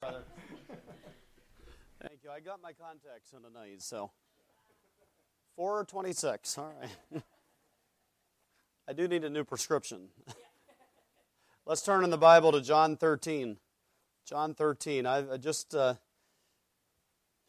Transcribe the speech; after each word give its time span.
Thank 2.00 2.24
you. 2.24 2.30
I 2.30 2.40
got 2.40 2.62
my 2.62 2.72
contacts 2.72 3.34
in 3.34 3.42
tonight, 3.42 3.82
so 3.82 4.10
426. 5.56 6.56
All 6.56 6.72
right. 6.80 7.22
I 8.88 8.94
do 8.94 9.06
need 9.06 9.24
a 9.24 9.30
new 9.30 9.44
prescription. 9.44 10.08
Let's 11.66 11.82
turn 11.82 12.02
in 12.02 12.08
the 12.08 12.16
Bible 12.16 12.50
to 12.52 12.62
John 12.62 12.96
13. 12.96 13.58
John 14.24 14.54
13. 14.54 15.04
I 15.04 15.36
just 15.36 15.74
uh, 15.74 15.94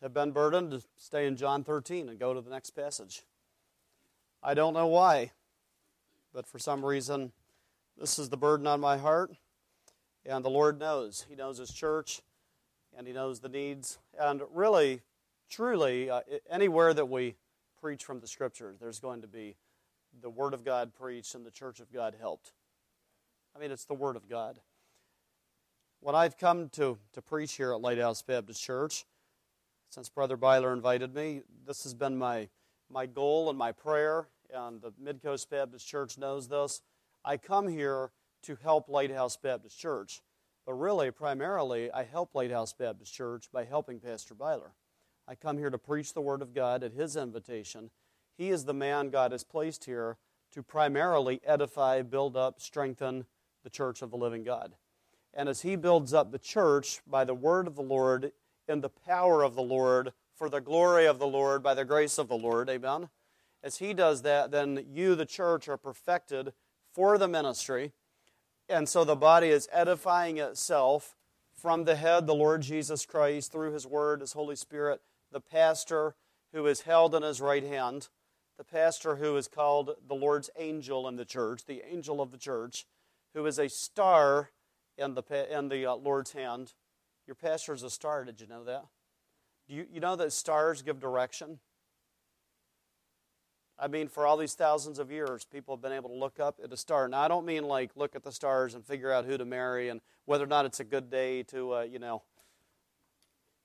have 0.02 0.14
been 0.14 0.32
burdened 0.32 0.72
to 0.72 0.82
stay 0.98 1.28
in 1.28 1.38
John 1.38 1.64
13 1.64 2.10
and 2.10 2.20
go 2.20 2.34
to 2.34 2.42
the 2.42 2.50
next 2.50 2.72
passage. 2.72 3.24
I 4.44 4.56
don't 4.56 4.74
know 4.74 4.88
why, 4.88 5.32
but 6.34 6.46
for 6.46 6.60
some 6.60 6.84
reason, 6.84 7.32
this 7.98 8.20
is 8.20 8.28
the 8.28 8.38
burden 8.38 8.68
on 8.68 8.82
my 8.82 8.98
heart, 8.98 9.32
and 10.26 10.44
the 10.44 10.50
Lord 10.50 10.80
knows. 10.80 11.26
He 11.30 11.36
knows 11.36 11.58
His 11.58 11.72
church, 11.72 12.22
and 12.98 13.08
He 13.08 13.14
knows 13.14 13.40
the 13.40 13.50
needs. 13.50 14.00
And 14.20 14.42
really, 14.54 15.02
truly, 15.50 16.10
uh, 16.10 16.22
anywhere 16.50 16.94
that 16.94 17.10
we 17.10 17.36
preach 17.80 18.04
from 18.04 18.20
the 18.20 18.28
Scriptures, 18.28 18.78
there's 18.80 19.00
going 19.00 19.22
to 19.22 19.28
be 19.28 19.56
the 20.22 20.30
Word 20.30 20.54
of 20.54 20.64
God 20.64 20.94
preached 20.94 21.36
and 21.36 21.46
the 21.46 21.52
church 21.52 21.80
of 21.80 21.92
God 21.92 22.16
helped. 22.20 22.54
I 23.56 23.60
mean, 23.60 23.72
it's 23.72 23.86
the 23.86 23.94
Word 23.94 24.16
of 24.16 24.30
God. 24.30 24.60
When 26.00 26.16
I've 26.16 26.38
come 26.38 26.70
to, 26.70 26.98
to 27.14 27.22
preach 27.22 27.54
here 27.54 27.74
at 27.74 27.82
Lighthouse 27.82 28.22
Baptist 28.22 28.62
Church, 28.62 29.06
since 29.90 30.10
Brother 30.10 30.38
Byler 30.38 30.74
invited 30.74 31.14
me, 31.14 31.42
this 31.68 31.84
has 31.84 31.94
been 31.94 32.18
my, 32.18 32.50
my 32.90 33.06
goal 33.06 33.50
and 33.50 33.58
my 33.58 33.72
prayer, 33.72 34.28
and 34.54 34.82
the 34.82 34.92
Midcoast 34.94 35.50
Baptist 35.50 35.88
Church 35.88 36.18
knows 36.18 36.48
this. 36.48 36.82
I 37.24 37.38
come 37.38 37.68
here 37.68 38.12
to 38.44 38.58
help 38.64 38.90
Lighthouse 38.90 39.38
Baptist 39.38 39.78
Church, 39.78 40.22
but 40.66 40.74
really, 40.74 41.12
primarily, 41.12 41.92
I 41.92 42.04
help 42.04 42.36
Lighthouse 42.36 42.74
Baptist 42.74 43.14
Church 43.14 43.50
by 43.52 43.66
helping 43.66 44.00
Pastor 44.00 44.34
Byler. 44.34 44.74
I 45.28 45.36
come 45.36 45.58
here 45.58 45.70
to 45.70 45.78
preach 45.78 46.14
the 46.14 46.22
Word 46.22 46.42
of 46.42 46.54
God 46.54 46.84
at 46.84 46.94
his 46.94 47.16
invitation. 47.16 47.90
He 48.38 48.50
is 48.50 48.66
the 48.66 48.74
man 48.74 49.10
God 49.10 49.32
has 49.32 49.44
placed 49.44 49.86
here 49.86 50.18
to 50.52 50.64
primarily 50.64 51.42
edify, 51.46 52.02
build 52.02 52.36
up, 52.36 52.60
strengthen 52.60 53.26
the 53.64 53.70
church 53.70 54.02
of 54.02 54.12
the 54.12 54.18
living 54.18 54.44
God. 54.44 54.74
And 55.34 55.48
as 55.48 55.62
he 55.62 55.76
builds 55.76 56.14
up 56.14 56.32
the 56.32 56.40
church 56.40 57.02
by 57.08 57.24
the 57.24 57.34
word 57.34 57.68
of 57.68 57.76
the 57.76 57.82
Lord 57.82 58.32
in 58.68 58.82
the 58.82 58.90
power 58.90 59.44
of 59.44 59.56
the 59.56 59.62
Lord, 59.62 60.14
for 60.42 60.50
the 60.50 60.60
glory 60.60 61.06
of 61.06 61.20
the 61.20 61.28
Lord, 61.28 61.62
by 61.62 61.76
the 61.76 61.86
grace 61.86 62.18
of 62.18 62.28
the 62.28 62.36
Lord. 62.36 62.68
Amen. 62.68 63.10
As 63.62 63.78
He 63.78 63.94
does 63.94 64.24
that, 64.24 64.50
then 64.50 64.88
you, 64.92 65.14
the 65.14 65.24
church, 65.24 65.68
are 65.68 65.78
perfected 65.78 66.54
for 66.92 67.20
the 67.20 67.28
ministry. 67.28 67.92
And 68.70 68.88
so 68.88 69.04
the 69.04 69.16
body 69.16 69.50
is 69.50 69.68
edifying 69.72 70.38
itself 70.38 71.16
from 71.54 71.84
the 71.84 71.96
head, 71.96 72.26
the 72.26 72.34
Lord 72.34 72.62
Jesus 72.62 73.06
Christ, 73.06 73.52
through 73.52 73.74
His 73.74 73.86
Word, 73.86 74.22
His 74.22 74.34
Holy 74.34 74.56
Spirit, 74.56 75.02
the 75.32 75.42
pastor 75.42 76.16
who 76.54 76.66
is 76.66 76.82
held 76.82 77.14
in 77.14 77.24
His 77.24 77.42
right 77.42 77.64
hand, 77.64 78.10
the 78.58 78.64
pastor 78.64 79.18
who 79.18 79.36
is 79.38 79.48
called 79.48 79.96
the 80.08 80.16
Lord's 80.16 80.50
angel 80.58 81.08
in 81.08 81.16
the 81.16 81.26
church, 81.26 81.66
the 81.66 81.82
angel 81.90 82.22
of 82.22 82.32
the 82.32 82.38
church, 82.38 82.86
who 83.34 83.46
is 83.46 83.60
a 83.60 83.70
star 83.70 84.50
in 84.98 85.16
the, 85.16 85.24
in 85.58 85.70
the 85.70 85.86
uh, 85.86 85.96
Lord's 85.96 86.34
hand, 86.34 86.74
your 87.28 87.36
pastor 87.36 87.74
is 87.74 87.84
a 87.84 87.90
star. 87.90 88.26
Did 88.26 88.42
you 88.42 88.48
know 88.48 88.64
that? 88.64 88.86
Do 89.68 89.76
you, 89.76 89.86
you 89.92 90.00
know 90.00 90.16
that 90.16 90.34
stars 90.34 90.82
give 90.82 91.00
direction? 91.00 91.60
I 93.82 93.88
mean, 93.88 94.08
for 94.08 94.28
all 94.28 94.38
these 94.38 94.54
thousands 94.54 95.00
of 95.00 95.12
years, 95.12 95.46
people 95.46 95.76
have 95.76 95.82
been 95.82 95.92
able 95.92 96.10
to 96.10 96.16
look 96.16 96.40
up 96.40 96.60
at 96.64 96.72
a 96.72 96.78
star. 96.78 97.08
Now, 97.08 97.22
I 97.22 97.28
don't 97.28 97.46
mean 97.46 97.64
like 97.64 97.92
look 97.96 98.16
at 98.16 98.24
the 98.24 98.32
stars 98.32 98.76
and 98.76 98.86
figure 98.86 99.12
out 99.12 99.26
who 99.26 99.38
to 99.38 99.46
marry 99.46 99.90
and 99.90 100.02
whether 100.26 100.44
or 100.44 100.48
not 100.48 100.66
it's 100.66 100.80
a 100.80 100.84
good 100.84 101.10
day 101.10 101.44
to, 101.44 101.76
uh, 101.76 101.82
you 101.82 101.98
know, 101.98 102.22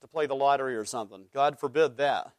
to 0.00 0.08
play 0.08 0.27
the 0.27 0.34
lottery 0.34 0.75
or 0.75 0.84
something. 0.84 1.27
God 1.34 1.58
forbid 1.58 1.98
that. 1.98 2.33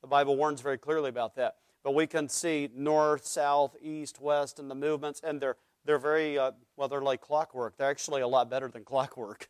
The 0.00 0.08
Bible 0.08 0.36
warns 0.36 0.62
very 0.62 0.78
clearly 0.78 1.10
about 1.10 1.36
that. 1.36 1.56
But 1.84 1.94
we 1.94 2.06
can 2.06 2.28
see 2.28 2.70
north, 2.74 3.26
south, 3.26 3.76
east, 3.82 4.20
west, 4.20 4.58
and 4.58 4.70
the 4.70 4.74
movements, 4.74 5.20
and 5.22 5.40
they're 5.40 5.56
they're 5.84 5.98
very 5.98 6.38
uh, 6.38 6.52
well. 6.76 6.88
They're 6.88 7.00
like 7.00 7.20
clockwork. 7.20 7.76
They're 7.76 7.90
actually 7.90 8.22
a 8.22 8.28
lot 8.28 8.50
better 8.50 8.68
than 8.68 8.84
clockwork 8.84 9.48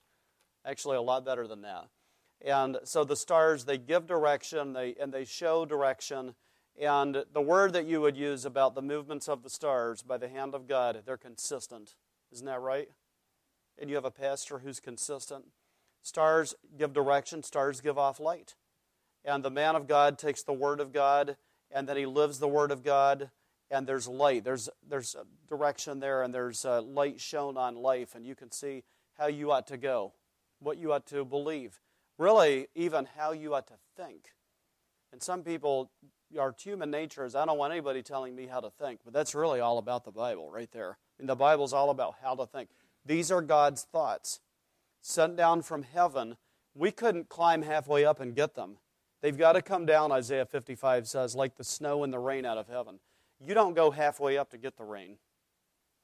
actually 0.68 0.96
a 0.96 1.02
lot 1.02 1.24
better 1.24 1.46
than 1.46 1.62
that. 1.62 1.86
And 2.44 2.78
so 2.84 3.04
the 3.04 3.16
stars, 3.16 3.64
they 3.64 3.78
give 3.78 4.06
direction 4.06 4.72
they, 4.72 4.94
and 5.00 5.12
they 5.12 5.24
show 5.24 5.64
direction. 5.64 6.34
And 6.80 7.24
the 7.32 7.40
word 7.40 7.72
that 7.72 7.86
you 7.86 8.00
would 8.00 8.16
use 8.16 8.44
about 8.44 8.74
the 8.74 8.82
movements 8.82 9.28
of 9.28 9.42
the 9.42 9.50
stars 9.50 10.02
by 10.02 10.16
the 10.16 10.28
hand 10.28 10.54
of 10.54 10.68
God, 10.68 11.02
they're 11.04 11.16
consistent. 11.16 11.94
Isn't 12.32 12.46
that 12.46 12.60
right? 12.60 12.88
And 13.78 13.90
you 13.90 13.96
have 13.96 14.04
a 14.04 14.10
pastor 14.10 14.60
who's 14.60 14.80
consistent. 14.80 15.46
Stars 16.02 16.54
give 16.78 16.92
direction, 16.92 17.42
stars 17.42 17.80
give 17.80 17.98
off 17.98 18.20
light. 18.20 18.54
And 19.24 19.44
the 19.44 19.50
man 19.50 19.74
of 19.74 19.88
God 19.88 20.18
takes 20.18 20.42
the 20.42 20.52
word 20.52 20.80
of 20.80 20.92
God, 20.92 21.36
and 21.70 21.88
then 21.88 21.96
he 21.96 22.06
lives 22.06 22.38
the 22.38 22.48
word 22.48 22.70
of 22.70 22.84
God, 22.84 23.30
and 23.70 23.86
there's 23.86 24.06
light. 24.06 24.44
There's, 24.44 24.68
there's 24.88 25.16
direction 25.48 26.00
there, 26.00 26.22
and 26.22 26.32
there's 26.32 26.64
light 26.64 27.20
shown 27.20 27.56
on 27.56 27.74
life, 27.74 28.14
and 28.14 28.24
you 28.24 28.34
can 28.34 28.52
see 28.52 28.84
how 29.18 29.26
you 29.26 29.50
ought 29.50 29.66
to 29.66 29.76
go 29.76 30.12
what 30.60 30.78
you 30.78 30.92
ought 30.92 31.06
to 31.06 31.24
believe, 31.24 31.80
really, 32.18 32.68
even 32.74 33.06
how 33.16 33.32
you 33.32 33.54
ought 33.54 33.66
to 33.68 33.78
think. 33.96 34.32
And 35.12 35.22
some 35.22 35.42
people, 35.42 35.90
our 36.38 36.54
human 36.58 36.90
nature 36.90 37.24
is, 37.24 37.34
I 37.34 37.44
don't 37.44 37.58
want 37.58 37.72
anybody 37.72 38.02
telling 38.02 38.34
me 38.34 38.46
how 38.46 38.60
to 38.60 38.70
think, 38.70 39.00
but 39.04 39.12
that's 39.12 39.34
really 39.34 39.60
all 39.60 39.78
about 39.78 40.04
the 40.04 40.10
Bible 40.10 40.50
right 40.50 40.70
there. 40.72 40.98
And 41.18 41.28
the 41.28 41.36
Bible's 41.36 41.72
all 41.72 41.90
about 41.90 42.16
how 42.22 42.34
to 42.34 42.46
think. 42.46 42.70
These 43.04 43.30
are 43.30 43.40
God's 43.40 43.84
thoughts 43.84 44.40
sent 45.00 45.36
down 45.36 45.62
from 45.62 45.84
heaven. 45.84 46.36
We 46.74 46.90
couldn't 46.90 47.28
climb 47.28 47.62
halfway 47.62 48.04
up 48.04 48.20
and 48.20 48.34
get 48.34 48.54
them. 48.54 48.76
They've 49.20 49.36
got 49.36 49.52
to 49.52 49.62
come 49.62 49.86
down, 49.86 50.12
Isaiah 50.12 50.46
55 50.46 51.08
says, 51.08 51.34
like 51.34 51.56
the 51.56 51.64
snow 51.64 52.04
and 52.04 52.12
the 52.12 52.18
rain 52.18 52.44
out 52.44 52.58
of 52.58 52.68
heaven. 52.68 53.00
You 53.44 53.54
don't 53.54 53.74
go 53.74 53.90
halfway 53.90 54.36
up 54.36 54.50
to 54.50 54.58
get 54.58 54.76
the 54.76 54.84
rain. 54.84 55.16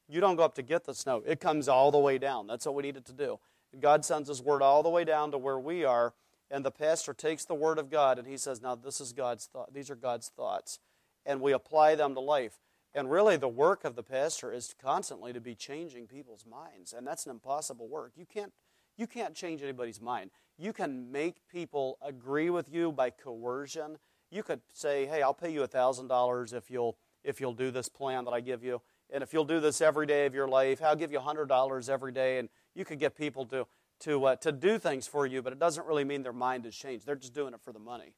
You 0.09 0.21
don't 0.21 0.37
go 0.37 0.43
up 0.43 0.55
to 0.57 0.63
get 0.63 0.85
the 0.85 0.95
snow. 0.95 1.23
It 1.27 1.41
comes 1.41 1.69
all 1.69 1.91
the 1.91 1.99
way 1.99 2.19
down. 2.19 2.47
That's 2.47 2.67
what 2.67 2.75
we 2.75 2.83
needed 2.83 3.05
to 3.07 3.13
do. 3.13 3.39
God 3.81 4.05
sends 4.05 4.29
His 4.29 4.43
Word 4.43 4.63
all 4.63 4.83
the 4.83 4.89
way 4.89 5.05
down 5.05 5.31
to 5.33 5.39
where 5.39 5.59
we 5.59 5.85
are, 5.85 6.13
and 6.51 6.65
the 6.65 6.71
pastor 6.71 7.15
takes 7.15 7.45
the 7.45 7.55
Word 7.55 7.79
of 7.79 7.91
God 7.91 8.19
and 8.19 8.29
he 8.29 8.37
says, 8.37 8.61
Now, 8.61 8.75
this 8.75 9.01
is 9.01 9.13
God's 9.13 9.47
thought. 9.47 9.73
These 9.73 9.91
are 9.91 9.97
God's 9.97 10.29
thoughts. 10.29 10.79
And 11.27 11.41
we 11.41 11.53
apply 11.53 11.95
them 11.95 12.15
to 12.15 12.21
life. 12.21 12.59
And 12.95 13.11
really, 13.11 13.37
the 13.37 13.49
work 13.49 13.85
of 13.85 13.97
the 13.97 14.03
pastor 14.03 14.53
is 14.53 14.75
constantly 14.81 15.33
to 15.33 15.41
be 15.41 15.55
changing 15.55 16.07
people's 16.07 16.47
minds. 16.47 16.93
And 16.93 17.07
that's 17.07 17.25
an 17.27 17.33
impossible 17.33 17.89
work. 17.89 18.13
You 18.15 18.27
can't, 18.27 18.53
you 18.97 19.07
can't 19.07 19.35
change 19.35 19.63
anybody's 19.63 20.01
mind. 20.01 20.31
You 20.57 20.73
can 20.73 21.11
make 21.11 21.49
people 21.51 21.99
agree 22.01 22.51
with 22.51 22.73
you 22.73 22.93
by 22.93 23.11
coercion. 23.11 23.99
You 24.31 24.45
could 24.45 24.61
say, 24.73 25.07
hey, 25.07 25.23
I'll 25.23 25.35
pay 25.35 25.51
you 25.51 25.65
a 25.65 25.69
$1,000 25.69 26.55
if 26.55 26.71
you'll, 26.71 26.97
if 27.25 27.41
you'll 27.41 27.55
do 27.55 27.73
this 27.73 27.89
plan 27.89 28.25
that 28.27 28.31
I 28.31 28.41
give 28.41 28.63
you. 28.63 28.81
And 29.11 29.23
if 29.23 29.33
you'll 29.33 29.45
do 29.45 29.61
this 29.61 29.81
every 29.81 30.07
day 30.07 30.27
of 30.27 30.35
your 30.35 30.49
life, 30.49 30.81
I'll 30.81 30.97
give 30.97 31.11
you 31.11 31.19
a 31.19 31.23
$100 31.23 31.89
every 31.89 32.13
day. 32.13 32.39
And 32.39 32.49
you 32.75 32.85
could 32.85 33.01
get 33.01 33.17
people 33.17 33.45
to, 33.47 33.67
to, 34.05 34.25
uh, 34.25 34.37
to 34.37 34.53
do 34.53 34.79
things 34.79 35.07
for 35.07 35.27
you, 35.27 35.43
but 35.43 35.53
it 35.53 35.59
doesn't 35.59 35.87
really 35.87 36.05
mean 36.05 36.23
their 36.23 36.33
mind 36.33 36.65
has 36.65 36.75
changed. 36.75 37.07
They're 37.07 37.17
just 37.17 37.35
doing 37.35 37.55
it 37.55 37.61
for 37.61 37.73
the 37.73 37.79
money. 37.79 38.15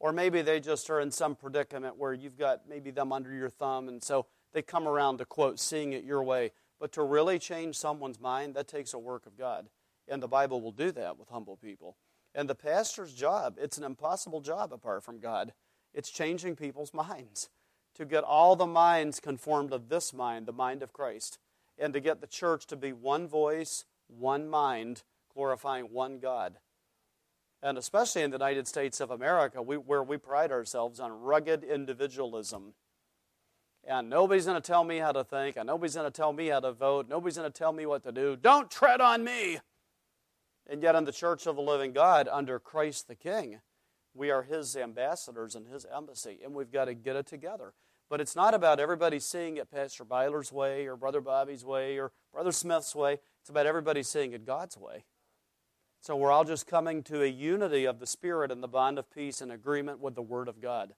Or 0.00 0.12
maybe 0.12 0.42
they 0.42 0.60
just 0.60 0.88
are 0.90 1.00
in 1.00 1.10
some 1.10 1.34
predicament 1.34 1.96
where 1.96 2.12
you've 2.12 2.38
got 2.38 2.68
maybe 2.68 2.90
them 2.90 3.12
under 3.12 3.32
your 3.32 3.48
thumb, 3.48 3.88
and 3.88 4.02
so 4.02 4.26
they 4.52 4.62
come 4.62 4.86
around 4.86 5.18
to 5.18 5.24
quote, 5.24 5.58
seeing 5.58 5.92
it 5.92 6.04
your 6.04 6.22
way. 6.22 6.52
But 6.78 6.92
to 6.92 7.02
really 7.02 7.38
change 7.38 7.76
someone's 7.76 8.20
mind, 8.20 8.54
that 8.54 8.68
takes 8.68 8.94
a 8.94 8.98
work 8.98 9.26
of 9.26 9.36
God. 9.36 9.68
And 10.06 10.22
the 10.22 10.28
Bible 10.28 10.60
will 10.60 10.72
do 10.72 10.92
that 10.92 11.18
with 11.18 11.28
humble 11.28 11.56
people. 11.56 11.96
And 12.34 12.48
the 12.48 12.54
pastor's 12.54 13.12
job, 13.12 13.56
it's 13.58 13.78
an 13.78 13.84
impossible 13.84 14.40
job 14.40 14.72
apart 14.72 15.02
from 15.02 15.18
God. 15.18 15.52
It's 15.92 16.10
changing 16.10 16.56
people's 16.56 16.94
minds 16.94 17.50
to 17.94 18.04
get 18.04 18.22
all 18.22 18.54
the 18.54 18.66
minds 18.66 19.18
conformed 19.18 19.72
to 19.72 19.78
this 19.78 20.12
mind, 20.12 20.46
the 20.46 20.52
mind 20.52 20.82
of 20.82 20.92
Christ 20.92 21.38
and 21.78 21.92
to 21.92 22.00
get 22.00 22.20
the 22.20 22.26
church 22.26 22.66
to 22.66 22.76
be 22.76 22.92
one 22.92 23.28
voice, 23.28 23.84
one 24.08 24.48
mind, 24.48 25.02
glorifying 25.38 25.84
one 25.84 26.18
God. 26.18 26.58
And 27.62 27.78
especially 27.78 28.22
in 28.22 28.30
the 28.32 28.38
United 28.38 28.66
States 28.66 29.00
of 29.00 29.12
America, 29.12 29.62
we, 29.62 29.76
where 29.76 30.02
we 30.02 30.16
pride 30.16 30.50
ourselves 30.50 30.98
on 30.98 31.12
rugged 31.12 31.62
individualism. 31.62 32.74
And 33.86 34.10
nobody's 34.10 34.46
going 34.46 34.60
to 34.60 34.66
tell 34.66 34.82
me 34.82 34.98
how 34.98 35.12
to 35.12 35.22
think, 35.22 35.56
and 35.56 35.68
nobody's 35.68 35.94
going 35.94 36.10
to 36.10 36.16
tell 36.16 36.32
me 36.32 36.48
how 36.48 36.58
to 36.58 36.72
vote, 36.72 37.08
nobody's 37.08 37.36
going 37.36 37.50
to 37.50 37.56
tell 37.56 37.72
me 37.72 37.86
what 37.86 38.02
to 38.02 38.10
do. 38.10 38.34
Don't 38.34 38.68
tread 38.68 39.00
on 39.00 39.22
me! 39.22 39.60
And 40.68 40.82
yet, 40.82 40.96
in 40.96 41.04
the 41.04 41.12
church 41.12 41.46
of 41.46 41.54
the 41.54 41.62
living 41.62 41.92
God, 41.92 42.28
under 42.30 42.58
Christ 42.58 43.06
the 43.06 43.14
King, 43.14 43.60
we 44.14 44.32
are 44.32 44.42
his 44.42 44.76
ambassadors 44.76 45.54
and 45.54 45.68
his 45.68 45.86
embassy, 45.96 46.40
and 46.44 46.52
we've 46.52 46.72
got 46.72 46.86
to 46.86 46.94
get 46.94 47.14
it 47.14 47.26
together. 47.26 47.74
But 48.10 48.20
it's 48.20 48.34
not 48.34 48.54
about 48.54 48.80
everybody 48.80 49.20
seeing 49.20 49.56
it 49.56 49.70
Pastor 49.70 50.04
Byler's 50.04 50.50
way 50.50 50.88
or 50.88 50.96
Brother 50.96 51.20
Bobby's 51.20 51.64
way 51.64 51.96
or 51.96 52.10
Brother 52.32 52.52
Smith's 52.52 52.94
way. 52.94 53.18
It's 53.40 53.50
about 53.50 53.66
everybody 53.66 54.02
seeing 54.02 54.32
it 54.32 54.44
God's 54.44 54.76
way. 54.76 55.04
So 56.08 56.16
we're 56.16 56.32
all 56.32 56.44
just 56.44 56.66
coming 56.66 57.02
to 57.02 57.22
a 57.22 57.26
unity 57.26 57.84
of 57.84 57.98
the 57.98 58.06
Spirit 58.06 58.50
and 58.50 58.62
the 58.62 58.66
bond 58.66 58.98
of 58.98 59.10
peace 59.10 59.42
and 59.42 59.52
agreement 59.52 60.00
with 60.00 60.14
the 60.14 60.22
Word 60.22 60.48
of 60.48 60.58
God. 60.58 60.94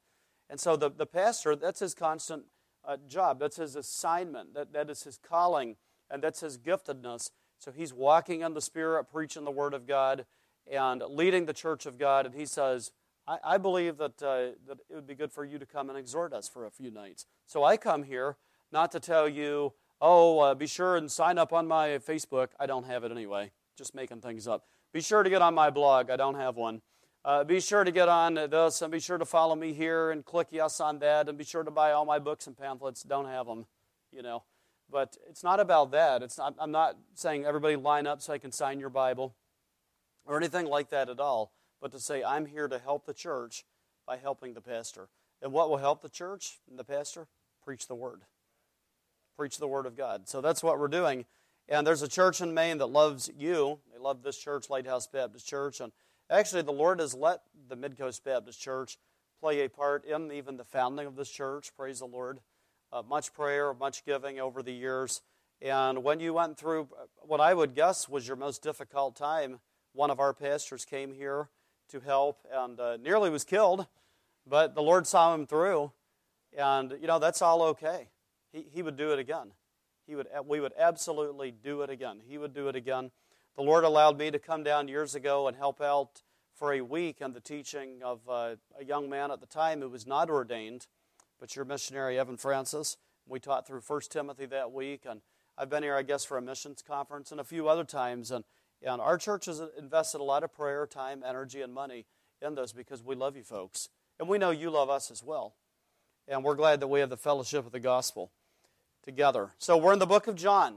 And 0.49 0.61
so 0.61 0.77
the, 0.77 0.89
the 0.89 1.05
pastor, 1.05 1.57
that's 1.57 1.81
his 1.81 1.95
constant 1.95 2.45
uh, 2.85 2.97
job. 3.09 3.41
That's 3.41 3.57
his 3.57 3.75
assignment. 3.75 4.55
That, 4.55 4.73
that 4.73 4.89
is 4.89 5.03
his 5.03 5.19
calling. 5.19 5.75
And 6.09 6.23
that's 6.23 6.39
his 6.39 6.59
giftedness. 6.59 7.33
So 7.59 7.73
he's 7.73 7.93
walking 7.93 8.43
in 8.43 8.55
the 8.55 8.61
Spirit, 8.61 9.07
preaching 9.11 9.43
the 9.43 9.51
Word 9.51 9.75
of 9.75 9.85
God. 9.85 10.27
and 10.71 11.03
leading 11.09 11.47
the 11.47 11.53
church 11.55 11.87
of 11.87 11.99
God. 11.99 12.25
And 12.25 12.37
he 12.37 12.47
says, 12.47 12.93
I, 13.27 13.39
I 13.43 13.59
believe 13.59 13.97
that, 13.97 14.23
uh, 14.23 14.55
that 14.69 14.79
it 14.89 14.95
would 14.95 15.09
be 15.09 15.17
good 15.17 15.33
for 15.33 15.45
you 15.45 15.59
to 15.59 15.67
come 15.67 15.89
and 15.89 15.99
exhort 15.99 16.33
us 16.33 16.49
for 16.49 16.67
a 16.67 16.71
few 16.71 16.93
nights. 16.93 17.27
So 17.49 17.65
I 17.65 17.77
come 17.77 18.05
here 18.05 18.37
not 18.71 18.93
to 18.93 19.01
tell 19.01 19.29
you, 19.29 19.73
oh, 20.01 20.39
uh, 20.39 20.55
be 20.55 20.69
sure 20.69 20.97
and 20.97 21.11
sign 21.11 21.37
up 21.37 21.53
on 21.53 21.67
my 21.67 21.99
Facebook. 21.99 22.51
I 22.61 22.67
don't 22.67 22.87
have 22.87 23.03
it 23.03 23.11
anyway, 23.11 23.51
just 23.77 23.93
making 23.93 24.21
things 24.21 24.47
up. 24.47 24.67
Be 24.93 25.01
sure 25.01 25.23
to 25.23 25.31
get 25.31 25.41
on 25.41 25.55
my 25.55 25.71
blog. 25.71 26.11
I 26.11 26.17
don't 26.17 26.35
have 26.35 26.57
one. 26.57 26.83
Uh, 27.25 27.45
be 27.45 27.61
sure 27.61 27.85
to 27.85 27.93
get 27.93 28.09
on 28.09 28.35
this 28.35 28.83
and 28.83 28.91
be 28.91 28.99
sure 28.99 29.19
to 29.19 29.25
follow 29.25 29.55
me 29.55 29.73
here 29.73 30.11
and 30.11 30.25
click 30.25 30.49
yes 30.51 30.81
on 30.81 30.99
that 31.01 31.29
and 31.29 31.37
be 31.37 31.45
sure 31.45 31.63
to 31.63 31.71
buy 31.71 31.93
all 31.93 32.05
my 32.05 32.19
books 32.19 32.47
and 32.47 32.57
pamphlets. 32.57 33.03
Don't 33.03 33.27
have 33.27 33.47
them, 33.47 33.67
you 34.11 34.23
know. 34.23 34.43
But 34.91 35.17
it's 35.29 35.45
not 35.45 35.61
about 35.61 35.93
that. 35.93 36.23
It's 36.23 36.39
not, 36.39 36.55
I'm 36.59 36.73
not 36.73 36.97
saying 37.15 37.45
everybody 37.45 37.77
line 37.77 38.07
up 38.07 38.21
so 38.21 38.33
I 38.33 38.39
can 38.39 38.51
sign 38.51 38.81
your 38.81 38.89
Bible 38.89 39.37
or 40.25 40.37
anything 40.37 40.67
like 40.67 40.91
that 40.91 41.09
at 41.09 41.21
all, 41.21 41.53
but 41.81 41.93
to 41.93 42.01
say 42.01 42.25
I'm 42.25 42.47
here 42.47 42.67
to 42.67 42.79
help 42.79 43.07
the 43.07 43.15
church 43.15 43.65
by 44.07 44.17
helping 44.17 44.55
the 44.55 44.61
pastor. 44.61 45.09
And 45.43 45.53
what 45.53 45.71
will 45.71 45.77
help 45.77 46.03
the 46.03 46.09
church 46.09 46.59
and 46.69 46.79
the 46.79 46.85
pastor? 46.85 47.29
Preach 47.63 47.87
the 47.87 47.95
word. 47.95 48.23
Preach 49.37 49.59
the 49.59 49.69
word 49.69 49.87
of 49.87 49.97
God. 49.97 50.29
So 50.29 50.41
that's 50.41 50.63
what 50.63 50.79
we're 50.79 50.89
doing. 50.89 51.27
And 51.71 51.87
there's 51.87 52.03
a 52.03 52.09
church 52.09 52.41
in 52.41 52.53
Maine 52.53 52.79
that 52.79 52.87
loves 52.87 53.31
you. 53.39 53.79
They 53.93 54.01
love 54.01 54.25
this 54.25 54.37
church, 54.37 54.69
Lighthouse 54.69 55.07
Baptist 55.07 55.47
Church. 55.47 55.81
And 55.81 55.93
actually, 56.29 56.63
the 56.63 56.73
Lord 56.73 56.99
has 56.99 57.15
let 57.15 57.43
the 57.69 57.77
Midcoast 57.77 58.25
Baptist 58.25 58.61
Church 58.61 58.99
play 59.41 59.65
a 59.65 59.71
part 59.71 60.05
in 60.05 60.33
even 60.33 60.57
the 60.57 60.65
founding 60.65 61.07
of 61.07 61.15
this 61.15 61.31
church. 61.31 61.71
Praise 61.77 62.01
the 62.01 62.07
Lord. 62.07 62.41
Uh, 62.93 63.03
much 63.09 63.33
prayer, 63.33 63.73
much 63.73 64.05
giving 64.05 64.41
over 64.41 64.65
the 64.65 64.73
years. 64.73 65.23
And 65.63 66.03
when 66.03 66.19
you 66.19 66.35
went 66.35 66.59
through 66.59 66.89
what 67.21 67.41
I 67.41 67.55
would 67.55 67.77
guess 67.77 68.09
was 68.09 68.27
your 68.27 68.37
most 68.37 68.65
difficult 68.65 69.15
time, 69.15 69.61
one 69.93 70.11
of 70.11 70.19
our 70.19 70.35
pastors 70.35 70.85
came 70.85 71.13
here 71.15 71.51
to 71.91 72.01
help 72.01 72.41
and 72.53 72.81
uh, 72.81 72.97
nearly 72.97 73.31
was 73.31 73.45
killed, 73.45 73.87
but 74.45 74.75
the 74.75 74.83
Lord 74.83 75.07
saw 75.07 75.33
him 75.35 75.47
through. 75.47 75.93
And, 76.57 76.97
you 77.01 77.07
know, 77.07 77.21
that's 77.21 77.41
all 77.43 77.63
okay. 77.63 78.09
He, 78.53 78.67
he 78.73 78.83
would 78.83 78.97
do 78.97 79.13
it 79.13 79.21
again. 79.21 79.53
He 80.11 80.17
would, 80.17 80.27
we 80.45 80.59
would 80.59 80.73
absolutely 80.77 81.53
do 81.53 81.83
it 81.83 81.91
again. 81.91 82.19
He 82.27 82.37
would 82.37 82.53
do 82.53 82.67
it 82.67 82.75
again. 82.75 83.13
The 83.55 83.63
Lord 83.63 83.85
allowed 83.85 84.19
me 84.19 84.33
to 84.33 84.41
come 84.41 84.65
down 84.65 84.89
years 84.89 85.15
ago 85.15 85.47
and 85.47 85.57
help 85.57 85.81
out 85.81 86.23
for 86.53 86.73
a 86.73 86.81
week 86.81 87.21
in 87.21 87.33
the 87.33 87.41
teaching 87.41 88.03
of 88.05 88.19
uh, 88.29 88.57
a 88.77 88.85
young 88.85 89.09
man 89.09 89.31
at 89.31 89.39
the 89.39 89.47
time 89.47 89.81
who 89.81 89.89
was 89.89 90.09
not 90.09 90.29
ordained, 90.29 90.89
but 91.39 91.55
your 91.55 91.65
missionary, 91.65 92.19
Evan 92.19 92.37
Francis. 92.37 92.97
We 93.25 93.39
taught 93.39 93.69
through 93.69 93.83
1 93.87 94.01
Timothy 94.11 94.47
that 94.47 94.73
week, 94.73 95.05
and 95.09 95.21
I've 95.57 95.71
been 95.71 95.85
here, 95.85 95.95
I 95.95 96.03
guess, 96.03 96.25
for 96.25 96.37
a 96.37 96.43
missions 96.43 96.83
conference 96.83 97.31
and 97.31 97.41
a 97.41 97.45
few 97.45 97.69
other 97.69 97.85
times. 97.85 98.33
And, 98.33 98.43
and 98.83 99.01
our 99.01 99.17
church 99.17 99.47
has 99.47 99.63
invested 99.79 100.21
a 100.21 100.25
lot 100.25 100.43
of 100.43 100.53
prayer, 100.53 100.89
time, 100.89 101.23
energy, 101.25 101.63
and 101.63 101.73
money 101.73 102.05
in 102.43 102.57
those 102.57 102.73
because 102.73 103.01
we 103.01 103.15
love 103.15 103.37
you 103.37 103.45
folks. 103.45 103.91
And 104.19 104.29
we 104.29 104.39
know 104.39 104.51
you 104.51 104.71
love 104.71 104.91
us 104.91 105.09
as 105.13 105.23
well. 105.23 105.55
And 106.27 106.43
we're 106.43 106.57
glad 106.57 106.81
that 106.81 106.89
we 106.89 106.99
have 106.99 107.11
the 107.11 107.17
fellowship 107.17 107.65
of 107.65 107.71
the 107.71 107.79
gospel 107.79 108.33
together. 109.03 109.51
So 109.59 109.77
we're 109.77 109.93
in 109.93 109.99
the 109.99 110.07
book 110.07 110.27
of 110.27 110.35
John. 110.35 110.77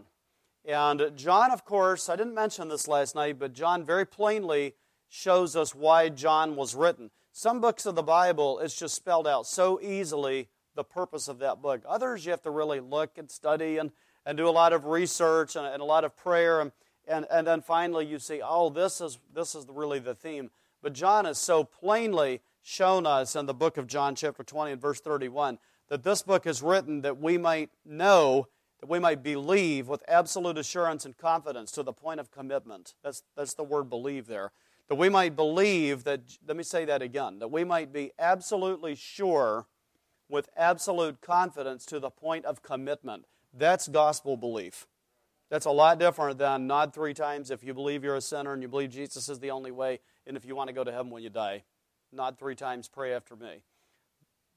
And 0.65 1.11
John, 1.15 1.51
of 1.51 1.65
course, 1.65 2.07
I 2.07 2.15
didn't 2.15 2.35
mention 2.35 2.69
this 2.69 2.87
last 2.87 3.15
night, 3.15 3.37
but 3.37 3.53
John 3.53 3.85
very 3.85 4.05
plainly 4.05 4.75
shows 5.09 5.55
us 5.55 5.75
why 5.75 6.09
John 6.09 6.55
was 6.55 6.73
written. 6.73 7.11
Some 7.31 7.59
books 7.59 7.85
of 7.85 7.95
the 7.95 8.03
Bible, 8.03 8.59
it's 8.59 8.75
just 8.75 8.95
spelled 8.95 9.27
out 9.27 9.45
so 9.45 9.79
easily 9.81 10.49
the 10.75 10.83
purpose 10.83 11.27
of 11.27 11.39
that 11.39 11.61
book. 11.61 11.81
Others, 11.87 12.25
you 12.25 12.31
have 12.31 12.41
to 12.43 12.49
really 12.49 12.79
look 12.79 13.17
and 13.17 13.29
study 13.29 13.77
and, 13.77 13.91
and 14.25 14.37
do 14.37 14.47
a 14.47 14.51
lot 14.51 14.73
of 14.73 14.85
research 14.85 15.55
and, 15.55 15.65
and 15.65 15.81
a 15.81 15.85
lot 15.85 16.03
of 16.03 16.15
prayer. 16.15 16.61
And, 16.61 16.71
and, 17.07 17.25
and 17.29 17.45
then 17.45 17.61
finally 17.61 18.05
you 18.05 18.19
see, 18.19 18.41
oh, 18.43 18.69
this 18.69 19.01
is, 19.01 19.19
this 19.33 19.55
is 19.55 19.65
really 19.69 19.99
the 19.99 20.15
theme. 20.15 20.49
But 20.81 20.93
John 20.93 21.25
is 21.25 21.37
so 21.37 21.63
plainly 21.63 22.41
shown 22.61 23.05
us 23.05 23.35
in 23.35 23.45
the 23.45 23.53
book 23.53 23.77
of 23.77 23.87
John, 23.87 24.15
chapter 24.15 24.43
20 24.43 24.73
and 24.73 24.81
verse 24.81 24.99
31, 24.99 25.59
that 25.93 26.01
this 26.01 26.23
book 26.23 26.47
is 26.47 26.63
written 26.63 27.01
that 27.01 27.19
we 27.19 27.37
might 27.37 27.69
know, 27.85 28.47
that 28.79 28.89
we 28.89 28.97
might 28.97 29.21
believe 29.21 29.87
with 29.87 30.01
absolute 30.07 30.57
assurance 30.57 31.05
and 31.05 31.15
confidence 31.15 31.71
to 31.71 31.83
the 31.83 31.93
point 31.93 32.19
of 32.19 32.31
commitment. 32.31 32.95
That's, 33.03 33.21
that's 33.37 33.53
the 33.53 33.63
word 33.63 33.91
believe 33.91 34.25
there. 34.25 34.53
That 34.89 34.95
we 34.95 35.07
might 35.07 35.35
believe 35.35 36.03
that, 36.05 36.21
let 36.47 36.57
me 36.57 36.63
say 36.63 36.83
that 36.85 37.03
again, 37.03 37.37
that 37.37 37.51
we 37.51 37.63
might 37.63 37.93
be 37.93 38.11
absolutely 38.17 38.95
sure 38.95 39.67
with 40.27 40.49
absolute 40.57 41.21
confidence 41.21 41.85
to 41.85 41.99
the 41.99 42.09
point 42.09 42.45
of 42.45 42.63
commitment. 42.63 43.25
That's 43.53 43.87
gospel 43.87 44.35
belief. 44.35 44.87
That's 45.51 45.67
a 45.67 45.71
lot 45.71 45.99
different 45.99 46.39
than 46.39 46.65
nod 46.65 46.91
three 46.95 47.13
times 47.13 47.51
if 47.51 47.63
you 47.63 47.75
believe 47.75 48.03
you're 48.03 48.15
a 48.15 48.21
sinner 48.21 48.53
and 48.53 48.63
you 48.63 48.67
believe 48.67 48.89
Jesus 48.89 49.29
is 49.29 49.37
the 49.37 49.51
only 49.51 49.69
way, 49.69 49.99
and 50.25 50.35
if 50.35 50.43
you 50.43 50.55
want 50.55 50.69
to 50.69 50.73
go 50.73 50.83
to 50.83 50.91
heaven 50.91 51.11
when 51.11 51.21
you 51.21 51.29
die. 51.29 51.65
Nod 52.11 52.39
three 52.39 52.55
times, 52.55 52.87
pray 52.87 53.13
after 53.13 53.35
me 53.35 53.61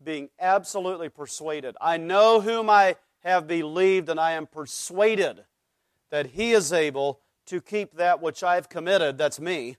being 0.03 0.31
absolutely 0.39 1.09
persuaded. 1.09 1.77
I 1.81 1.97
know 1.97 2.41
whom 2.41 2.71
I 2.71 2.97
have 3.25 3.47
believed, 3.47 4.09
and 4.09 4.21
I 4.21 4.33
am 4.33 4.47
persuaded 4.47 5.45
that 6.11 6.27
he 6.29 6.53
is 6.53 6.73
able 6.73 7.21
to 7.47 7.61
keep 7.61 7.97
that 7.97 8.21
which 8.23 8.43
I 8.43 8.57
have 8.57 8.69
committed, 8.69 9.19
that's 9.19 9.41
me, 9.41 9.77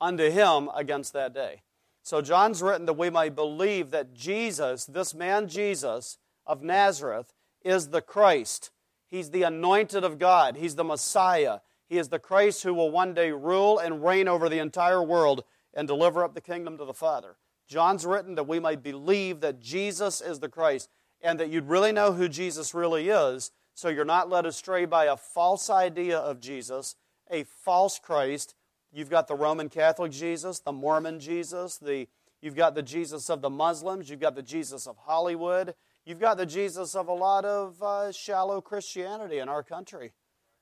unto 0.00 0.30
him 0.30 0.70
against 0.74 1.12
that 1.12 1.34
day. 1.34 1.62
So 2.02 2.20
John's 2.20 2.62
written 2.62 2.86
that 2.86 2.94
we 2.94 3.08
might 3.08 3.34
believe 3.34 3.90
that 3.90 4.12
Jesus, 4.12 4.84
this 4.84 5.14
man 5.14 5.48
Jesus 5.48 6.18
of 6.46 6.62
Nazareth, 6.62 7.32
is 7.64 7.88
the 7.88 8.02
Christ. 8.02 8.70
He's 9.08 9.30
the 9.30 9.42
anointed 9.44 10.04
of 10.04 10.18
God. 10.18 10.56
He's 10.56 10.74
the 10.74 10.84
Messiah. 10.84 11.60
He 11.88 11.98
is 11.98 12.08
the 12.08 12.18
Christ 12.18 12.62
who 12.62 12.74
will 12.74 12.90
one 12.90 13.14
day 13.14 13.30
rule 13.30 13.78
and 13.78 14.04
reign 14.04 14.28
over 14.28 14.48
the 14.48 14.58
entire 14.58 15.02
world 15.02 15.44
and 15.72 15.88
deliver 15.88 16.24
up 16.24 16.34
the 16.34 16.40
kingdom 16.40 16.76
to 16.78 16.84
the 16.84 16.92
Father. 16.92 17.36
John's 17.68 18.04
written 18.04 18.34
that 18.34 18.48
we 18.48 18.60
may 18.60 18.76
believe 18.76 19.40
that 19.40 19.60
Jesus 19.60 20.20
is 20.20 20.40
the 20.40 20.48
Christ 20.48 20.88
and 21.20 21.40
that 21.40 21.50
you'd 21.50 21.68
really 21.68 21.92
know 21.92 22.12
who 22.12 22.28
Jesus 22.28 22.74
really 22.74 23.08
is 23.08 23.50
so 23.74 23.88
you're 23.88 24.04
not 24.04 24.30
led 24.30 24.46
astray 24.46 24.84
by 24.84 25.06
a 25.06 25.16
false 25.16 25.68
idea 25.68 26.16
of 26.16 26.40
Jesus, 26.40 26.94
a 27.30 27.44
false 27.44 27.98
Christ. 27.98 28.54
You've 28.92 29.10
got 29.10 29.26
the 29.26 29.34
Roman 29.34 29.68
Catholic 29.68 30.12
Jesus, 30.12 30.60
the 30.60 30.72
Mormon 30.72 31.18
Jesus, 31.18 31.78
the, 31.78 32.06
you've 32.40 32.54
got 32.54 32.76
the 32.76 32.82
Jesus 32.82 33.28
of 33.28 33.42
the 33.42 33.50
Muslims, 33.50 34.08
you've 34.08 34.20
got 34.20 34.36
the 34.36 34.42
Jesus 34.42 34.86
of 34.86 34.96
Hollywood, 34.98 35.74
you've 36.04 36.20
got 36.20 36.36
the 36.36 36.46
Jesus 36.46 36.94
of 36.94 37.08
a 37.08 37.12
lot 37.12 37.44
of 37.44 37.82
uh, 37.82 38.12
shallow 38.12 38.60
Christianity 38.60 39.38
in 39.38 39.48
our 39.48 39.64
country 39.64 40.12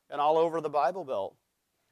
and 0.08 0.20
all 0.20 0.38
over 0.38 0.60
the 0.60 0.70
Bible 0.70 1.04
Belt. 1.04 1.36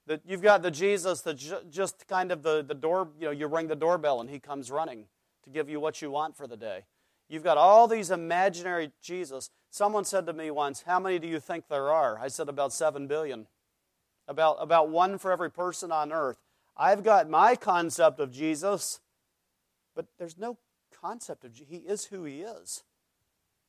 That 0.06 0.23
you've 0.26 0.43
got 0.43 0.62
the 0.62 0.70
Jesus 0.70 1.20
that 1.23 1.37
ju- 1.37 1.62
just 1.70 2.06
kind 2.08 2.32
of 2.32 2.43
the, 2.43 2.64
the 2.67 2.75
door, 2.75 3.08
you 3.19 3.26
know, 3.26 3.31
you 3.31 3.47
ring 3.47 3.69
the 3.69 3.76
doorbell 3.76 4.20
and 4.20 4.29
he 4.29 4.40
comes 4.40 4.71
running 4.71 5.07
to 5.45 5.50
give 5.50 5.69
you 5.69 5.80
what 5.80 6.02
you 6.02 6.11
want 6.11 6.37
for 6.37 6.47
the 6.47 6.57
day. 6.57 6.85
You've 7.28 7.45
got 7.45 7.59
all 7.59 7.87
these 7.87 8.11
imaginary 8.11 8.90
Jesus. 9.00 9.50
Someone 9.71 10.04
said 10.04 10.26
to 10.26 10.33
me 10.33 10.50
once, 10.50 10.83
How 10.83 10.99
many 10.99 11.19
do 11.21 11.28
you 11.28 11.38
think 11.38 11.69
there 11.69 11.90
are? 11.90 12.19
I 12.19 12.28
said, 12.28 12.49
About 12.49 12.73
seven 12.73 13.07
billion. 13.07 13.47
About, 14.26 14.57
about 14.61 14.90
one 14.90 15.16
for 15.16 15.30
every 15.30 15.50
person 15.50 15.92
on 15.92 16.12
earth. 16.12 16.38
I've 16.76 17.04
got 17.04 17.28
my 17.28 17.57
concept 17.57 18.21
of 18.21 18.33
Jesus, 18.33 19.00
but 19.95 20.07
there's 20.19 20.38
no 20.38 20.59
concept 21.00 21.45
of 21.45 21.54
He 21.54 21.76
is 21.76 22.07
who 22.07 22.25
He 22.25 22.40
is. 22.40 22.83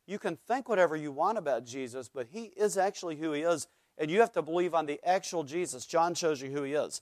You 0.07 0.17
can 0.17 0.37
think 0.47 0.67
whatever 0.67 0.95
you 0.95 1.11
want 1.11 1.37
about 1.37 1.65
Jesus, 1.65 2.09
but 2.09 2.27
He 2.31 2.51
is 2.57 2.77
actually 2.77 3.17
who 3.17 3.31
He 3.31 3.41
is. 3.41 3.67
And 3.97 4.09
you 4.09 4.19
have 4.19 4.31
to 4.33 4.41
believe 4.41 4.73
on 4.73 4.85
the 4.85 4.99
actual 5.03 5.43
Jesus. 5.43 5.85
John 5.85 6.13
shows 6.13 6.41
you 6.41 6.49
who 6.49 6.63
he 6.63 6.73
is. 6.73 7.01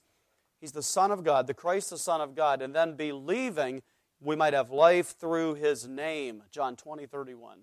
He's 0.59 0.71
the 0.73 0.83
Son 0.83 1.11
of 1.11 1.23
God, 1.23 1.47
the 1.47 1.53
Christ, 1.53 1.89
the 1.89 1.97
Son 1.97 2.19
of 2.19 2.35
God. 2.35 2.61
And 2.61 2.75
then 2.75 2.95
believing 2.95 3.81
we 4.21 4.35
might 4.35 4.53
have 4.53 4.69
life 4.69 5.15
through 5.17 5.55
his 5.55 5.87
name. 5.87 6.43
John 6.51 6.75
20, 6.75 7.05
31. 7.05 7.59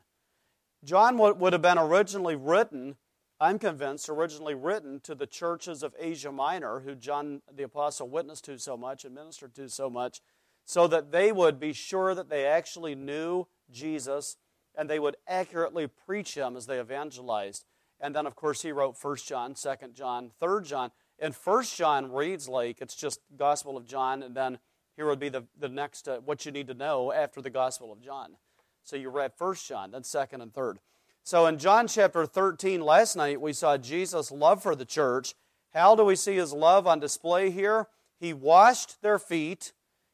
John 0.85 1.19
would 1.19 1.53
have 1.53 1.63
been 1.63 1.79
originally 1.79 2.37
written, 2.37 2.97
I'm 3.41 3.59
convinced, 3.59 4.09
originally 4.09 4.55
written 4.55 5.01
to 5.01 5.15
the 5.15 5.27
churches 5.27 5.83
of 5.83 5.95
Asia 5.99 6.33
Minor, 6.33 6.81
who 6.81 6.95
John 6.95 7.43
the 7.53 7.65
Apostle 7.65 8.09
witnessed 8.09 8.45
to 8.45 8.59
so 8.59 8.77
much 8.77 9.05
and 9.05 9.15
ministered 9.15 9.55
to 9.57 9.69
so 9.69 9.91
much, 9.91 10.21
so 10.65 10.87
that 10.87 11.13
they 11.13 11.33
would 11.33 11.61
be 11.61 11.73
sure 11.73 12.15
that 12.15 12.31
they 12.31 12.47
actually 12.47 12.95
knew 12.95 13.47
Jesus 13.71 14.37
and 14.75 14.89
they 14.89 14.99
would 14.99 15.17
accurately 15.27 15.87
preach 15.87 16.35
him 16.35 16.57
as 16.57 16.67
they 16.67 16.79
evangelized. 16.79 17.65
And 18.01 18.15
then, 18.15 18.27
of 18.27 18.35
course, 18.35 18.63
he 18.63 18.73
wrote 18.73 18.97
1 19.01 19.17
John, 19.27 19.55
2 19.55 19.71
John, 19.95 20.31
3 20.41 20.63
John. 20.63 20.91
And 21.19 21.35
1 21.35 21.65
John 21.65 22.13
reads 22.13 22.49
like 22.49 22.81
it's 22.81 22.95
just 22.95 23.21
Gospel 23.37 23.77
of 23.77 23.87
John, 23.87 24.23
and 24.23 24.35
then 24.35 24.59
here 24.97 25.07
would 25.07 25.19
be 25.19 25.29
the, 25.29 25.45
the 25.59 25.69
next, 25.69 26.09
uh, 26.09 26.19
what 26.19 26.45
you 26.45 26.53
need 26.53 26.69
to 26.69 26.75
know 26.75 27.13
after 27.13 27.41
the 27.41 27.51
Gospel 27.51 27.93
of 27.93 28.03
John. 28.03 28.37
So 28.85 28.97
you 28.97 29.11
read 29.11 29.33
1 29.37 29.55
John, 29.67 29.91
then 29.91 30.03
2nd 30.03 30.43
and 30.43 30.53
3rd. 30.53 30.77
So 31.23 31.47
in 31.47 31.59
John 31.59 31.89
chapter 31.89 32.25
13, 32.25 32.81
last 32.81 33.17
night, 33.17 33.41
we 33.41 33.53
saw 33.53 33.77
Jesus' 33.77 34.31
love 34.31 34.63
for 34.63 34.77
the 34.77 34.85
church. 34.85 35.35
How 35.75 35.97
do 35.97 36.05
we 36.05 36.17
see 36.17 36.37
his 36.37 36.53
love 36.53 36.87
on 36.87 37.01
display 37.01 37.51
here? 37.51 37.89
He 38.21 38.33
washed 38.33 39.03
their 39.03 39.19
feet. 39.19 39.73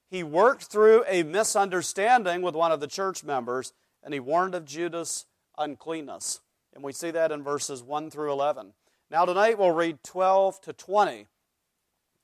He 0.09 0.23
worked 0.23 0.65
through 0.65 1.05
a 1.07 1.23
misunderstanding 1.23 2.43
with 2.43 2.55
one 2.55 2.73
of 2.73 2.81
the 2.81 2.87
church 2.87 3.23
members, 3.25 3.73
and 4.03 4.15
he 4.15 4.21
warned 4.21 4.55
of 4.55 4.65
Judas' 4.65 5.27
uncleanness. 5.59 6.41
And 6.75 6.83
we 6.83 6.93
see 6.93 7.11
that 7.11 7.33
in 7.33 7.43
verses 7.43 7.83
1 7.83 8.11
through 8.11 8.33
11. 8.33 8.73
Now, 9.11 9.25
tonight 9.25 9.59
we'll 9.59 9.73
read 9.73 10.03
12 10.03 10.61
to 10.63 10.73
20. 10.73 11.27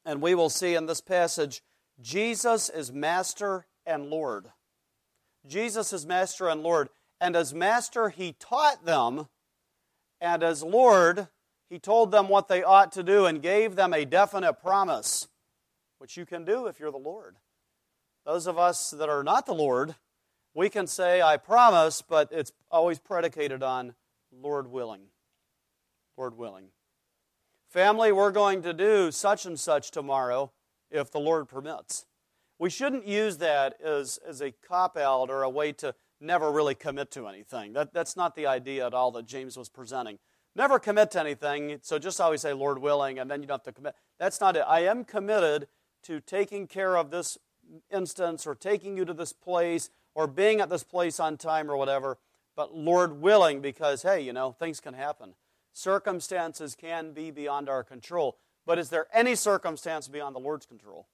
And 0.05 0.23
we 0.23 0.35
will 0.35 0.49
see 0.49 0.75
in 0.75 0.87
this 0.87 1.01
passage 1.01 1.63
Jesus 2.01 2.69
is 2.69 2.93
Master 2.93 3.67
and 3.85 4.07
Lord. 4.07 4.47
Jesus 5.47 5.93
is 5.93 6.07
Master 6.07 6.49
and 6.49 6.63
Lord. 6.63 6.89
And 7.21 7.35
as 7.35 7.53
Master, 7.53 8.11
He 8.11 8.33
taught 8.39 8.85
them, 8.85 9.27
and 10.21 10.43
as 10.43 10.63
Lord, 10.63 11.29
He 11.69 11.79
told 11.79 12.11
them 12.11 12.29
what 12.29 12.49
they 12.49 12.63
ought 12.63 12.93
to 12.93 13.03
do 13.03 13.27
and 13.27 13.43
gave 13.43 13.75
them 13.75 13.93
a 13.93 14.05
definite 14.05 14.55
promise, 14.55 15.29
which 15.99 16.17
you 16.17 16.25
can 16.25 16.45
do 16.45 16.67
if 16.67 16.79
you're 16.79 16.93
the 16.93 16.97
Lord. 16.97 17.37
Those 18.25 18.47
of 18.47 18.59
us 18.59 18.91
that 18.91 19.09
are 19.09 19.25
not 19.25 19.47
the 19.47 19.55
Lord, 19.55 19.97
we 20.55 20.69
can 20.69 20.87
say, 20.87 21.21
I 21.21 21.37
promise, 21.37 22.03
but 22.03 22.29
it's 22.31 22.53
always 22.71 22.99
predicated 22.99 23.63
on 23.63 23.95
Lord 24.33 24.69
willing. 24.71 25.03
Lord 26.17 26.37
willing. 26.37 26.69
Family, 27.71 28.13
we're 28.13 28.33
going 28.33 28.63
to 28.63 28.73
do 28.73 29.11
such 29.11 29.45
and 29.45 29.59
such 29.59 29.91
tomorrow 29.91 30.53
if 30.91 31.11
the 31.11 31.21
Lord 31.21 31.49
permits. 31.49 32.07
We 32.59 32.71
shouldn't 32.71 33.07
use 33.07 33.37
that 33.39 33.81
as, 33.81 34.19
as 34.27 34.41
a 34.41 34.53
cop 34.67 34.97
out 34.97 35.31
or 35.31 35.43
a 35.43 35.51
way 35.51 35.73
to 35.73 35.95
never 36.21 36.51
really 36.51 36.75
commit 36.75 37.11
to 37.13 37.29
anything. 37.29 37.73
That, 37.75 37.93
that's 37.93 38.17
not 38.17 38.35
the 38.35 38.47
idea 38.47 38.87
at 38.87 38.95
all 38.95 39.13
that 39.13 39.27
James 39.27 39.57
was 39.57 39.69
presenting. 39.69 40.19
Never 40.57 40.79
commit 40.79 41.13
to 41.13 41.21
anything, 41.21 41.79
so 41.83 41.99
just 41.99 42.21
always 42.21 42.41
say, 42.41 42.53
Lord 42.53 42.79
willing, 42.79 43.19
and 43.19 43.31
then 43.31 43.43
you 43.43 43.47
don't 43.47 43.59
have 43.59 43.63
to 43.65 43.73
commit. 43.73 43.95
That's 44.19 44.41
not 44.41 44.57
it. 44.57 44.65
I 44.67 44.81
am 44.81 45.05
committed 45.05 45.69
to 46.05 46.21
taking 46.21 46.67
care 46.67 46.97
of 46.97 47.11
this 47.11 47.39
instance 47.93 48.47
or 48.47 48.55
taking 48.55 48.97
you 48.97 49.05
to 49.05 49.15
this 49.15 49.33
place 49.33 49.91
or 50.15 50.27
being 50.27 50.61
at 50.61 50.71
this 50.71 50.83
place 50.83 51.21
on 51.21 51.37
time 51.37 51.71
or 51.71 51.77
whatever, 51.77 52.19
but 52.59 52.75
Lord 52.75 53.23
willing, 53.23 53.61
because, 53.61 54.03
hey, 54.03 54.21
you 54.21 54.33
know, 54.33 54.51
things 54.51 54.81
can 54.81 54.93
happen. 54.93 55.35
Circumstances 55.73 56.75
can 56.75 57.13
be 57.13 57.31
beyond 57.31 57.69
our 57.69 57.85
control. 57.85 58.37
But 58.67 58.81
is 58.81 58.89
there 58.89 59.07
any 59.15 59.37
circumstance 59.37 60.09
beyond 60.09 60.35
the 60.35 60.41
Lord's 60.41 60.67
control? 60.67 61.07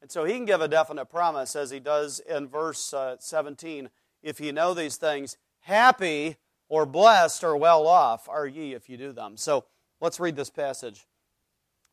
And 0.00 0.10
so 0.10 0.24
he 0.24 0.32
can 0.32 0.46
give 0.46 0.62
a 0.62 0.66
definite 0.66 1.10
promise, 1.10 1.54
as 1.54 1.70
he 1.70 1.80
does 1.80 2.18
in 2.18 2.48
verse 2.48 2.94
uh, 2.94 3.16
17 3.20 3.90
if 4.22 4.40
you 4.40 4.54
know 4.54 4.72
these 4.72 4.96
things, 4.96 5.36
happy 5.60 6.36
or 6.70 6.86
blessed 6.86 7.44
or 7.44 7.58
well 7.58 7.86
off 7.86 8.26
are 8.26 8.46
ye 8.46 8.72
if 8.72 8.88
you 8.88 8.96
do 8.96 9.12
them. 9.12 9.36
So 9.36 9.66
let's 10.00 10.18
read 10.18 10.34
this 10.34 10.48
passage. 10.48 11.06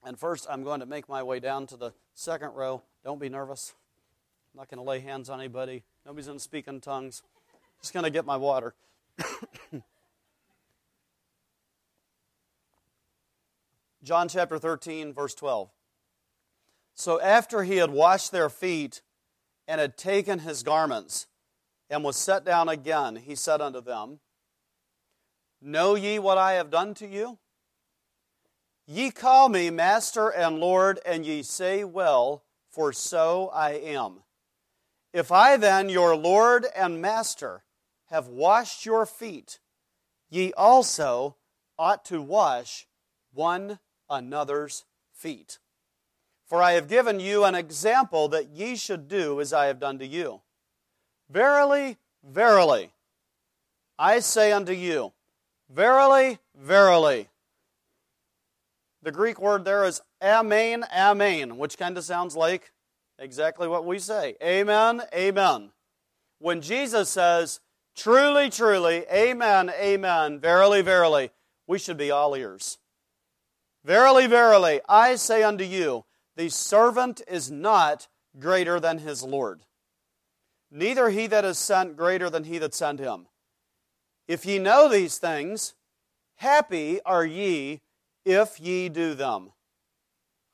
And 0.01 0.17
first, 0.17 0.47
I'm 0.49 0.63
going 0.63 0.79
to 0.79 0.85
make 0.85 1.09
my 1.09 1.23
way 1.23 1.41
down 1.41 1.67
to 1.67 1.75
the 1.75 1.91
second 2.13 2.53
row. 2.53 2.83
Don't 3.03 3.19
be 3.19 3.27
nervous. 3.27 3.73
I'm 4.53 4.59
not 4.59 4.69
going 4.69 4.81
to 4.81 4.89
lay 4.89 5.01
hands 5.01 5.29
on 5.29 5.41
anybody. 5.41 5.83
Nobody's 6.05 6.27
going 6.27 6.37
to 6.37 6.43
speak 6.43 6.69
in 6.69 6.79
tongues. 6.79 7.21
Just 7.81 7.93
going 7.93 8.03
to 8.03 8.09
get 8.09 8.25
my 8.25 8.37
water. 8.37 8.73
John 14.03 14.27
chapter 14.27 14.57
13, 14.57 15.13
verse 15.13 15.35
12. 15.35 15.69
So 16.95 17.21
after 17.21 17.63
he 17.63 17.77
had 17.77 17.91
washed 17.91 18.31
their 18.31 18.49
feet 18.49 19.01
and 19.67 19.79
had 19.81 19.97
taken 19.97 20.39
his 20.39 20.63
garments 20.63 21.27
and 21.89 22.03
was 22.03 22.17
set 22.17 22.43
down 22.45 22.67
again, 22.69 23.15
he 23.15 23.35
said 23.35 23.61
unto 23.61 23.81
them, 23.81 24.19
Know 25.61 25.95
ye 25.95 26.19
what 26.19 26.37
I 26.37 26.53
have 26.53 26.69
done 26.69 26.93
to 26.95 27.07
you? 27.07 27.37
Ye 28.87 29.11
call 29.11 29.49
me 29.49 29.69
Master 29.69 30.29
and 30.29 30.59
Lord, 30.59 30.99
and 31.05 31.25
ye 31.25 31.43
say 31.43 31.83
well, 31.83 32.43
for 32.69 32.91
so 32.91 33.49
I 33.53 33.71
am. 33.71 34.23
If 35.13 35.31
I 35.31 35.57
then, 35.57 35.89
your 35.89 36.15
Lord 36.15 36.65
and 36.75 37.01
Master, 37.01 37.63
have 38.11 38.27
washed 38.27 38.85
your 38.85 39.05
feet, 39.05 39.59
ye 40.29 40.53
also 40.53 41.35
ought 41.79 42.05
to 42.05 42.21
wash 42.21 42.85
one 43.33 43.79
another's 44.09 44.83
feet. 45.13 45.57
For 46.45 46.61
I 46.61 46.73
have 46.73 46.89
given 46.89 47.21
you 47.21 47.45
an 47.45 47.55
example 47.55 48.27
that 48.27 48.49
ye 48.49 48.75
should 48.75 49.07
do 49.07 49.39
as 49.39 49.53
I 49.53 49.67
have 49.67 49.79
done 49.79 49.97
to 49.99 50.05
you. 50.05 50.41
Verily, 51.29 51.97
verily, 52.21 52.91
I 53.97 54.19
say 54.19 54.51
unto 54.51 54.73
you, 54.73 55.13
verily, 55.69 56.39
verily. 56.53 57.29
The 59.01 59.13
Greek 59.13 59.39
word 59.39 59.63
there 59.63 59.85
is 59.85 60.01
amen, 60.21 60.83
amen, 60.95 61.57
which 61.57 61.77
kind 61.77 61.97
of 61.97 62.03
sounds 62.03 62.35
like 62.35 62.73
exactly 63.17 63.69
what 63.69 63.85
we 63.85 63.97
say. 63.97 64.35
Amen, 64.43 65.03
amen. 65.15 65.71
When 66.39 66.61
Jesus 66.61 67.09
says, 67.09 67.61
truly, 67.95 68.49
truly, 68.49 69.05
amen, 69.11 69.69
amen, 69.69 70.39
verily, 70.39 70.81
verily, 70.81 71.31
we 71.67 71.79
should 71.79 71.97
be 71.97 72.11
all 72.11 72.35
ears. 72.35 72.77
Verily, 73.83 74.27
verily, 74.27 74.81
I 74.87 75.15
say 75.15 75.43
unto 75.43 75.63
you, 75.63 76.05
the 76.35 76.49
servant 76.49 77.21
is 77.27 77.49
not 77.49 78.07
greater 78.39 78.79
than 78.79 78.99
his 78.99 79.23
Lord, 79.23 79.61
neither 80.71 81.09
he 81.09 81.27
that 81.27 81.45
is 81.45 81.57
sent 81.57 81.97
greater 81.97 82.29
than 82.29 82.45
he 82.45 82.57
that 82.59 82.73
sent 82.73 82.99
him. 82.99 83.27
If 84.27 84.45
ye 84.45 84.59
know 84.59 84.87
these 84.87 85.17
things, 85.17 85.73
happy 86.35 87.01
are 87.05 87.25
ye 87.25 87.81
if 88.23 88.59
ye 88.59 88.87
do 88.87 89.13
them. 89.13 89.51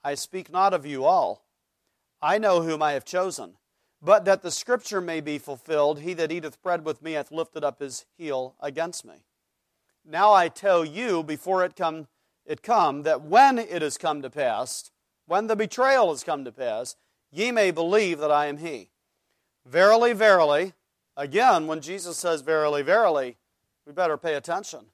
I 0.04 0.16
speak 0.16 0.52
not 0.52 0.74
of 0.74 0.86
you 0.86 1.04
all. 1.04 1.46
I 2.22 2.38
know 2.38 2.62
whom 2.62 2.82
I 2.82 2.94
have 2.94 3.06
chosen. 3.06 3.58
But 4.02 4.26
that 4.26 4.44
the 4.44 4.52
scripture 4.52 5.02
may 5.02 5.22
be 5.22 5.38
fulfilled, 5.38 6.02
he 6.02 6.14
that 6.14 6.32
eateth 6.32 6.62
bread 6.62 6.86
with 6.86 7.02
me 7.02 7.14
hath 7.14 7.32
lifted 7.32 7.64
up 7.64 7.80
his 7.80 8.06
heel 8.18 8.56
against 8.60 9.06
me. 9.06 9.24
Now 10.06 10.34
I 10.34 10.50
tell 10.50 10.86
you, 10.86 11.24
before 11.24 11.66
it 11.66 11.76
come 11.76 12.08
it 12.48 12.64
come, 12.64 13.04
that 13.04 13.22
when 13.22 13.60
it 13.60 13.82
has 13.82 13.98
come 13.98 14.22
to 14.22 14.30
pass, 14.30 14.90
when 15.26 15.48
the 15.48 15.56
betrayal 15.56 16.10
has 16.10 16.24
come 16.24 16.46
to 16.46 16.52
pass, 16.52 16.96
ye 17.30 17.52
may 17.52 17.72
believe 17.72 18.20
that 18.20 18.32
I 18.32 18.46
am 18.46 18.58
he. 18.58 18.90
Verily, 19.66 20.14
verily, 20.14 20.74
again, 21.18 21.68
when 21.68 21.82
Jesus 21.82 22.16
says 22.16 22.42
verily, 22.42 22.82
verily, 22.82 23.36
we 23.86 23.92
better 23.92 24.18
pay 24.18 24.36
attention. 24.36 24.86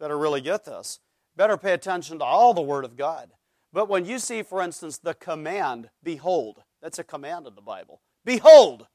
Better 0.00 0.18
really 0.18 0.40
get 0.40 0.64
this. 0.64 0.98
Better 1.36 1.56
pay 1.56 1.72
attention 1.72 2.18
to 2.18 2.24
all 2.24 2.52
the 2.52 2.60
Word 2.60 2.84
of 2.84 2.96
God. 2.96 3.30
But 3.72 3.88
when 3.88 4.04
you 4.04 4.18
see, 4.18 4.42
for 4.42 4.60
instance, 4.60 4.98
the 4.98 5.14
command, 5.14 5.90
behold, 6.02 6.64
that's 6.82 6.98
a 6.98 7.04
command 7.04 7.46
in 7.46 7.54
the 7.54 7.60
Bible. 7.60 8.00
Behold, 8.28 8.86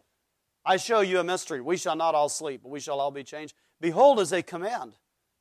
I 0.63 0.77
show 0.77 1.01
you 1.01 1.17
a 1.17 1.23
mystery. 1.23 1.59
We 1.59 1.75
shall 1.75 1.95
not 1.95 2.13
all 2.13 2.29
sleep, 2.29 2.61
but 2.61 2.69
we 2.69 2.79
shall 2.79 2.99
all 2.99 3.09
be 3.09 3.23
changed. 3.23 3.55
Behold 3.81 4.19
is 4.19 4.31
a 4.31 4.43
command. 4.43 4.93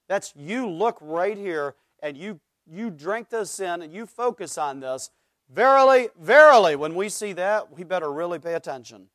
That's 0.09 0.33
you 0.35 0.67
look 0.67 0.97
right 1.03 1.37
here 1.37 1.75
and 2.03 2.17
you 2.17 2.41
you 2.67 2.89
drink 2.89 3.29
this 3.29 3.61
in 3.61 3.83
and 3.83 3.93
you 3.93 4.07
focus 4.07 4.57
on 4.57 4.81
this, 4.81 5.11
verily, 5.51 6.09
verily, 6.19 6.75
when 6.75 6.95
we 6.95 7.11
see 7.11 7.35
that, 7.35 7.71
we 7.77 7.85
better 7.85 8.11
really 8.11 8.39
pay 8.39 8.55
attention. 8.55 9.09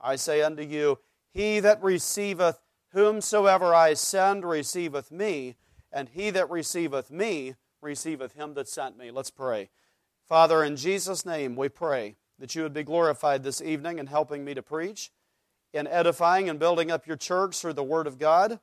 I 0.00 0.16
say 0.16 0.42
unto 0.42 0.64
you, 0.64 0.98
he 1.32 1.60
that 1.60 1.80
receiveth 1.80 2.58
whomsoever 2.94 3.72
I 3.76 3.94
send 3.94 4.44
receiveth 4.44 5.12
me, 5.12 5.54
and 5.92 6.08
he 6.08 6.30
that 6.30 6.50
receiveth 6.50 7.12
me 7.12 7.54
receiveth 7.80 8.32
him 8.32 8.54
that 8.54 8.66
sent 8.66 8.98
me. 8.98 9.12
Let's 9.12 9.30
pray. 9.30 9.70
Father, 10.28 10.64
in 10.64 10.74
Jesus' 10.74 11.24
name 11.24 11.54
we 11.54 11.68
pray 11.68 12.16
that 12.38 12.54
you 12.54 12.62
would 12.62 12.74
be 12.74 12.82
glorified 12.82 13.42
this 13.42 13.62
evening 13.62 13.98
in 13.98 14.06
helping 14.06 14.44
me 14.44 14.54
to 14.54 14.62
preach, 14.62 15.10
in 15.72 15.86
edifying 15.86 16.48
and 16.48 16.58
building 16.58 16.90
up 16.90 17.06
your 17.06 17.16
church 17.16 17.58
through 17.58 17.72
the 17.72 17.82
Word 17.82 18.06
of 18.06 18.18
God. 18.18 18.60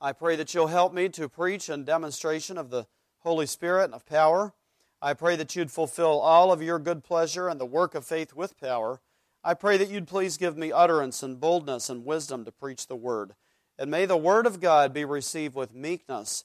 I 0.00 0.12
pray 0.12 0.36
that 0.36 0.54
you'll 0.54 0.68
help 0.68 0.92
me 0.92 1.08
to 1.10 1.28
preach 1.28 1.68
in 1.68 1.84
demonstration 1.84 2.56
of 2.56 2.70
the 2.70 2.86
Holy 3.20 3.46
Spirit 3.46 3.84
and 3.84 3.94
of 3.94 4.06
power. 4.06 4.54
I 5.02 5.14
pray 5.14 5.36
that 5.36 5.54
you'd 5.56 5.70
fulfill 5.70 6.20
all 6.20 6.52
of 6.52 6.62
your 6.62 6.78
good 6.78 7.04
pleasure 7.04 7.48
and 7.48 7.60
the 7.60 7.66
work 7.66 7.94
of 7.94 8.04
faith 8.04 8.34
with 8.34 8.58
power. 8.60 9.00
I 9.44 9.54
pray 9.54 9.76
that 9.76 9.90
you'd 9.90 10.08
please 10.08 10.36
give 10.36 10.56
me 10.56 10.72
utterance 10.72 11.22
and 11.22 11.40
boldness 11.40 11.88
and 11.88 12.04
wisdom 12.04 12.44
to 12.44 12.52
preach 12.52 12.86
the 12.86 12.96
word. 12.96 13.34
And 13.78 13.90
may 13.90 14.06
the 14.06 14.16
word 14.16 14.46
of 14.46 14.60
God 14.60 14.92
be 14.92 15.04
received 15.04 15.54
with 15.54 15.74
meekness. 15.74 16.44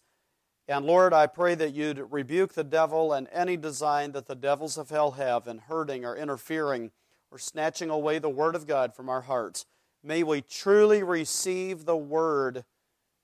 And 0.67 0.86
Lord, 0.86 1.13
I 1.13 1.27
pray 1.27 1.55
that 1.55 1.74
you'd 1.74 2.12
rebuke 2.12 2.53
the 2.53 2.63
devil 2.63 3.12
and 3.12 3.27
any 3.34 3.58
design 3.58 4.13
that 4.13 4.27
the 4.27 4.36
devils 4.36 4.77
of 4.77 4.89
hell 4.89 5.12
have 5.12 5.48
in 5.48 5.58
hurting 5.58 6.05
or 6.05 6.15
interfering 6.15 6.91
or 7.29 7.38
snatching 7.38 7.89
away 7.89 8.20
the 8.20 8.29
word 8.29 8.55
of 8.55 8.65
God 8.65 8.96
from 8.96 9.10
our 9.10 9.22
hearts. 9.22 9.65
May 10.03 10.24
we 10.24 10.41
truly 10.41 11.03
receive 11.03 11.86
the 11.86 11.98
word 11.98 12.63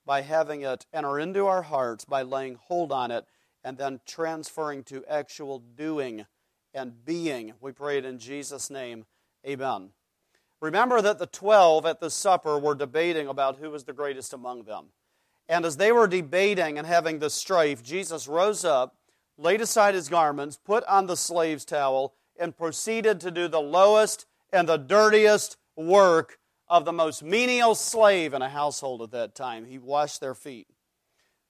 by 0.05 0.22
having 0.22 0.63
it 0.63 0.86
enter 0.93 1.19
into 1.19 1.46
our 1.46 1.62
hearts, 1.62 2.03
by 2.03 2.24
laying 2.24 2.55
hold 2.55 2.91
on 2.91 3.12
it 3.12 3.25
and 3.63 3.77
then 3.77 4.01
transferring 4.05 4.84
to 4.86 5.05
actual 5.05 5.60
doing 5.60 6.25
and 6.74 7.05
being. 7.05 7.53
We 7.62 7.72
pray 7.72 7.98
it 7.98 8.05
in 8.05 8.19
Jesus' 8.19 8.69
name. 8.69 9.05
Amen. 9.48 9.91
Remember 10.62 11.01
that 11.01 11.19
the 11.19 11.25
twelve 11.25 11.86
at 11.86 12.00
the 12.00 12.10
supper 12.10 12.60
were 12.60 12.75
debating 12.75 13.27
about 13.27 13.58
who 13.58 13.69
was 13.69 13.86
the 13.86 13.93
greatest 13.93 14.34
among 14.34 14.63
them. 14.63 14.88
And 15.49 15.65
as 15.65 15.77
they 15.77 15.91
were 15.91 16.07
debating 16.07 16.77
and 16.77 16.85
having 16.85 17.17
this 17.19 17.33
strife, 17.33 17.83
Jesus 17.83 18.27
rose 18.27 18.63
up, 18.63 18.95
laid 19.35 19.61
aside 19.61 19.95
his 19.95 20.07
garments, 20.07 20.59
put 20.63 20.83
on 20.85 21.07
the 21.07 21.17
slave's 21.17 21.65
towel, 21.65 22.13
and 22.39 22.55
proceeded 22.55 23.19
to 23.19 23.31
do 23.31 23.47
the 23.47 23.59
lowest 23.59 24.27
and 24.53 24.69
the 24.69 24.77
dirtiest 24.77 25.57
work 25.75 26.37
of 26.67 26.85
the 26.85 26.93
most 26.93 27.23
menial 27.23 27.73
slave 27.73 28.33
in 28.35 28.43
a 28.43 28.49
household 28.49 29.01
at 29.01 29.11
that 29.11 29.33
time. 29.33 29.65
He 29.65 29.79
washed 29.79 30.21
their 30.21 30.35
feet. 30.35 30.67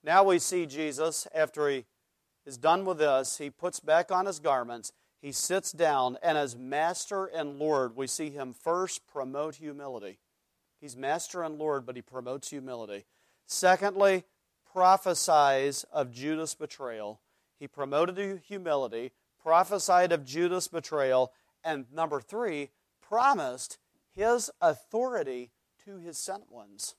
Now 0.02 0.24
we 0.24 0.38
see 0.38 0.64
Jesus, 0.64 1.28
after 1.34 1.68
he 1.68 1.84
is 2.46 2.56
done 2.56 2.86
with 2.86 2.98
this, 2.98 3.36
he 3.36 3.50
puts 3.50 3.80
back 3.80 4.10
on 4.10 4.24
his 4.24 4.40
garments. 4.40 4.92
he 5.20 5.32
sits 5.32 5.72
down, 5.72 6.16
and 6.22 6.38
as 6.38 6.56
master 6.56 7.26
and 7.26 7.58
Lord, 7.58 7.94
we 7.94 8.06
see 8.06 8.30
him 8.30 8.54
first 8.54 9.06
promote 9.06 9.56
humility. 9.56 10.18
He's 10.80 10.96
master 10.96 11.42
and 11.42 11.58
Lord, 11.58 11.84
but 11.84 11.96
he 11.96 12.02
promotes 12.02 12.48
humility. 12.48 13.04
Secondly, 13.52 14.22
prophesies 14.72 15.84
of 15.92 16.12
Judas' 16.12 16.54
betrayal. 16.54 17.20
He 17.58 17.66
promoted 17.66 18.42
humility, 18.46 19.10
prophesied 19.42 20.12
of 20.12 20.24
Judas' 20.24 20.68
betrayal, 20.68 21.32
and 21.64 21.86
number 21.92 22.20
three, 22.20 22.70
promised 23.00 23.78
his 24.14 24.52
authority 24.60 25.50
to 25.84 25.98
his 25.98 26.16
sent 26.16 26.48
ones. 26.52 26.94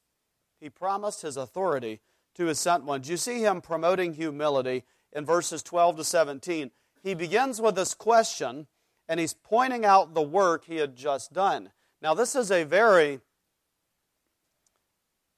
He 0.60 0.70
promised 0.70 1.22
his 1.22 1.38
authority 1.38 2.02
to 2.36 2.48
his 2.48 2.60
sent 2.60 2.84
ones. 2.84 3.10
You 3.10 3.16
see 3.16 3.40
him 3.40 3.62
promoting 3.62 4.16
humility 4.16 4.84
in 5.14 5.26
verses 5.26 5.64
12 5.64 5.98
to 5.98 6.04
17. 6.04 6.72
He 7.02 7.14
begins 7.14 7.62
with 7.62 7.76
this 7.76 7.94
question, 7.94 8.68
and 9.08 9.22
he's 9.22 9.34
pointing 9.34 9.86
out 9.86 10.14
the 10.14 10.22
work 10.22 10.66
he 10.66 10.76
had 10.76 10.98
just 10.98 11.32
done. 11.32 11.72
Now, 12.02 12.14
this 12.14 12.36
is 12.36 12.52
a 12.52 12.66
very 12.66 13.22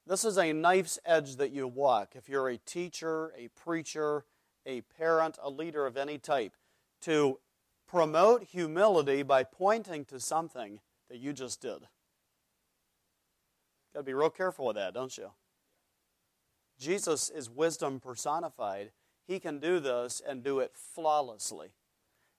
this 0.06 0.24
is 0.24 0.38
a 0.38 0.52
knife's 0.52 0.98
edge 1.04 1.36
that 1.36 1.50
you 1.50 1.66
walk. 1.66 2.14
If 2.14 2.28
you're 2.28 2.48
a 2.48 2.58
teacher, 2.58 3.32
a 3.36 3.48
preacher, 3.48 4.24
a 4.66 4.82
parent, 4.82 5.38
a 5.42 5.50
leader 5.50 5.86
of 5.86 5.96
any 5.96 6.18
type, 6.18 6.54
to 7.02 7.38
promote 7.86 8.44
humility 8.44 9.22
by 9.22 9.44
pointing 9.44 10.04
to 10.06 10.20
something 10.20 10.80
that 11.08 11.18
you 11.18 11.32
just 11.32 11.60
did. 11.60 11.86
Got 13.92 14.00
to 14.00 14.02
be 14.02 14.14
real 14.14 14.30
careful 14.30 14.66
with 14.66 14.76
that, 14.76 14.94
don't 14.94 15.16
you? 15.16 15.30
Jesus 16.78 17.30
is 17.30 17.48
wisdom 17.48 18.00
personified. 18.00 18.90
He 19.26 19.38
can 19.38 19.58
do 19.58 19.80
this 19.80 20.20
and 20.26 20.42
do 20.42 20.58
it 20.58 20.72
flawlessly. 20.74 21.68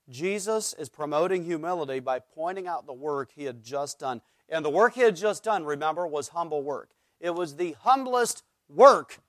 Jesus 0.10 0.74
is 0.74 0.90
promoting 0.90 1.46
humility 1.46 2.00
by 2.00 2.20
pointing 2.20 2.68
out 2.68 2.86
the 2.86 2.94
work 2.94 3.32
he 3.34 3.46
had 3.46 3.64
just 3.64 4.00
done. 4.00 4.22
And 4.50 4.64
the 4.64 4.70
work 4.70 4.94
he 4.94 5.02
had 5.02 5.16
just 5.16 5.44
done, 5.44 5.64
remember, 5.64 6.06
was 6.06 6.30
humble 6.30 6.62
work. 6.62 6.90
It 7.20 7.32
was 7.32 7.56
the 7.56 7.76
humblest 7.82 8.44
work 8.70 9.20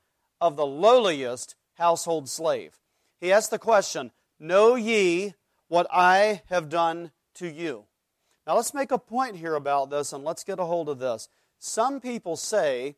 of 0.41 0.57
the 0.57 0.67
lowliest 0.67 1.55
household 1.75 2.29
slave. 2.29 2.79
He 3.21 3.33
asked 3.33 3.51
the 3.51 3.59
question 3.59 4.13
Know 4.39 4.75
ye 4.75 5.35
what 5.69 5.87
I 5.91 6.43
have 6.47 6.69
done 6.69 7.13
to 7.35 7.49
you? 7.49 7.85
Now 8.47 8.57
let's 8.57 8.75
make 8.75 8.93
a 8.93 8.99
point 8.99 9.37
here 9.37 9.55
about 9.55 9.91
this 9.91 10.13
and 10.13 10.25
let's 10.25 10.45
get 10.45 10.59
a 10.59 10.65
hold 10.65 10.89
of 10.89 10.99
this. 10.99 11.29
Some 11.59 12.01
people 12.01 12.37
say 12.37 12.97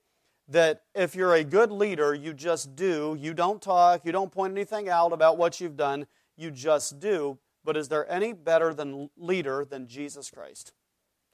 that 0.48 0.82
if 0.94 1.14
you're 1.14 1.34
a 1.34 1.44
good 1.44 1.70
leader, 1.70 2.14
you 2.14 2.32
just 2.32 2.74
do. 2.74 3.16
You 3.18 3.34
don't 3.34 3.62
talk, 3.62 4.04
you 4.04 4.12
don't 4.12 4.32
point 4.32 4.52
anything 4.52 4.88
out 4.88 5.12
about 5.12 5.38
what 5.38 5.60
you've 5.60 5.76
done, 5.76 6.06
you 6.36 6.50
just 6.50 7.00
do. 7.00 7.38
But 7.64 7.76
is 7.76 7.88
there 7.88 8.10
any 8.10 8.32
better 8.32 8.72
than 8.72 9.10
leader 9.16 9.64
than 9.64 9.86
Jesus 9.86 10.30
Christ? 10.30 10.72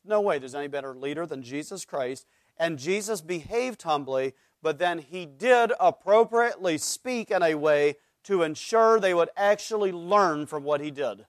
No 0.04 0.20
way 0.20 0.38
there's 0.38 0.54
any 0.54 0.68
better 0.68 0.94
leader 0.94 1.26
than 1.26 1.42
Jesus 1.42 1.84
Christ. 1.84 2.26
And 2.56 2.78
Jesus 2.78 3.20
behaved 3.20 3.82
humbly, 3.82 4.34
but 4.62 4.78
then 4.78 4.98
he 4.98 5.26
did 5.26 5.72
appropriately 5.78 6.78
speak 6.78 7.30
in 7.30 7.42
a 7.42 7.54
way 7.54 7.96
to 8.24 8.42
ensure 8.42 8.98
they 8.98 9.14
would 9.14 9.28
actually 9.36 9.92
learn 9.92 10.46
from 10.46 10.64
what 10.64 10.80
he 10.80 10.90
did. 10.90 11.26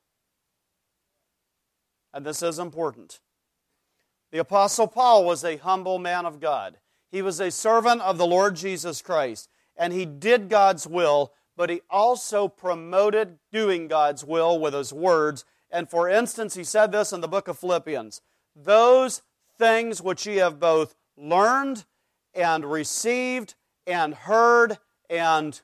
And 2.13 2.25
this 2.25 2.41
is 2.41 2.59
important. 2.59 3.19
The 4.31 4.37
Apostle 4.39 4.87
Paul 4.87 5.25
was 5.25 5.43
a 5.43 5.57
humble 5.57 5.99
man 5.99 6.25
of 6.25 6.39
God. 6.39 6.77
He 7.11 7.21
was 7.21 7.39
a 7.39 7.51
servant 7.51 8.01
of 8.01 8.17
the 8.17 8.25
Lord 8.25 8.55
Jesus 8.55 9.01
Christ, 9.01 9.49
and 9.75 9.93
he 9.93 10.05
did 10.05 10.49
God's 10.49 10.87
will, 10.87 11.33
but 11.57 11.69
he 11.69 11.81
also 11.89 12.47
promoted 12.47 13.37
doing 13.51 13.87
God's 13.87 14.23
will 14.23 14.59
with 14.59 14.73
his 14.73 14.91
words. 14.91 15.45
And 15.69 15.89
for 15.89 16.09
instance, 16.09 16.55
he 16.55 16.63
said 16.63 16.91
this 16.91 17.13
in 17.13 17.21
the 17.21 17.27
book 17.27 17.47
of 17.47 17.59
Philippians 17.59 18.21
Those 18.55 19.21
things 19.57 20.01
which 20.01 20.25
ye 20.25 20.37
have 20.37 20.59
both 20.59 20.95
learned 21.17 21.85
and 22.33 22.65
received 22.65 23.55
and 23.87 24.13
heard 24.13 24.77
and 25.09 25.61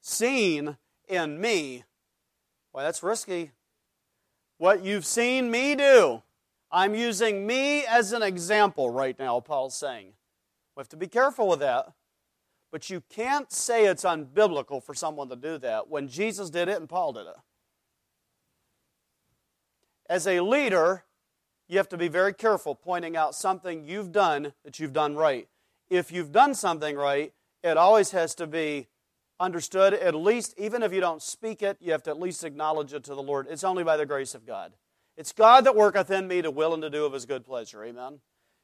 seen 0.00 0.76
in 1.08 1.40
me. 1.40 1.84
Why, 2.72 2.82
that's 2.82 3.02
risky. 3.02 3.52
What 4.58 4.84
you've 4.84 5.06
seen 5.06 5.50
me 5.50 5.74
do. 5.74 6.22
I'm 6.72 6.94
using 6.94 7.46
me 7.46 7.84
as 7.84 8.12
an 8.12 8.22
example 8.22 8.90
right 8.90 9.18
now, 9.18 9.40
Paul's 9.40 9.76
saying. 9.76 10.12
We 10.76 10.80
have 10.80 10.88
to 10.90 10.96
be 10.96 11.08
careful 11.08 11.48
with 11.48 11.60
that. 11.60 11.92
But 12.70 12.88
you 12.88 13.02
can't 13.10 13.52
say 13.52 13.86
it's 13.86 14.04
unbiblical 14.04 14.82
for 14.82 14.94
someone 14.94 15.28
to 15.30 15.36
do 15.36 15.58
that 15.58 15.88
when 15.88 16.06
Jesus 16.06 16.50
did 16.50 16.68
it 16.68 16.78
and 16.78 16.88
Paul 16.88 17.12
did 17.12 17.26
it. 17.26 17.34
As 20.08 20.26
a 20.26 20.40
leader, 20.40 21.04
you 21.70 21.78
have 21.78 21.88
to 21.88 21.96
be 21.96 22.08
very 22.08 22.34
careful 22.34 22.74
pointing 22.74 23.16
out 23.16 23.32
something 23.34 23.84
you've 23.84 24.10
done 24.10 24.52
that 24.64 24.80
you've 24.80 24.92
done 24.92 25.14
right. 25.14 25.46
If 25.88 26.10
you've 26.10 26.32
done 26.32 26.54
something 26.54 26.96
right, 26.96 27.32
it 27.62 27.76
always 27.76 28.10
has 28.10 28.34
to 28.36 28.46
be 28.48 28.88
understood, 29.38 29.94
at 29.94 30.14
least, 30.14 30.54
even 30.58 30.82
if 30.82 30.92
you 30.92 31.00
don't 31.00 31.22
speak 31.22 31.62
it, 31.62 31.76
you 31.80 31.92
have 31.92 32.02
to 32.02 32.10
at 32.10 32.18
least 32.18 32.42
acknowledge 32.42 32.92
it 32.92 33.04
to 33.04 33.14
the 33.14 33.22
Lord. 33.22 33.46
It's 33.48 33.62
only 33.62 33.84
by 33.84 33.96
the 33.96 34.04
grace 34.04 34.34
of 34.34 34.44
God. 34.44 34.72
It's 35.16 35.32
God 35.32 35.64
that 35.64 35.76
worketh 35.76 36.10
in 36.10 36.26
me 36.26 36.42
to 36.42 36.50
will 36.50 36.74
and 36.74 36.82
to 36.82 36.90
do 36.90 37.06
of 37.06 37.12
his 37.12 37.24
good 37.24 37.44
pleasure. 37.44 37.84
Amen. 37.84 38.18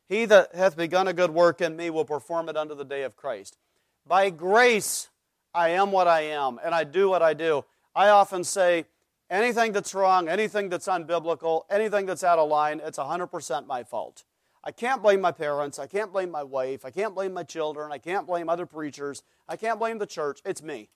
He 0.09 0.25
that 0.25 0.55
hath 0.55 0.77
begun 0.77 1.07
a 1.07 1.13
good 1.13 1.31
work 1.31 1.61
in 1.61 1.77
me 1.77 1.91
will 1.91 2.05
perform 2.05 2.49
it 2.49 2.57
unto 2.57 2.75
the 2.75 2.85
day 2.85 3.03
of 3.03 3.17
Christ. 3.17 3.57
By 4.05 4.31
grace, 4.31 5.11
I 5.55 5.71
am 5.71 5.93
what 5.93 6.09
I 6.09 6.23
am, 6.23 6.59
and 6.65 6.75
I 6.75 6.83
do 6.83 7.09
what 7.09 7.23
I 7.23 7.35
do. 7.35 7.65
I 7.95 8.09
often 8.09 8.43
say, 8.43 8.87
anything 9.31 9.73
that's 9.73 9.95
wrong, 9.95 10.29
anything 10.29 10.69
that's 10.69 10.89
unbiblical, 10.89 11.63
anything 11.71 12.07
that's 12.07 12.25
out 12.25 12.39
of 12.39 12.49
line, 12.49 12.81
it's 12.85 12.99
100% 12.99 13.67
my 13.67 13.83
fault. 13.85 14.25
I 14.63 14.73
can't 14.73 15.03
blame 15.03 15.21
my 15.21 15.31
parents. 15.31 15.79
I 15.79 15.87
can't 15.87 16.13
blame 16.13 16.31
my 16.31 16.43
wife. 16.43 16.85
I 16.85 16.91
can't 16.91 17.15
blame 17.15 17.33
my 17.33 17.45
children. 17.45 17.93
I 17.93 17.99
can't 17.99 18.27
blame 18.27 18.49
other 18.49 18.67
preachers. 18.67 19.23
I 19.49 19.57
can't 19.57 19.79
blame 19.79 19.99
the 19.99 20.07
church. 20.07 20.41
It's 20.45 20.63
me. 20.63 20.89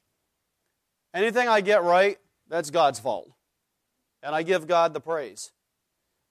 Anything 1.14 1.48
I 1.48 1.60
get 1.60 1.82
right, 1.82 2.18
that's 2.48 2.70
God's 2.70 2.98
fault. 2.98 3.30
And 4.22 4.34
I 4.34 4.42
give 4.42 4.66
God 4.66 4.92
the 4.92 5.00
praise. 5.00 5.52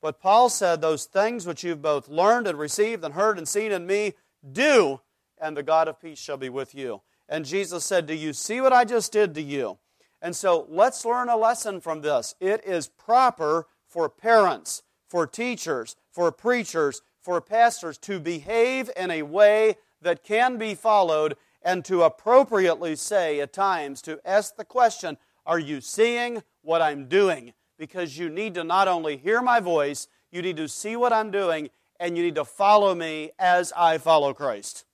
But 0.01 0.19
Paul 0.19 0.49
said, 0.49 0.81
Those 0.81 1.05
things 1.05 1.47
which 1.47 1.63
you've 1.63 1.81
both 1.81 2.09
learned 2.09 2.47
and 2.47 2.59
received 2.59 3.03
and 3.03 3.13
heard 3.13 3.37
and 3.37 3.47
seen 3.47 3.71
in 3.71 3.87
me, 3.87 4.13
do, 4.49 5.01
and 5.39 5.55
the 5.55 5.63
God 5.63 5.87
of 5.87 6.01
peace 6.01 6.19
shall 6.19 6.37
be 6.37 6.49
with 6.49 6.75
you. 6.75 7.01
And 7.27 7.45
Jesus 7.45 7.85
said, 7.85 8.05
Do 8.05 8.13
you 8.13 8.33
see 8.33 8.61
what 8.61 8.73
I 8.73 8.85
just 8.85 9.11
did 9.11 9.33
to 9.35 9.41
you? 9.41 9.77
And 10.21 10.35
so 10.35 10.65
let's 10.69 11.05
learn 11.05 11.29
a 11.29 11.37
lesson 11.37 11.79
from 11.79 12.01
this. 12.01 12.35
It 12.39 12.63
is 12.65 12.87
proper 12.87 13.67
for 13.87 14.09
parents, 14.09 14.83
for 15.07 15.25
teachers, 15.25 15.95
for 16.11 16.31
preachers, 16.31 17.01
for 17.21 17.41
pastors 17.41 17.97
to 17.99 18.19
behave 18.19 18.89
in 18.95 19.11
a 19.11 19.23
way 19.23 19.75
that 20.01 20.23
can 20.23 20.57
be 20.57 20.75
followed 20.75 21.35
and 21.61 21.83
to 21.85 22.03
appropriately 22.03 22.95
say 22.95 23.39
at 23.39 23.53
times 23.53 24.01
to 24.01 24.19
ask 24.25 24.55
the 24.55 24.65
question, 24.65 25.17
Are 25.45 25.59
you 25.59 25.81
seeing 25.81 26.43
what 26.61 26.81
I'm 26.81 27.07
doing? 27.07 27.53
Because 27.77 28.17
you 28.17 28.29
need 28.29 28.53
to 28.55 28.63
not 28.63 28.87
only 28.87 29.17
hear 29.17 29.41
my 29.41 29.59
voice, 29.59 30.07
you 30.31 30.41
need 30.41 30.57
to 30.57 30.67
see 30.67 30.95
what 30.95 31.13
I'm 31.13 31.31
doing, 31.31 31.69
and 31.99 32.17
you 32.17 32.23
need 32.23 32.35
to 32.35 32.45
follow 32.45 32.95
me 32.95 33.31
as 33.39 33.73
I 33.75 33.97
follow 33.97 34.33
Christ. 34.33 34.85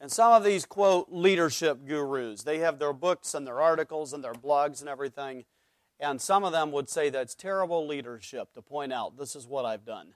And 0.00 0.10
some 0.10 0.32
of 0.32 0.44
these 0.44 0.66
quote 0.66 1.08
leadership 1.10 1.86
gurus. 1.86 2.42
They 2.42 2.58
have 2.58 2.78
their 2.78 2.92
books 2.92 3.34
and 3.34 3.46
their 3.46 3.60
articles 3.60 4.12
and 4.12 4.22
their 4.22 4.34
blogs 4.34 4.80
and 4.80 4.88
everything. 4.88 5.44
And 6.00 6.20
some 6.20 6.44
of 6.44 6.52
them 6.52 6.72
would 6.72 6.88
say 6.88 7.10
that's 7.10 7.34
terrible 7.34 7.86
leadership 7.86 8.52
to 8.54 8.62
point 8.62 8.92
out 8.92 9.16
this 9.16 9.36
is 9.36 9.46
what 9.46 9.64
I've 9.64 9.84
done. 9.84 10.14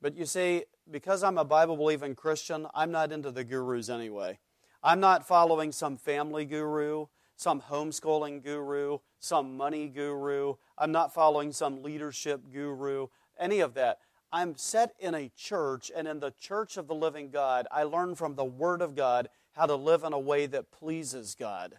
But 0.00 0.16
you 0.16 0.26
see, 0.26 0.64
because 0.90 1.22
I'm 1.22 1.38
a 1.38 1.44
Bible 1.44 1.76
believing 1.76 2.14
Christian, 2.14 2.66
I'm 2.72 2.90
not 2.90 3.12
into 3.12 3.30
the 3.30 3.44
gurus 3.44 3.88
anyway. 3.88 4.38
I'm 4.82 5.00
not 5.00 5.26
following 5.26 5.72
some 5.72 5.96
family 5.96 6.44
guru, 6.44 7.06
some 7.34 7.60
homeschooling 7.62 8.44
guru, 8.44 8.98
some 9.18 9.56
money 9.56 9.88
guru. 9.88 10.54
I'm 10.76 10.92
not 10.92 11.12
following 11.12 11.52
some 11.52 11.82
leadership 11.82 12.42
guru, 12.52 13.08
any 13.38 13.58
of 13.58 13.74
that. 13.74 13.98
I'm 14.32 14.56
set 14.56 14.94
in 14.98 15.14
a 15.14 15.30
church, 15.36 15.90
and 15.94 16.06
in 16.06 16.20
the 16.20 16.32
church 16.32 16.76
of 16.76 16.86
the 16.86 16.94
living 16.94 17.30
God, 17.30 17.66
I 17.70 17.84
learn 17.84 18.14
from 18.14 18.34
the 18.34 18.44
Word 18.44 18.82
of 18.82 18.94
God 18.94 19.28
how 19.52 19.66
to 19.66 19.74
live 19.74 20.04
in 20.04 20.12
a 20.12 20.18
way 20.18 20.46
that 20.46 20.70
pleases 20.70 21.34
God. 21.34 21.78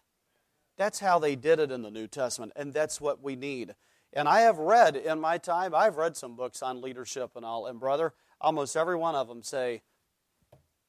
That's 0.78 1.00
how 1.00 1.20
they 1.20 1.36
did 1.36 1.60
it 1.60 1.72
in 1.72 1.82
the 1.82 1.92
New 1.92 2.08
Testament, 2.08 2.54
and 2.56 2.74
that's 2.74 3.00
what 3.00 3.22
we 3.22 3.36
need. 3.36 3.76
And 4.14 4.28
I 4.28 4.42
have 4.42 4.58
read 4.58 4.96
in 4.96 5.20
my 5.20 5.38
time, 5.38 5.76
I've 5.76 5.98
read 5.98 6.18
some 6.18 6.36
books 6.36 6.64
on 6.64 6.82
leadership 6.82 7.32
and 7.36 7.46
all, 7.46 7.68
and 7.68 7.80
brother, 7.80 8.14
almost 8.42 8.76
every 8.76 8.96
one 8.96 9.14
of 9.14 9.28
them 9.28 9.44
say, 9.44 9.84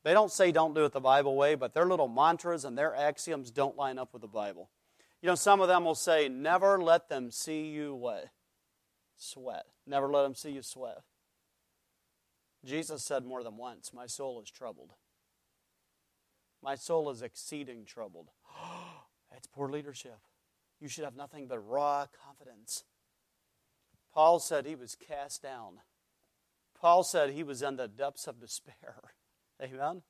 they 0.02 0.14
don't 0.14 0.32
say 0.32 0.52
don't 0.52 0.74
do 0.74 0.84
it 0.86 0.92
the 0.92 1.00
Bible 1.00 1.36
way, 1.36 1.54
but 1.56 1.74
their 1.74 1.84
little 1.84 2.08
mantras 2.08 2.64
and 2.64 2.78
their 2.78 2.94
axioms 2.94 3.50
don't 3.50 3.76
line 3.76 3.98
up 3.98 4.14
with 4.14 4.22
the 4.22 4.28
Bible. 4.28 4.70
You 5.20 5.26
know, 5.26 5.34
some 5.34 5.60
of 5.60 5.68
them 5.68 5.84
will 5.84 5.94
say, 5.94 6.28
never 6.30 6.80
let 6.80 7.10
them 7.10 7.30
see 7.30 7.66
you 7.66 7.94
what? 7.94 8.28
Sweat. 9.18 9.66
Never 9.86 10.08
let 10.08 10.22
them 10.22 10.34
see 10.34 10.52
you 10.52 10.62
sweat. 10.62 11.02
Jesus 12.64 13.02
said 13.02 13.24
more 13.24 13.42
than 13.42 13.56
once, 13.56 13.92
My 13.92 14.06
soul 14.06 14.40
is 14.40 14.50
troubled. 14.50 14.92
My 16.62 16.74
soul 16.74 17.10
is 17.10 17.22
exceeding 17.22 17.84
troubled. 17.84 18.28
That's 19.30 19.46
poor 19.46 19.68
leadership. 19.68 20.18
You 20.80 20.88
should 20.88 21.04
have 21.04 21.16
nothing 21.16 21.46
but 21.46 21.58
raw 21.58 22.06
confidence. 22.24 22.84
Paul 24.12 24.40
said 24.40 24.66
he 24.66 24.74
was 24.74 24.96
cast 24.96 25.42
down. 25.42 25.80
Paul 26.78 27.02
said 27.02 27.30
he 27.30 27.42
was 27.42 27.62
in 27.62 27.76
the 27.76 27.88
depths 27.88 28.26
of 28.26 28.40
despair. 28.40 28.96
Amen. 29.62 30.02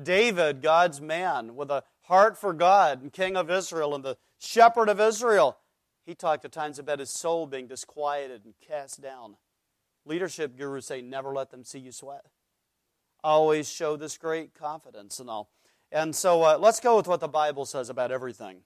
David, 0.00 0.60
God's 0.60 1.00
man, 1.00 1.56
with 1.56 1.70
a 1.70 1.84
heart 2.02 2.36
for 2.36 2.52
God 2.52 3.00
and 3.00 3.12
king 3.12 3.36
of 3.36 3.50
Israel 3.50 3.94
and 3.94 4.04
the 4.04 4.18
shepherd 4.38 4.88
of 4.88 5.00
Israel, 5.00 5.56
he 6.04 6.14
talked 6.14 6.44
at 6.44 6.52
times 6.52 6.78
about 6.78 6.98
his 6.98 7.10
soul 7.10 7.46
being 7.46 7.66
disquieted 7.66 8.44
and 8.44 8.54
cast 8.60 9.00
down. 9.00 9.36
Leadership 10.06 10.56
gurus 10.56 10.86
say 10.86 11.02
never 11.02 11.34
let 11.34 11.50
them 11.50 11.64
see 11.64 11.80
you 11.80 11.92
sweat. 11.92 12.24
Always 13.22 13.68
show 13.68 13.96
this 13.96 14.16
great 14.16 14.54
confidence 14.54 15.18
and 15.18 15.28
all. 15.28 15.50
And 15.90 16.14
so 16.14 16.42
uh, 16.42 16.58
let's 16.58 16.80
go 16.80 16.96
with 16.96 17.08
what 17.08 17.20
the 17.20 17.28
Bible 17.28 17.64
says 17.64 17.90
about 17.90 18.12
everything, 18.12 18.58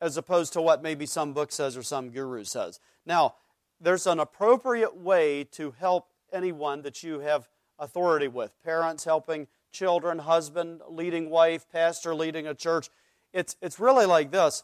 as 0.00 0.16
opposed 0.16 0.52
to 0.52 0.62
what 0.62 0.82
maybe 0.82 1.06
some 1.06 1.32
book 1.32 1.50
says 1.52 1.76
or 1.76 1.82
some 1.82 2.10
guru 2.10 2.44
says. 2.44 2.78
Now, 3.04 3.34
there's 3.80 4.06
an 4.06 4.20
appropriate 4.20 4.96
way 4.96 5.44
to 5.52 5.72
help 5.72 6.08
anyone 6.32 6.82
that 6.82 7.02
you 7.02 7.18
have 7.20 7.48
authority 7.78 8.28
with 8.28 8.52
parents 8.62 9.04
helping 9.04 9.48
children, 9.72 10.20
husband 10.20 10.82
leading 10.88 11.30
wife, 11.30 11.66
pastor 11.72 12.14
leading 12.14 12.46
a 12.46 12.54
church. 12.54 12.90
It's, 13.32 13.56
it's 13.60 13.80
really 13.80 14.06
like 14.06 14.30
this. 14.30 14.62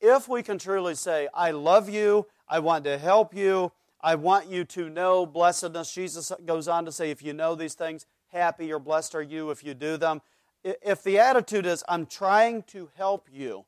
If 0.00 0.28
we 0.28 0.42
can 0.42 0.58
truly 0.58 0.94
say, 0.94 1.28
I 1.32 1.52
love 1.52 1.88
you, 1.88 2.26
I 2.48 2.58
want 2.58 2.84
to 2.84 2.98
help 2.98 3.34
you, 3.34 3.72
I 4.02 4.16
want 4.16 4.48
you 4.48 4.64
to 4.64 4.88
know 4.88 5.24
blessedness. 5.24 5.92
Jesus 5.92 6.32
goes 6.44 6.66
on 6.66 6.84
to 6.86 6.92
say, 6.92 7.10
if 7.10 7.22
you 7.22 7.32
know 7.32 7.54
these 7.54 7.74
things, 7.74 8.06
happy 8.28 8.72
or 8.72 8.78
blessed 8.78 9.14
are 9.14 9.22
you 9.22 9.50
if 9.50 9.62
you 9.62 9.74
do 9.74 9.96
them. 9.96 10.22
If 10.64 11.02
the 11.02 11.18
attitude 11.18 11.66
is, 11.66 11.84
I'm 11.88 12.06
trying 12.06 12.62
to 12.64 12.90
help 12.96 13.28
you, 13.32 13.64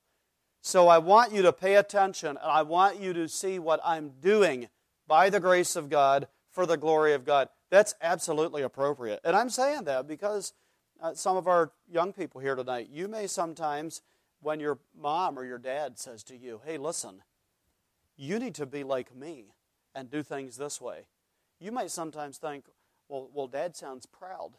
so 0.61 0.89
I 0.89 0.99
want 0.99 1.33
you 1.33 1.43
to 1.43 1.53
pay 1.53 1.75
attention 1.75 2.31
and 2.31 2.39
I 2.41 2.63
want 2.63 2.99
you 2.99 3.13
to 3.13 3.29
see 3.29 3.59
what 3.59 3.81
I'm 3.85 4.13
doing 4.21 4.69
by 5.07 5.29
the 5.29 5.41
grace 5.41 5.77
of 5.77 5.91
God 5.91 6.29
for 6.51 6.67
the 6.67 6.77
glory 6.77 7.15
of 7.15 7.25
God, 7.25 7.49
that's 7.69 7.95
absolutely 8.01 8.63
appropriate. 8.63 9.21
And 9.25 9.37
I'm 9.37 9.51
saying 9.51 9.85
that 9.85 10.07
because 10.07 10.53
uh, 11.03 11.15
some 11.15 11.37
of 11.37 11.47
our 11.49 11.73
young 11.93 12.13
people 12.13 12.41
here 12.41 12.55
tonight, 12.55 12.89
you 12.91 13.09
may 13.09 13.27
sometimes, 13.27 14.03
when 14.41 14.61
your 14.61 14.79
mom 14.99 15.39
or 15.39 15.45
your 15.45 15.59
dad 15.59 15.99
says 15.99 16.23
to 16.25 16.37
you, 16.37 16.61
hey, 16.65 16.79
listen, 16.79 17.23
you 18.17 18.39
need 18.39 18.55
to 18.55 18.67
be 18.67 18.85
like 18.85 19.15
me 19.15 19.47
and 19.95 20.11
do 20.11 20.23
things 20.23 20.57
this 20.57 20.81
way. 20.81 21.07
You 21.61 21.73
might 21.73 21.91
sometimes 21.91 22.39
think, 22.39 22.65
well, 23.09 23.31
well 23.33 23.47
dad 23.47 23.77
sounds 23.77 24.07
proud. 24.07 24.53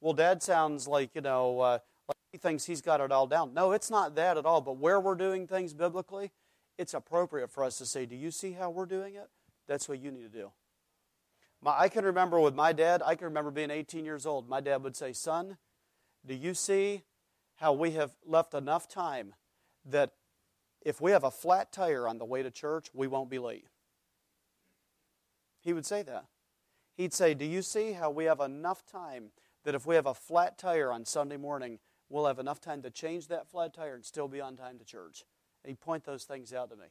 Well, 0.00 0.14
dad 0.14 0.42
sounds 0.42 0.86
like, 0.88 1.14
you 1.14 1.20
know, 1.20 1.60
uh, 1.60 1.78
like 2.08 2.16
he 2.32 2.38
thinks 2.38 2.64
he's 2.64 2.80
got 2.80 3.00
it 3.00 3.12
all 3.12 3.26
down. 3.26 3.54
No, 3.54 3.72
it's 3.72 3.90
not 3.90 4.14
that 4.16 4.36
at 4.36 4.44
all. 4.44 4.60
But 4.60 4.78
where 4.78 5.00
we're 5.00 5.14
doing 5.14 5.46
things 5.46 5.72
biblically, 5.72 6.30
it's 6.78 6.94
appropriate 6.94 7.50
for 7.50 7.64
us 7.64 7.78
to 7.78 7.86
say, 7.86 8.06
do 8.06 8.16
you 8.16 8.30
see 8.30 8.52
how 8.52 8.70
we're 8.70 8.86
doing 8.86 9.14
it? 9.14 9.28
That's 9.66 9.88
what 9.88 10.00
you 10.00 10.10
need 10.10 10.22
to 10.22 10.38
do. 10.38 10.50
My, 11.62 11.78
I 11.78 11.88
can 11.88 12.04
remember 12.04 12.38
with 12.40 12.54
my 12.54 12.72
dad, 12.72 13.02
I 13.04 13.14
can 13.14 13.26
remember 13.26 13.50
being 13.50 13.70
18 13.70 14.04
years 14.04 14.26
old. 14.26 14.48
My 14.48 14.60
dad 14.60 14.82
would 14.82 14.96
say, 14.96 15.12
Son, 15.12 15.56
do 16.26 16.34
you 16.34 16.54
see 16.54 17.02
how 17.56 17.72
we 17.72 17.92
have 17.92 18.12
left 18.26 18.54
enough 18.54 18.88
time 18.88 19.34
that 19.86 20.12
if 20.82 21.00
we 21.00 21.12
have 21.12 21.24
a 21.24 21.30
flat 21.30 21.72
tire 21.72 22.06
on 22.06 22.18
the 22.18 22.24
way 22.24 22.42
to 22.42 22.50
church, 22.50 22.88
we 22.92 23.06
won't 23.06 23.30
be 23.30 23.38
late? 23.38 23.68
He 25.64 25.72
would 25.72 25.86
say 25.86 26.02
that. 26.02 26.26
He'd 26.96 27.12
say, 27.12 27.34
Do 27.34 27.44
you 27.44 27.62
see 27.62 27.92
how 27.92 28.10
we 28.10 28.24
have 28.26 28.40
enough 28.40 28.86
time 28.86 29.30
that 29.64 29.74
if 29.74 29.86
we 29.86 29.94
have 29.94 30.06
a 30.06 30.14
flat 30.14 30.58
tire 30.58 30.92
on 30.92 31.04
Sunday 31.04 31.36
morning, 31.36 31.78
we'll 32.08 32.26
have 32.26 32.38
enough 32.38 32.60
time 32.60 32.82
to 32.82 32.90
change 32.90 33.28
that 33.28 33.48
flat 33.48 33.74
tire 33.74 33.94
and 33.94 34.04
still 34.04 34.28
be 34.28 34.40
on 34.40 34.56
time 34.56 34.78
to 34.78 34.84
church? 34.84 35.24
And 35.64 35.70
he'd 35.70 35.80
point 35.80 36.04
those 36.04 36.24
things 36.24 36.52
out 36.52 36.70
to 36.70 36.76
me. 36.76 36.86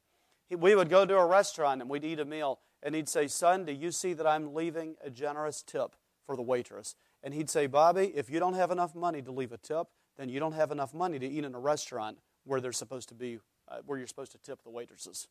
He, 0.50 0.56
we 0.56 0.76
would 0.76 0.90
go 0.90 1.06
to 1.06 1.16
a 1.16 1.26
restaurant 1.26 1.82
and 1.82 1.90
we'd 1.90 2.04
eat 2.04 2.20
a 2.20 2.26
meal, 2.26 2.60
and 2.82 2.96
he'd 2.96 3.08
say, 3.08 3.28
Son, 3.28 3.66
do 3.66 3.72
you 3.72 3.92
see 3.92 4.14
that 4.14 4.28
I'm 4.28 4.54
leaving 4.54 4.96
a 5.02 5.10
generous 5.10 5.62
tip 5.62 5.96
for 6.26 6.36
the 6.36 6.42
waitress? 6.42 6.96
And 7.22 7.34
he'd 7.34 7.50
say, 7.50 7.68
Bobby, 7.68 8.12
if 8.16 8.30
you 8.30 8.40
don't 8.40 8.56
have 8.56 8.72
enough 8.72 8.96
money 8.96 9.22
to 9.22 9.32
leave 9.32 9.54
a 9.54 9.58
tip, 9.58 9.88
then 10.18 10.30
you 10.30 10.40
don't 10.40 10.54
have 10.54 10.72
enough 10.72 10.94
money 10.94 11.20
to 11.20 11.28
eat 11.28 11.46
in 11.46 11.56
a 11.56 11.60
restaurant 11.60 12.18
where 12.44 12.60
they're 12.60 12.74
supposed 12.74 13.10
to 13.10 13.16
be, 13.16 13.40
uh, 13.70 13.78
where 13.86 13.98
you're 13.98 14.08
supposed 14.08 14.32
to 14.34 14.38
tip 14.40 14.64
the 14.64 14.70
waitresses. 14.70 15.28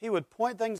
He 0.00 0.08
would 0.08 0.30
point 0.30 0.58
things, 0.58 0.78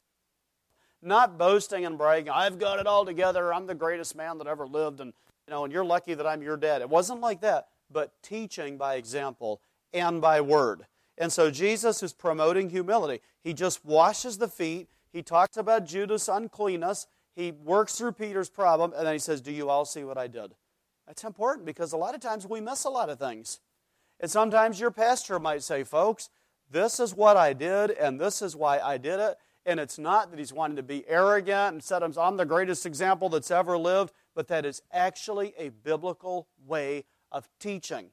not 1.02 1.38
boasting 1.38 1.84
and 1.84 1.96
bragging. 1.96 2.30
I've 2.30 2.58
got 2.58 2.80
it 2.80 2.86
all 2.86 3.04
together. 3.04 3.52
I'm 3.52 3.66
the 3.66 3.74
greatest 3.74 4.16
man 4.16 4.38
that 4.38 4.46
ever 4.46 4.66
lived, 4.66 5.00
and 5.00 5.12
you 5.46 5.52
know, 5.52 5.64
and 5.64 5.72
you're 5.72 5.84
lucky 5.84 6.14
that 6.14 6.26
I'm 6.26 6.42
your 6.42 6.56
dad. 6.56 6.82
It 6.82 6.90
wasn't 6.90 7.20
like 7.20 7.40
that, 7.40 7.68
but 7.90 8.12
teaching 8.22 8.76
by 8.76 8.96
example 8.96 9.60
and 9.92 10.20
by 10.20 10.40
word. 10.40 10.86
And 11.16 11.32
so 11.32 11.50
Jesus 11.50 12.02
is 12.02 12.12
promoting 12.12 12.70
humility. 12.70 13.22
He 13.42 13.52
just 13.52 13.84
washes 13.84 14.38
the 14.38 14.48
feet. 14.48 14.88
He 15.12 15.22
talks 15.22 15.56
about 15.56 15.86
Judas' 15.86 16.28
uncleanness. 16.28 17.06
He 17.34 17.52
works 17.52 17.96
through 17.96 18.12
Peter's 18.12 18.50
problem, 18.50 18.92
and 18.96 19.06
then 19.06 19.12
he 19.12 19.18
says, 19.18 19.40
Do 19.40 19.52
you 19.52 19.68
all 19.68 19.84
see 19.84 20.04
what 20.04 20.18
I 20.18 20.26
did? 20.26 20.54
That's 21.06 21.24
important 21.24 21.64
because 21.64 21.92
a 21.92 21.96
lot 21.96 22.14
of 22.14 22.20
times 22.20 22.46
we 22.46 22.60
miss 22.60 22.84
a 22.84 22.90
lot 22.90 23.08
of 23.08 23.18
things. 23.18 23.60
And 24.20 24.30
sometimes 24.30 24.80
your 24.80 24.90
pastor 24.90 25.38
might 25.38 25.62
say, 25.62 25.84
Folks, 25.84 26.30
this 26.70 27.00
is 27.00 27.14
what 27.14 27.36
I 27.36 27.52
did, 27.52 27.90
and 27.92 28.20
this 28.20 28.42
is 28.42 28.54
why 28.54 28.78
I 28.78 28.98
did 28.98 29.18
it. 29.20 29.38
And 29.68 29.78
it's 29.78 29.98
not 29.98 30.30
that 30.30 30.38
he's 30.38 30.50
wanting 30.50 30.76
to 30.76 30.82
be 30.82 31.04
arrogant 31.06 31.72
and 31.74 31.84
said, 31.84 32.02
I'm 32.02 32.38
the 32.38 32.46
greatest 32.46 32.86
example 32.86 33.28
that's 33.28 33.50
ever 33.50 33.76
lived, 33.76 34.14
but 34.34 34.48
that 34.48 34.64
is 34.64 34.80
actually 34.90 35.52
a 35.58 35.68
biblical 35.68 36.48
way 36.66 37.04
of 37.30 37.46
teaching. 37.60 38.08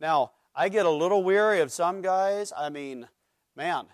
Now, 0.00 0.32
I 0.52 0.68
get 0.68 0.84
a 0.84 0.90
little 0.90 1.22
weary 1.22 1.60
of 1.60 1.70
some 1.70 2.02
guys. 2.02 2.52
I 2.56 2.70
mean, 2.70 3.06
man, 3.54 3.86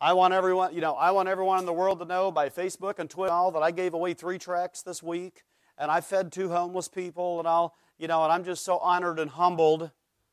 I 0.00 0.12
want 0.12 0.32
everyone, 0.32 0.72
you 0.72 0.80
know, 0.80 0.94
I 0.94 1.10
want 1.10 1.28
everyone 1.28 1.58
in 1.58 1.66
the 1.66 1.72
world 1.72 1.98
to 1.98 2.04
know 2.04 2.30
by 2.30 2.48
Facebook 2.48 3.00
and 3.00 3.10
Twitter 3.10 3.32
all 3.32 3.50
that 3.50 3.64
I 3.64 3.72
gave 3.72 3.92
away 3.92 4.14
three 4.14 4.38
tracks 4.38 4.82
this 4.82 5.02
week 5.02 5.42
and 5.78 5.90
I 5.90 6.00
fed 6.00 6.30
two 6.30 6.50
homeless 6.50 6.86
people 6.86 7.40
and 7.40 7.48
all, 7.48 7.74
you 7.98 8.06
know, 8.06 8.22
and 8.22 8.32
I'm 8.32 8.44
just 8.44 8.64
so 8.64 8.78
honored 8.78 9.18
and 9.18 9.32
humbled 9.32 9.90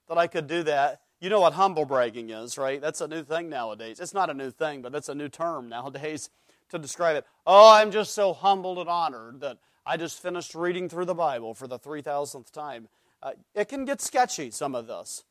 that 0.09 0.17
I 0.19 0.27
could 0.27 0.45
do 0.45 0.61
that. 0.61 1.01
You 1.19 1.29
know 1.29 1.41
what 1.41 1.53
humble 1.53 1.85
bragging 1.85 2.29
is, 2.29 2.57
right? 2.57 2.79
That's 2.79 3.01
a 3.01 3.07
new 3.07 3.23
thing 3.23 3.49
nowadays. 3.49 3.99
It's 3.99 4.13
not 4.13 4.29
a 4.29 4.35
new 4.35 4.51
thing, 4.51 4.81
but 4.81 4.91
that's 4.91 5.09
a 5.09 5.15
new 5.15 5.29
term 5.29 5.67
nowadays 5.67 6.29
to 6.69 6.77
describe 6.77 7.15
it. 7.15 7.25
Oh, 7.45 7.73
I'm 7.73 7.91
just 7.91 8.13
so 8.13 8.33
humbled 8.33 8.77
and 8.77 8.89
honored 8.89 9.39
that 9.41 9.57
I 9.85 9.97
just 9.97 10.21
finished 10.21 10.53
reading 10.53 10.89
through 10.89 11.05
the 11.05 11.15
Bible 11.15 11.53
for 11.53 11.67
the 11.67 11.79
3000th 11.79 12.51
time. 12.51 12.87
Uh, 13.23 13.31
it 13.55 13.67
can 13.67 13.85
get 13.85 13.99
sketchy, 13.99 14.51
some 14.51 14.75
of 14.75 14.85
this. 14.85 15.23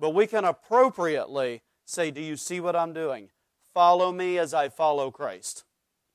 But 0.00 0.10
we 0.10 0.26
can 0.26 0.44
appropriately 0.44 1.62
say, 1.84 2.10
Do 2.10 2.22
you 2.22 2.36
see 2.36 2.60
what 2.60 2.76
I'm 2.76 2.94
doing? 2.94 3.28
Follow 3.74 4.10
me 4.10 4.38
as 4.38 4.54
I 4.54 4.68
follow 4.68 5.10
Christ. 5.10 5.64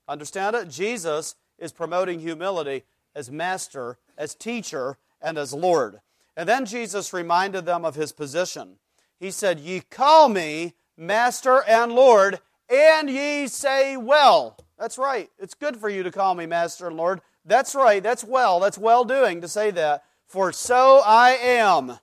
Understand 0.08 0.56
it? 0.56 0.70
Jesus 0.70 1.36
is 1.60 1.72
promoting 1.72 2.20
humility 2.20 2.86
as 3.14 3.30
master, 3.30 3.98
as 4.18 4.34
teacher, 4.34 4.98
and 5.22 5.38
as 5.38 5.54
Lord. 5.54 6.00
And 6.40 6.48
then 6.48 6.66
Jesus 6.66 7.12
reminded 7.12 7.66
them 7.66 7.84
of 7.84 7.96
his 7.96 8.14
position. 8.14 8.78
He 9.20 9.30
said, 9.30 9.60
Ye 9.60 9.82
call 9.82 10.30
me 10.30 10.74
master 10.96 11.62
and 11.68 11.92
Lord, 11.92 12.40
and 12.70 13.10
ye 13.10 13.46
say 13.48 13.98
well. 13.98 14.58
That's 14.78 14.98
right. 14.98 15.30
It's 15.38 15.54
good 15.54 15.76
for 15.76 15.90
you 15.90 16.02
to 16.02 16.12
call 16.12 16.36
me 16.36 16.46
master 16.46 16.88
and 16.88 16.96
Lord. 16.96 17.20
That's 17.44 17.76
right. 17.76 18.02
That's 18.02 18.24
well. 18.24 18.62
That's 18.62 18.78
well 18.78 19.04
doing 19.04 19.42
to 19.42 19.50
say 19.50 19.72
that. 19.72 20.06
For 20.28 20.54
so 20.54 21.02
I 21.06 21.32
am. 21.32 22.00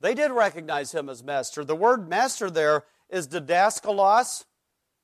They 0.00 0.14
did 0.14 0.30
recognize 0.30 0.90
him 0.90 1.10
as 1.10 1.22
master. 1.22 1.66
The 1.66 1.76
word 1.76 2.08
master 2.08 2.48
there 2.48 2.84
is 3.10 3.28
didaskalos. 3.28 4.46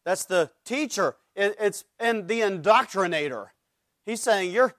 That's 0.06 0.24
the 0.24 0.50
teacher. 0.64 1.16
it's 1.36 1.84
and 1.98 2.26
the 2.26 2.40
indoctrinator. 2.40 3.48
He's 4.06 4.22
saying, 4.22 4.50
You're 4.50 4.74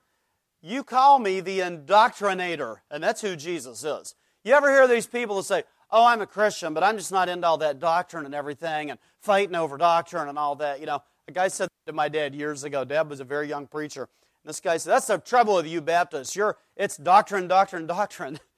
you 0.62 0.84
call 0.84 1.18
me 1.18 1.40
the 1.40 1.60
indoctrinator. 1.60 2.76
And 2.90 3.02
that's 3.02 3.20
who 3.20 3.36
Jesus 3.36 3.84
is. 3.84 4.14
You 4.44 4.54
ever 4.54 4.70
hear 4.70 4.88
these 4.88 5.06
people 5.06 5.36
that 5.36 5.44
say, 5.44 5.64
Oh, 5.94 6.06
I'm 6.06 6.22
a 6.22 6.26
Christian, 6.26 6.72
but 6.72 6.82
I'm 6.82 6.96
just 6.96 7.12
not 7.12 7.28
into 7.28 7.46
all 7.46 7.58
that 7.58 7.78
doctrine 7.78 8.24
and 8.24 8.34
everything 8.34 8.90
and 8.90 8.98
fighting 9.20 9.54
over 9.54 9.76
doctrine 9.76 10.26
and 10.26 10.38
all 10.38 10.54
that. 10.56 10.80
You 10.80 10.86
know, 10.86 11.02
a 11.28 11.32
guy 11.32 11.48
said 11.48 11.68
to 11.86 11.92
my 11.92 12.08
dad 12.08 12.34
years 12.34 12.64
ago, 12.64 12.82
Dad 12.82 13.10
was 13.10 13.20
a 13.20 13.24
very 13.24 13.46
young 13.46 13.66
preacher. 13.66 14.08
And 14.42 14.48
this 14.48 14.60
guy 14.60 14.78
said, 14.78 14.92
That's 14.92 15.08
the 15.08 15.18
trouble 15.18 15.56
with 15.56 15.66
you 15.66 15.82
Baptists. 15.82 16.34
You're 16.34 16.56
it's 16.76 16.96
doctrine, 16.96 17.48
doctrine, 17.48 17.86
doctrine. 17.86 18.40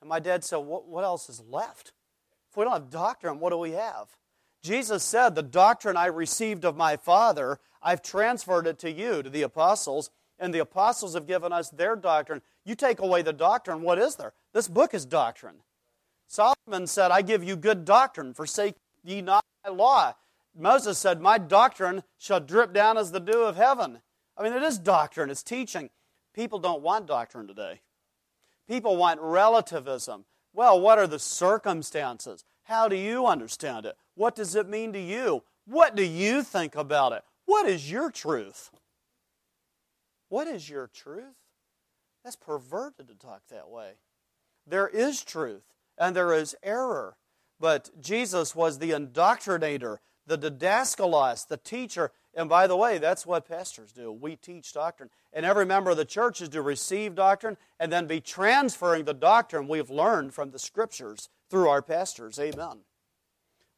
And 0.00 0.08
my 0.08 0.18
dad 0.18 0.44
said, 0.44 0.58
what, 0.58 0.88
what 0.88 1.04
else 1.04 1.28
is 1.28 1.42
left? 1.48 1.92
If 2.50 2.56
we 2.56 2.64
don't 2.64 2.72
have 2.72 2.90
doctrine, 2.90 3.38
what 3.38 3.50
do 3.50 3.58
we 3.58 3.72
have? 3.72 4.08
Jesus 4.62 5.02
said, 5.02 5.34
The 5.34 5.42
doctrine 5.42 5.96
I 5.96 6.06
received 6.06 6.64
of 6.64 6.76
my 6.76 6.96
Father, 6.96 7.58
I've 7.82 8.02
transferred 8.02 8.66
it 8.66 8.78
to 8.80 8.90
you, 8.90 9.22
to 9.22 9.30
the 9.30 9.42
apostles, 9.42 10.10
and 10.40 10.52
the 10.52 10.58
apostles 10.58 11.14
have 11.14 11.26
given 11.26 11.52
us 11.52 11.70
their 11.70 11.94
doctrine. 11.94 12.42
You 12.64 12.74
take 12.74 12.98
away 12.98 13.22
the 13.22 13.32
doctrine, 13.32 13.82
what 13.82 13.98
is 13.98 14.16
there? 14.16 14.32
This 14.52 14.66
book 14.66 14.94
is 14.94 15.04
doctrine. 15.04 15.56
Solomon 16.26 16.86
said, 16.86 17.10
I 17.10 17.22
give 17.22 17.44
you 17.44 17.54
good 17.56 17.84
doctrine, 17.84 18.34
forsake 18.34 18.74
ye 19.04 19.20
not 19.20 19.44
my 19.64 19.70
law. 19.70 20.14
Moses 20.56 20.98
said, 20.98 21.20
My 21.20 21.38
doctrine 21.38 22.02
shall 22.18 22.40
drip 22.40 22.72
down 22.72 22.98
as 22.98 23.12
the 23.12 23.20
dew 23.20 23.42
of 23.42 23.56
heaven. 23.56 24.00
I 24.36 24.42
mean, 24.42 24.52
it 24.52 24.62
is 24.62 24.78
doctrine, 24.78 25.30
it's 25.30 25.42
teaching. 25.42 25.90
People 26.34 26.58
don't 26.58 26.82
want 26.82 27.06
doctrine 27.06 27.46
today. 27.46 27.80
People 28.66 28.96
want 28.96 29.20
relativism. 29.20 30.24
Well, 30.52 30.80
what 30.80 30.98
are 30.98 31.06
the 31.06 31.18
circumstances? 31.18 32.44
How 32.64 32.88
do 32.88 32.96
you 32.96 33.26
understand 33.26 33.84
it? 33.86 33.96
What 34.14 34.34
does 34.34 34.54
it 34.54 34.68
mean 34.68 34.92
to 34.92 35.00
you? 35.00 35.42
What 35.66 35.96
do 35.96 36.04
you 36.04 36.42
think 36.42 36.76
about 36.76 37.12
it? 37.12 37.22
What 37.44 37.68
is 37.68 37.90
your 37.90 38.10
truth? 38.10 38.70
What 40.30 40.46
is 40.46 40.70
your 40.70 40.86
truth? 40.86 41.36
That's 42.24 42.36
perverted 42.36 43.08
to 43.08 43.14
talk 43.14 43.42
that 43.50 43.68
way. 43.68 43.92
There 44.66 44.88
is 44.88 45.22
truth 45.22 45.64
and 45.98 46.16
there 46.16 46.32
is 46.32 46.56
error. 46.62 47.16
But 47.58 47.90
Jesus 48.00 48.54
was 48.54 48.78
the 48.78 48.92
indoctrinator, 48.92 49.98
the 50.26 50.38
didaskalos, 50.38 51.46
the 51.46 51.56
teacher. 51.58 52.12
And 52.32 52.48
by 52.48 52.66
the 52.66 52.76
way, 52.76 52.98
that's 52.98 53.26
what 53.26 53.48
pastors 53.48 53.92
do. 53.92 54.12
We 54.12 54.36
teach 54.36 54.72
doctrine. 54.72 55.10
And 55.32 55.44
every 55.44 55.66
member 55.66 55.90
of 55.90 55.96
the 55.96 56.04
church 56.04 56.40
is 56.40 56.48
to 56.50 56.62
receive 56.62 57.14
doctrine 57.14 57.56
and 57.78 57.92
then 57.92 58.06
be 58.06 58.20
transferring 58.20 59.04
the 59.04 59.14
doctrine 59.14 59.68
we've 59.68 59.90
learned 59.90 60.32
from 60.32 60.52
the 60.52 60.58
scriptures 60.58 61.28
through 61.50 61.68
our 61.68 61.82
pastors. 61.82 62.38
Amen. 62.38 62.80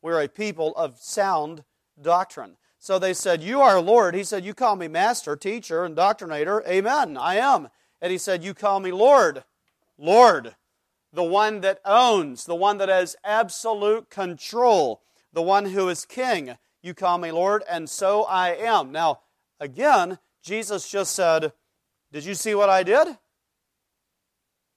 We're 0.03 0.21
a 0.21 0.29
people 0.29 0.77
of 0.77 0.99
sound 0.99 1.65
doctrine. 2.01 2.57
So 2.83 2.99
they 2.99 3.14
said, 3.14 3.45
You 3.45 3.61
are 3.61 3.81
Lord. 3.81 4.16
He 4.16 4.25
said, 4.25 4.45
You 4.45 4.55
call 4.55 4.75
me 4.75 4.88
master, 4.88 5.37
teacher, 5.37 5.85
and 5.85 5.95
doctrinator. 5.95 6.64
Amen. 6.66 7.16
I 7.16 7.37
am. 7.37 7.68
And 8.01 8.11
he 8.11 8.18
said, 8.18 8.42
You 8.42 8.55
call 8.55 8.81
me 8.81 8.90
Lord. 8.90 9.45
Lord. 9.97 10.57
The 11.12 11.23
one 11.23 11.61
that 11.61 11.79
owns, 11.85 12.45
the 12.45 12.57
one 12.57 12.79
that 12.79 12.88
has 12.88 13.14
absolute 13.23 14.11
control, 14.11 15.01
the 15.33 15.42
one 15.42 15.66
who 15.66 15.88
is 15.88 16.05
king. 16.05 16.57
You 16.83 16.92
call 16.92 17.18
me 17.18 17.31
Lord, 17.31 17.62
and 17.71 17.88
so 17.88 18.25
I 18.25 18.49
am. 18.57 18.90
Now, 18.90 19.21
again, 19.61 20.18
Jesus 20.42 20.88
just 20.88 21.14
said, 21.14 21.53
Did 22.11 22.25
you 22.25 22.35
see 22.35 22.57
what 22.57 22.68
I 22.68 22.83
did? 22.83 23.16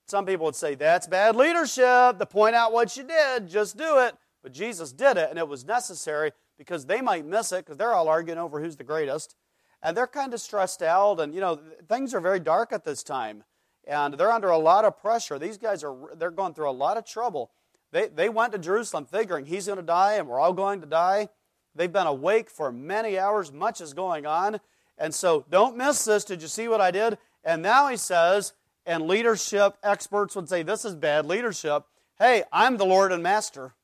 Some 0.06 0.26
people 0.26 0.46
would 0.46 0.54
say, 0.54 0.76
That's 0.76 1.08
bad 1.08 1.34
leadership 1.34 2.20
to 2.20 2.26
point 2.30 2.54
out 2.54 2.72
what 2.72 2.96
you 2.96 3.02
did. 3.02 3.48
Just 3.48 3.76
do 3.76 3.98
it. 3.98 4.14
But 4.44 4.52
Jesus 4.52 4.92
did 4.92 5.16
it, 5.16 5.28
and 5.28 5.40
it 5.40 5.48
was 5.48 5.64
necessary 5.64 6.30
because 6.58 6.86
they 6.86 7.00
might 7.00 7.26
miss 7.26 7.52
it 7.52 7.64
because 7.64 7.76
they're 7.76 7.94
all 7.94 8.08
arguing 8.08 8.38
over 8.38 8.60
who's 8.60 8.76
the 8.76 8.84
greatest. 8.84 9.36
And 9.82 9.96
they're 9.96 10.06
kind 10.06 10.32
of 10.34 10.40
stressed 10.40 10.82
out, 10.82 11.20
and 11.20 11.34
you 11.34 11.40
know, 11.40 11.60
things 11.88 12.14
are 12.14 12.20
very 12.20 12.40
dark 12.40 12.72
at 12.72 12.84
this 12.84 13.02
time. 13.02 13.44
And 13.86 14.14
they're 14.14 14.32
under 14.32 14.48
a 14.48 14.58
lot 14.58 14.84
of 14.84 14.98
pressure. 14.98 15.38
These 15.38 15.58
guys 15.58 15.84
are 15.84 15.94
they're 16.16 16.30
going 16.30 16.54
through 16.54 16.70
a 16.70 16.72
lot 16.72 16.96
of 16.96 17.04
trouble. 17.04 17.50
They, 17.92 18.08
they 18.08 18.28
went 18.28 18.52
to 18.52 18.58
Jerusalem 18.58 19.06
figuring 19.06 19.46
he's 19.46 19.66
going 19.66 19.76
to 19.76 19.82
die 19.82 20.14
and 20.14 20.26
we're 20.26 20.40
all 20.40 20.52
going 20.52 20.80
to 20.80 20.86
die. 20.86 21.28
They've 21.74 21.92
been 21.92 22.06
awake 22.06 22.50
for 22.50 22.72
many 22.72 23.18
hours, 23.18 23.52
much 23.52 23.80
is 23.80 23.94
going 23.94 24.26
on. 24.26 24.60
And 24.98 25.14
so 25.14 25.44
don't 25.50 25.76
miss 25.76 26.04
this. 26.04 26.24
Did 26.24 26.42
you 26.42 26.48
see 26.48 26.68
what 26.68 26.80
I 26.80 26.90
did? 26.90 27.18
And 27.44 27.62
now 27.62 27.88
he 27.88 27.96
says, 27.96 28.54
and 28.86 29.06
leadership 29.06 29.76
experts 29.82 30.34
would 30.34 30.48
say 30.48 30.62
this 30.62 30.84
is 30.84 30.94
bad 30.94 31.26
leadership. 31.26 31.84
Hey, 32.18 32.44
I'm 32.52 32.76
the 32.76 32.86
Lord 32.86 33.12
and 33.12 33.22
Master. 33.22 33.74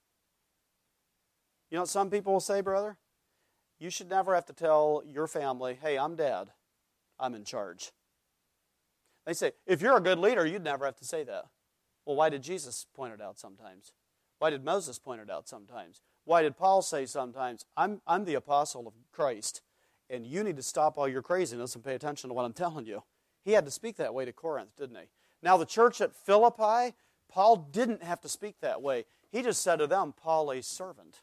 You 1.72 1.76
know 1.76 1.82
what 1.82 1.88
some 1.88 2.10
people 2.10 2.34
will 2.34 2.40
say, 2.40 2.60
brother? 2.60 2.98
You 3.78 3.88
should 3.88 4.10
never 4.10 4.34
have 4.34 4.44
to 4.44 4.52
tell 4.52 5.02
your 5.10 5.26
family, 5.26 5.78
hey, 5.82 5.98
I'm 5.98 6.16
dad, 6.16 6.50
I'm 7.18 7.34
in 7.34 7.44
charge. 7.44 7.92
They 9.24 9.32
say, 9.32 9.52
if 9.66 9.80
you're 9.80 9.96
a 9.96 10.00
good 10.00 10.18
leader, 10.18 10.44
you'd 10.44 10.62
never 10.62 10.84
have 10.84 10.96
to 10.96 11.06
say 11.06 11.24
that. 11.24 11.46
Well, 12.04 12.16
why 12.16 12.28
did 12.28 12.42
Jesus 12.42 12.84
point 12.94 13.14
it 13.14 13.22
out 13.22 13.38
sometimes? 13.38 13.92
Why 14.38 14.50
did 14.50 14.66
Moses 14.66 14.98
point 14.98 15.22
it 15.22 15.30
out 15.30 15.48
sometimes? 15.48 16.02
Why 16.26 16.42
did 16.42 16.58
Paul 16.58 16.82
say 16.82 17.06
sometimes, 17.06 17.64
I'm, 17.74 18.02
I'm 18.06 18.26
the 18.26 18.34
apostle 18.34 18.86
of 18.86 18.92
Christ, 19.10 19.62
and 20.10 20.26
you 20.26 20.44
need 20.44 20.56
to 20.56 20.62
stop 20.62 20.98
all 20.98 21.08
your 21.08 21.22
craziness 21.22 21.74
and 21.74 21.82
pay 21.82 21.94
attention 21.94 22.28
to 22.28 22.34
what 22.34 22.44
I'm 22.44 22.52
telling 22.52 22.84
you? 22.84 23.02
He 23.46 23.52
had 23.52 23.64
to 23.64 23.70
speak 23.70 23.96
that 23.96 24.12
way 24.12 24.26
to 24.26 24.32
Corinth, 24.34 24.76
didn't 24.76 24.96
he? 24.96 25.08
Now, 25.42 25.56
the 25.56 25.64
church 25.64 26.02
at 26.02 26.14
Philippi, 26.14 26.94
Paul 27.30 27.56
didn't 27.72 28.02
have 28.02 28.20
to 28.20 28.28
speak 28.28 28.56
that 28.60 28.82
way. 28.82 29.06
He 29.30 29.40
just 29.40 29.62
said 29.62 29.76
to 29.76 29.86
them, 29.86 30.12
Paul, 30.14 30.50
a 30.50 30.62
servant 30.62 31.22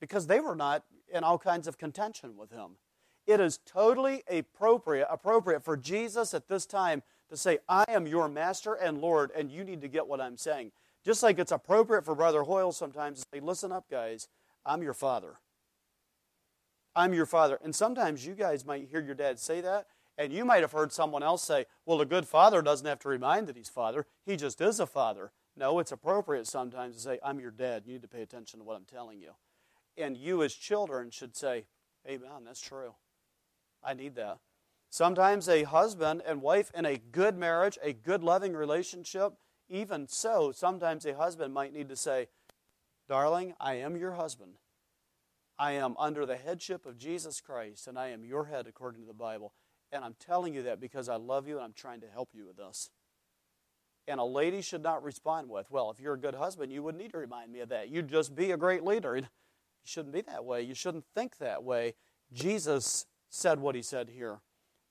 because 0.00 0.26
they 0.26 0.40
were 0.40 0.56
not 0.56 0.84
in 1.12 1.24
all 1.24 1.38
kinds 1.38 1.66
of 1.66 1.78
contention 1.78 2.36
with 2.36 2.50
him. 2.50 2.76
It 3.26 3.40
is 3.40 3.58
totally 3.58 4.22
appropriate, 4.28 5.06
appropriate 5.10 5.62
for 5.62 5.76
Jesus 5.76 6.34
at 6.34 6.48
this 6.48 6.66
time 6.66 7.02
to 7.28 7.36
say, 7.36 7.58
I 7.68 7.84
am 7.88 8.06
your 8.06 8.28
master 8.28 8.74
and 8.74 9.00
Lord, 9.00 9.30
and 9.36 9.50
you 9.50 9.62
need 9.62 9.80
to 9.82 9.88
get 9.88 10.06
what 10.06 10.20
I'm 10.20 10.36
saying. 10.36 10.72
Just 11.04 11.22
like 11.22 11.38
it's 11.38 11.52
appropriate 11.52 12.04
for 12.04 12.14
Brother 12.14 12.42
Hoyle 12.42 12.72
sometimes 12.72 13.20
to 13.20 13.26
say, 13.32 13.40
Listen 13.40 13.72
up, 13.72 13.88
guys, 13.90 14.28
I'm 14.66 14.82
your 14.82 14.94
father. 14.94 15.38
I'm 16.94 17.14
your 17.14 17.26
father. 17.26 17.58
And 17.62 17.74
sometimes 17.74 18.26
you 18.26 18.34
guys 18.34 18.66
might 18.66 18.88
hear 18.90 19.00
your 19.00 19.14
dad 19.14 19.38
say 19.38 19.60
that, 19.60 19.86
and 20.18 20.32
you 20.32 20.44
might 20.44 20.62
have 20.62 20.72
heard 20.72 20.92
someone 20.92 21.22
else 21.22 21.42
say, 21.42 21.66
Well, 21.86 22.00
a 22.00 22.06
good 22.06 22.26
father 22.26 22.62
doesn't 22.62 22.86
have 22.86 22.98
to 23.00 23.08
remind 23.08 23.46
that 23.46 23.56
he's 23.56 23.68
father, 23.68 24.06
he 24.26 24.36
just 24.36 24.60
is 24.60 24.80
a 24.80 24.86
father. 24.86 25.32
No, 25.56 25.78
it's 25.78 25.92
appropriate 25.92 26.46
sometimes 26.46 26.96
to 26.96 27.00
say, 27.00 27.18
I'm 27.22 27.40
your 27.40 27.50
dad. 27.50 27.82
You 27.86 27.94
need 27.94 28.02
to 28.02 28.08
pay 28.08 28.22
attention 28.22 28.60
to 28.60 28.64
what 28.64 28.76
I'm 28.76 28.84
telling 28.84 29.20
you. 29.20 29.32
And 29.96 30.16
you, 30.16 30.42
as 30.42 30.54
children, 30.54 31.10
should 31.10 31.36
say, 31.36 31.66
Amen, 32.08 32.44
that's 32.44 32.60
true. 32.60 32.94
I 33.82 33.94
need 33.94 34.14
that. 34.14 34.38
Sometimes 34.88 35.48
a 35.48 35.62
husband 35.62 36.22
and 36.26 36.42
wife 36.42 36.70
in 36.74 36.84
a 36.84 36.96
good 36.96 37.36
marriage, 37.36 37.78
a 37.82 37.92
good 37.92 38.22
loving 38.24 38.54
relationship, 38.54 39.34
even 39.68 40.08
so, 40.08 40.50
sometimes 40.50 41.06
a 41.06 41.14
husband 41.14 41.54
might 41.54 41.72
need 41.72 41.88
to 41.88 41.96
say, 41.96 42.28
Darling, 43.08 43.54
I 43.60 43.74
am 43.74 43.96
your 43.96 44.12
husband. 44.12 44.54
I 45.58 45.72
am 45.72 45.94
under 45.98 46.26
the 46.26 46.36
headship 46.36 46.86
of 46.86 46.98
Jesus 46.98 47.40
Christ, 47.40 47.86
and 47.86 47.98
I 47.98 48.08
am 48.08 48.24
your 48.24 48.46
head 48.46 48.66
according 48.66 49.02
to 49.02 49.06
the 49.06 49.12
Bible. 49.12 49.52
And 49.92 50.04
I'm 50.04 50.14
telling 50.18 50.54
you 50.54 50.62
that 50.64 50.80
because 50.80 51.08
I 51.08 51.16
love 51.16 51.46
you 51.46 51.56
and 51.56 51.64
I'm 51.64 51.72
trying 51.72 52.00
to 52.00 52.08
help 52.08 52.30
you 52.32 52.46
with 52.46 52.56
this. 52.56 52.90
And 54.08 54.18
a 54.18 54.24
lady 54.24 54.62
should 54.62 54.82
not 54.82 55.04
respond 55.04 55.48
with, 55.50 55.70
Well, 55.70 55.90
if 55.90 56.00
you're 56.00 56.14
a 56.14 56.18
good 56.18 56.34
husband, 56.34 56.72
you 56.72 56.82
wouldn't 56.82 57.02
need 57.02 57.12
to 57.12 57.18
remind 57.18 57.52
me 57.52 57.60
of 57.60 57.68
that. 57.68 57.90
You'd 57.90 58.08
just 58.08 58.34
be 58.34 58.50
a 58.50 58.56
great 58.56 58.84
leader. 58.84 59.20
You 59.82 59.88
shouldn't 59.88 60.12
be 60.12 60.20
that 60.22 60.44
way. 60.44 60.62
You 60.62 60.74
shouldn't 60.74 61.04
think 61.14 61.38
that 61.38 61.64
way. 61.64 61.94
Jesus 62.32 63.06
said 63.28 63.60
what 63.60 63.74
he 63.74 63.82
said 63.82 64.10
here, 64.10 64.40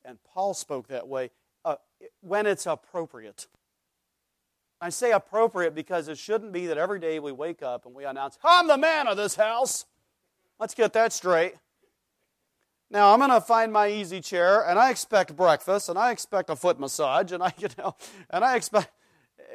and 0.04 0.18
Paul 0.24 0.54
spoke 0.54 0.88
that 0.88 1.08
way 1.08 1.32
uh, 1.64 1.76
when 2.22 2.46
it's 2.46 2.66
appropriate. 2.66 3.48
I 4.82 4.90
say 4.90 5.12
appropriate 5.12 5.76
because 5.76 6.08
it 6.08 6.18
shouldn't 6.18 6.54
be 6.54 6.68
that 6.68 6.78
every 6.78 7.00
day 7.00 7.20
we 7.20 7.34
wake 7.34 7.62
up 7.62 7.86
and 7.86 7.94
we 7.94 8.06
announce, 8.06 8.38
I'm 8.44 8.68
the 8.68 8.78
man 8.78 9.08
of 9.08 9.18
this 9.18 9.36
house. 9.36 9.86
Let's 10.58 10.74
get 10.74 10.94
that 10.94 11.12
straight. 11.12 11.56
Now 12.90 13.14
I'm 13.14 13.20
going 13.20 13.30
to 13.30 13.42
find 13.42 13.72
my 13.72 13.90
easy 13.90 14.20
chair, 14.20 14.68
and 14.68 14.80
I 14.80 14.90
expect 14.90 15.36
breakfast, 15.36 15.90
and 15.90 16.00
I 16.00 16.12
expect 16.12 16.50
a 16.50 16.56
foot 16.56 16.80
massage, 16.80 17.32
and 17.32 17.44
I, 17.44 17.54
you 17.60 17.68
know, 17.78 17.96
and 18.30 18.44
I 18.44 18.56
expect. 18.56 18.92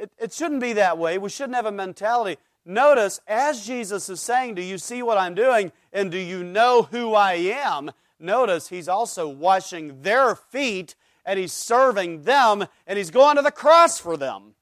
It, 0.00 0.12
it 0.18 0.32
shouldn't 0.32 0.60
be 0.60 0.74
that 0.74 0.98
way. 0.98 1.18
We 1.18 1.30
shouldn't 1.30 1.54
have 1.54 1.66
a 1.66 1.72
mentality 1.72 2.40
Notice, 2.64 3.20
as 3.26 3.66
Jesus 3.66 4.08
is 4.08 4.20
saying, 4.20 4.54
Do 4.54 4.62
you 4.62 4.78
see 4.78 5.02
what 5.02 5.18
I'm 5.18 5.34
doing? 5.34 5.72
And 5.92 6.10
do 6.10 6.18
you 6.18 6.42
know 6.42 6.82
who 6.90 7.14
I 7.14 7.34
am? 7.34 7.90
Notice 8.18 8.68
he's 8.68 8.88
also 8.88 9.28
washing 9.28 10.00
their 10.02 10.34
feet 10.34 10.94
and 11.26 11.38
he's 11.38 11.52
serving 11.52 12.22
them 12.22 12.66
and 12.86 12.96
he's 12.96 13.10
going 13.10 13.36
to 13.36 13.42
the 13.42 13.50
cross 13.50 13.98
for 13.98 14.16
them. 14.16 14.54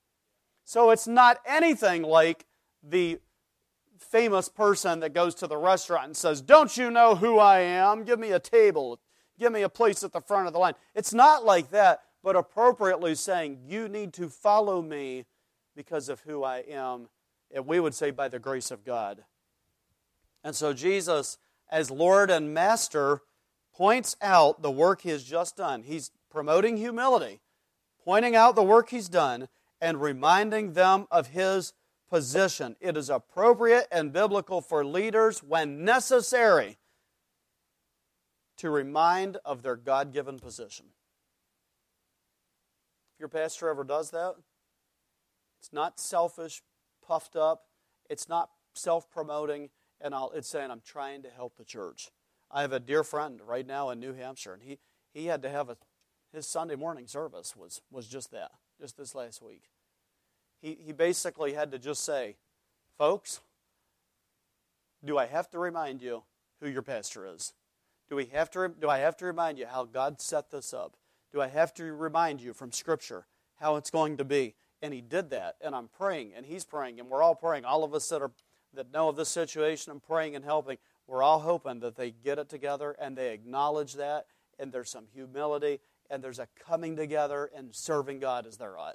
So 0.64 0.90
it's 0.90 1.06
not 1.06 1.38
anything 1.46 2.02
like 2.02 2.46
the 2.82 3.20
famous 3.98 4.48
person 4.48 5.00
that 5.00 5.14
goes 5.14 5.34
to 5.36 5.46
the 5.46 5.56
restaurant 5.56 6.06
and 6.06 6.16
says, 6.16 6.40
Don't 6.40 6.76
you 6.76 6.90
know 6.90 7.14
who 7.14 7.38
I 7.38 7.60
am? 7.60 8.02
Give 8.02 8.18
me 8.18 8.32
a 8.32 8.40
table. 8.40 8.98
Give 9.38 9.52
me 9.52 9.62
a 9.62 9.68
place 9.68 10.02
at 10.02 10.12
the 10.12 10.20
front 10.20 10.48
of 10.48 10.52
the 10.52 10.58
line. 10.58 10.74
It's 10.94 11.14
not 11.14 11.44
like 11.44 11.70
that, 11.70 12.02
but 12.22 12.34
appropriately 12.34 13.14
saying, 13.14 13.60
You 13.66 13.88
need 13.88 14.12
to 14.14 14.28
follow 14.28 14.82
me 14.82 15.24
because 15.76 16.08
of 16.08 16.20
who 16.20 16.42
I 16.42 16.58
am 16.68 17.08
we 17.60 17.80
would 17.80 17.94
say 17.94 18.10
by 18.10 18.28
the 18.28 18.38
grace 18.38 18.70
of 18.70 18.84
God. 18.84 19.24
And 20.44 20.56
so 20.56 20.72
Jesus, 20.72 21.38
as 21.70 21.90
Lord 21.90 22.30
and 22.30 22.52
Master, 22.54 23.20
points 23.74 24.16
out 24.20 24.62
the 24.62 24.70
work 24.70 25.02
he 25.02 25.10
has 25.10 25.24
just 25.24 25.56
done. 25.56 25.82
He's 25.82 26.10
promoting 26.30 26.76
humility, 26.76 27.40
pointing 28.04 28.34
out 28.34 28.54
the 28.54 28.62
work 28.62 28.90
he's 28.90 29.08
done, 29.08 29.48
and 29.80 30.00
reminding 30.00 30.72
them 30.72 31.06
of 31.10 31.28
his 31.28 31.72
position. 32.08 32.76
It 32.80 32.96
is 32.96 33.10
appropriate 33.10 33.86
and 33.90 34.12
biblical 34.12 34.60
for 34.60 34.84
leaders, 34.84 35.42
when 35.42 35.84
necessary, 35.84 36.78
to 38.58 38.70
remind 38.70 39.38
of 39.44 39.62
their 39.62 39.76
God 39.76 40.12
given 40.12 40.38
position. 40.38 40.86
If 43.14 43.20
your 43.20 43.28
pastor 43.28 43.68
ever 43.68 43.84
does 43.84 44.10
that, 44.10 44.34
it's 45.58 45.72
not 45.72 45.98
selfish 45.98 46.62
puffed 47.06 47.36
up. 47.36 47.64
It's 48.08 48.28
not 48.28 48.50
self 48.74 49.10
promoting, 49.10 49.70
and 50.00 50.14
I'll, 50.14 50.30
it's 50.34 50.48
saying, 50.48 50.70
I'm 50.70 50.82
trying 50.84 51.22
to 51.22 51.30
help 51.30 51.56
the 51.56 51.64
church. 51.64 52.10
I 52.50 52.62
have 52.62 52.72
a 52.72 52.80
dear 52.80 53.02
friend 53.02 53.40
right 53.46 53.66
now 53.66 53.90
in 53.90 54.00
New 54.00 54.12
Hampshire, 54.12 54.52
and 54.52 54.62
he, 54.62 54.78
he 55.12 55.26
had 55.26 55.42
to 55.42 55.50
have 55.50 55.70
a, 55.70 55.76
his 56.32 56.46
Sunday 56.46 56.76
morning 56.76 57.06
service 57.06 57.56
was, 57.56 57.80
was 57.90 58.06
just 58.06 58.30
that, 58.32 58.52
just 58.80 58.96
this 58.96 59.14
last 59.14 59.42
week. 59.42 59.62
He, 60.60 60.78
he 60.84 60.92
basically 60.92 61.54
had 61.54 61.72
to 61.72 61.78
just 61.78 62.04
say, 62.04 62.36
folks, 62.98 63.40
do 65.04 65.18
I 65.18 65.26
have 65.26 65.50
to 65.50 65.58
remind 65.58 66.02
you 66.02 66.22
who 66.60 66.68
your 66.68 66.82
pastor 66.82 67.26
is? 67.26 67.52
Do, 68.08 68.16
we 68.16 68.26
have 68.26 68.50
to, 68.50 68.68
do 68.68 68.88
I 68.88 68.98
have 68.98 69.16
to 69.18 69.24
remind 69.24 69.58
you 69.58 69.66
how 69.66 69.84
God 69.84 70.20
set 70.20 70.50
this 70.50 70.72
up? 70.72 70.96
Do 71.32 71.40
I 71.40 71.48
have 71.48 71.72
to 71.74 71.84
remind 71.92 72.40
you 72.40 72.52
from 72.52 72.70
Scripture 72.70 73.26
how 73.56 73.76
it's 73.76 73.90
going 73.90 74.18
to 74.18 74.24
be? 74.24 74.54
And 74.82 74.92
he 74.92 75.00
did 75.00 75.30
that. 75.30 75.56
And 75.60 75.74
I'm 75.74 75.88
praying, 75.88 76.32
and 76.36 76.44
he's 76.44 76.64
praying, 76.64 76.98
and 76.98 77.08
we're 77.08 77.22
all 77.22 77.36
praying. 77.36 77.64
All 77.64 77.84
of 77.84 77.94
us 77.94 78.08
that 78.08 78.20
are 78.20 78.32
that 78.74 78.92
know 78.92 79.08
of 79.08 79.16
this 79.16 79.28
situation 79.28 79.92
and 79.92 80.02
praying 80.02 80.34
and 80.34 80.44
helping, 80.44 80.78
we're 81.06 81.22
all 81.22 81.40
hoping 81.40 81.80
that 81.80 81.96
they 81.96 82.10
get 82.10 82.38
it 82.38 82.48
together 82.48 82.96
and 82.98 83.16
they 83.16 83.32
acknowledge 83.32 83.94
that, 83.94 84.26
and 84.58 84.72
there's 84.72 84.90
some 84.90 85.06
humility, 85.12 85.80
and 86.10 86.22
there's 86.22 86.38
a 86.38 86.48
coming 86.66 86.96
together 86.96 87.50
and 87.54 87.74
serving 87.74 88.20
God 88.20 88.46
as 88.46 88.56
they're 88.56 88.76
at. 88.78 88.78
Uh, 88.78 88.92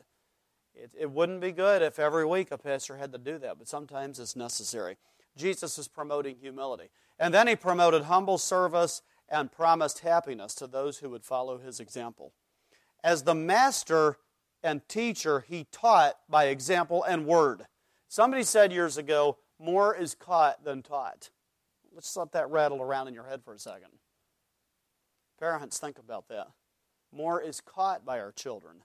it, 0.73 0.91
it 0.97 1.12
wouldn't 1.12 1.41
be 1.41 1.52
good 1.52 1.82
if 1.82 1.97
every 1.97 2.26
week 2.26 2.52
a 2.52 2.58
pastor 2.58 2.97
had 2.97 3.12
to 3.12 3.17
do 3.17 3.38
that, 3.39 3.58
but 3.58 3.67
sometimes 3.67 4.19
it's 4.19 4.36
necessary. 4.36 4.97
Jesus 5.36 5.78
is 5.78 5.88
promoting 5.88 6.36
humility. 6.39 6.89
And 7.19 7.34
then 7.34 7.47
he 7.47 7.56
promoted 7.56 8.04
humble 8.04 8.38
service 8.38 9.02
and 9.30 9.52
promised 9.52 10.00
happiness 10.00 10.54
to 10.56 10.67
those 10.67 11.00
who 11.00 11.10
would 11.10 11.23
follow 11.23 11.58
his 11.58 11.80
example. 11.80 12.34
As 13.04 13.23
the 13.23 13.36
master 13.36 14.17
and 14.63 14.87
teacher, 14.87 15.45
he 15.47 15.67
taught 15.71 16.17
by 16.29 16.45
example 16.45 17.03
and 17.03 17.25
word. 17.25 17.67
Somebody 18.07 18.43
said 18.43 18.71
years 18.71 18.97
ago, 18.97 19.37
more 19.59 19.95
is 19.95 20.15
caught 20.15 20.63
than 20.63 20.81
taught. 20.81 21.29
Let's 21.93 22.15
let 22.15 22.31
that 22.33 22.49
rattle 22.49 22.81
around 22.81 23.07
in 23.07 23.13
your 23.13 23.25
head 23.25 23.43
for 23.43 23.53
a 23.53 23.59
second. 23.59 23.89
Parents, 25.39 25.79
think 25.79 25.99
about 25.99 26.27
that. 26.29 26.47
More 27.11 27.41
is 27.41 27.61
caught 27.61 28.05
by 28.05 28.19
our 28.19 28.31
children 28.31 28.83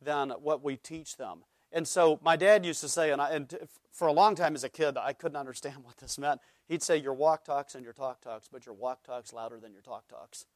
than 0.00 0.30
what 0.30 0.62
we 0.62 0.76
teach 0.76 1.16
them. 1.16 1.44
And 1.72 1.86
so 1.86 2.18
my 2.22 2.36
dad 2.36 2.64
used 2.64 2.80
to 2.80 2.88
say, 2.88 3.10
and, 3.10 3.20
I, 3.20 3.30
and 3.30 3.54
for 3.92 4.08
a 4.08 4.12
long 4.12 4.34
time 4.34 4.54
as 4.54 4.64
a 4.64 4.68
kid, 4.68 4.96
I 4.96 5.12
couldn't 5.12 5.36
understand 5.36 5.76
what 5.82 5.96
this 5.98 6.18
meant. 6.18 6.40
He'd 6.68 6.82
say, 6.82 6.96
Your 6.96 7.14
walk 7.14 7.44
talks 7.44 7.74
and 7.74 7.84
your 7.84 7.92
talk 7.92 8.20
talks, 8.20 8.48
but 8.50 8.66
your 8.66 8.74
walk 8.74 9.02
talks 9.04 9.32
louder 9.32 9.58
than 9.58 9.72
your 9.72 9.82
talk 9.82 10.08
talks. 10.08 10.46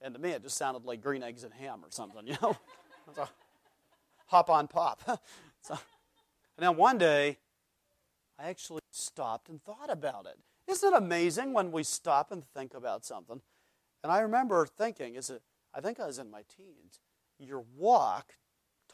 And 0.00 0.14
to 0.14 0.20
me, 0.20 0.30
it 0.30 0.42
just 0.42 0.56
sounded 0.56 0.84
like 0.84 1.00
green 1.00 1.22
eggs 1.22 1.42
and 1.44 1.52
ham 1.52 1.80
or 1.84 1.90
something, 1.90 2.26
you 2.26 2.36
know? 2.40 2.56
Hop 4.28 4.48
on 4.48 4.68
pop. 4.68 5.02
so, 5.60 5.74
and 6.56 6.66
then 6.66 6.76
one 6.76 6.98
day, 6.98 7.38
I 8.38 8.48
actually 8.48 8.80
stopped 8.92 9.48
and 9.48 9.62
thought 9.62 9.90
about 9.90 10.26
it. 10.26 10.38
Isn't 10.70 10.92
it 10.92 10.96
amazing 10.96 11.52
when 11.52 11.72
we 11.72 11.82
stop 11.82 12.30
and 12.30 12.44
think 12.54 12.74
about 12.74 13.04
something? 13.04 13.40
And 14.02 14.12
I 14.12 14.20
remember 14.20 14.66
thinking, 14.66 15.16
is 15.16 15.30
it, 15.30 15.42
I 15.74 15.80
think 15.80 15.98
I 15.98 16.06
was 16.06 16.18
in 16.18 16.30
my 16.30 16.42
teens, 16.56 17.00
your 17.38 17.64
walk 17.76 18.34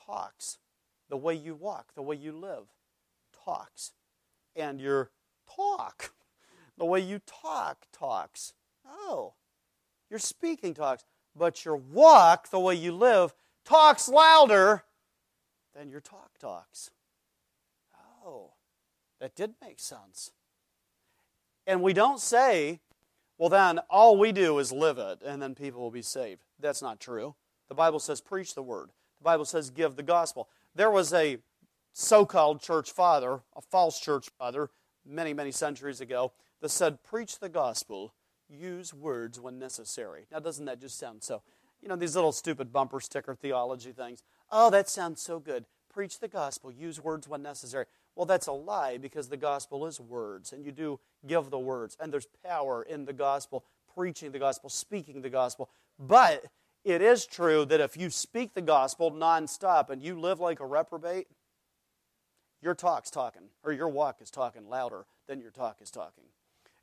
talks. 0.06 0.58
The 1.10 1.16
way 1.16 1.34
you 1.34 1.54
walk, 1.54 1.94
the 1.94 2.02
way 2.02 2.16
you 2.16 2.32
live, 2.32 2.64
talks. 3.44 3.92
And 4.56 4.80
your 4.80 5.10
talk, 5.54 6.12
the 6.78 6.86
way 6.86 7.00
you 7.00 7.20
talk, 7.26 7.86
talks. 7.92 8.54
Oh, 8.86 9.34
your 10.10 10.18
speaking 10.18 10.74
talks. 10.74 11.04
But 11.36 11.64
your 11.64 11.76
walk, 11.76 12.50
the 12.50 12.60
way 12.60 12.76
you 12.76 12.92
live, 12.92 13.34
talks 13.64 14.08
louder 14.08 14.84
than 15.74 15.90
your 15.90 16.00
talk 16.00 16.38
talks. 16.38 16.90
Oh, 18.24 18.52
that 19.20 19.34
did 19.34 19.54
make 19.62 19.80
sense. 19.80 20.30
And 21.66 21.82
we 21.82 21.92
don't 21.92 22.20
say, 22.20 22.80
well, 23.38 23.48
then 23.48 23.80
all 23.90 24.16
we 24.16 24.32
do 24.32 24.58
is 24.58 24.70
live 24.70 24.98
it 24.98 25.20
and 25.24 25.42
then 25.42 25.54
people 25.54 25.80
will 25.80 25.90
be 25.90 26.02
saved. 26.02 26.44
That's 26.60 26.82
not 26.82 27.00
true. 27.00 27.34
The 27.68 27.74
Bible 27.74 27.98
says, 27.98 28.20
preach 28.20 28.54
the 28.54 28.62
word. 28.62 28.90
The 29.18 29.24
Bible 29.24 29.44
says, 29.44 29.70
give 29.70 29.96
the 29.96 30.02
gospel. 30.02 30.48
There 30.74 30.90
was 30.90 31.12
a 31.12 31.38
so 31.92 32.26
called 32.26 32.60
church 32.60 32.92
father, 32.92 33.40
a 33.56 33.60
false 33.60 33.98
church 34.00 34.28
father, 34.38 34.70
many, 35.06 35.32
many 35.32 35.50
centuries 35.50 36.00
ago, 36.00 36.32
that 36.60 36.68
said, 36.68 37.02
preach 37.02 37.38
the 37.38 37.48
gospel, 37.48 38.14
use 38.48 38.92
words 38.92 39.40
when 39.40 39.58
necessary. 39.58 40.26
Now, 40.30 40.40
doesn't 40.40 40.64
that 40.66 40.80
just 40.80 40.98
sound 40.98 41.22
so? 41.22 41.42
You 41.80 41.88
know, 41.88 41.96
these 41.96 42.14
little 42.14 42.32
stupid 42.32 42.72
bumper 42.72 43.00
sticker 43.00 43.34
theology 43.34 43.92
things. 43.92 44.22
Oh, 44.50 44.70
that 44.70 44.88
sounds 44.88 45.20
so 45.20 45.38
good. 45.38 45.64
Preach 45.92 46.18
the 46.18 46.28
gospel, 46.28 46.72
use 46.72 47.02
words 47.02 47.28
when 47.28 47.42
necessary. 47.42 47.86
Well, 48.16 48.26
that's 48.26 48.46
a 48.46 48.52
lie 48.52 48.98
because 48.98 49.28
the 49.28 49.36
gospel 49.36 49.86
is 49.86 50.00
words, 50.00 50.52
and 50.52 50.64
you 50.64 50.72
do 50.72 51.00
give 51.26 51.50
the 51.50 51.58
words, 51.58 51.96
and 52.00 52.12
there's 52.12 52.28
power 52.44 52.82
in 52.82 53.04
the 53.04 53.12
gospel, 53.12 53.64
preaching 53.94 54.32
the 54.32 54.38
gospel, 54.38 54.70
speaking 54.70 55.22
the 55.22 55.30
gospel. 55.30 55.70
But 55.98 56.44
it 56.84 57.00
is 57.00 57.26
true 57.26 57.64
that 57.66 57.80
if 57.80 57.96
you 57.96 58.10
speak 58.10 58.54
the 58.54 58.60
gospel 58.60 59.10
nonstop 59.10 59.90
and 59.90 60.02
you 60.02 60.18
live 60.18 60.38
like 60.40 60.60
a 60.60 60.66
reprobate, 60.66 61.28
your 62.60 62.74
talk's 62.74 63.10
talking, 63.10 63.48
or 63.62 63.72
your 63.72 63.88
walk 63.88 64.20
is 64.20 64.30
talking 64.30 64.68
louder 64.68 65.06
than 65.26 65.40
your 65.40 65.50
talk 65.50 65.80
is 65.80 65.90
talking. 65.90 66.24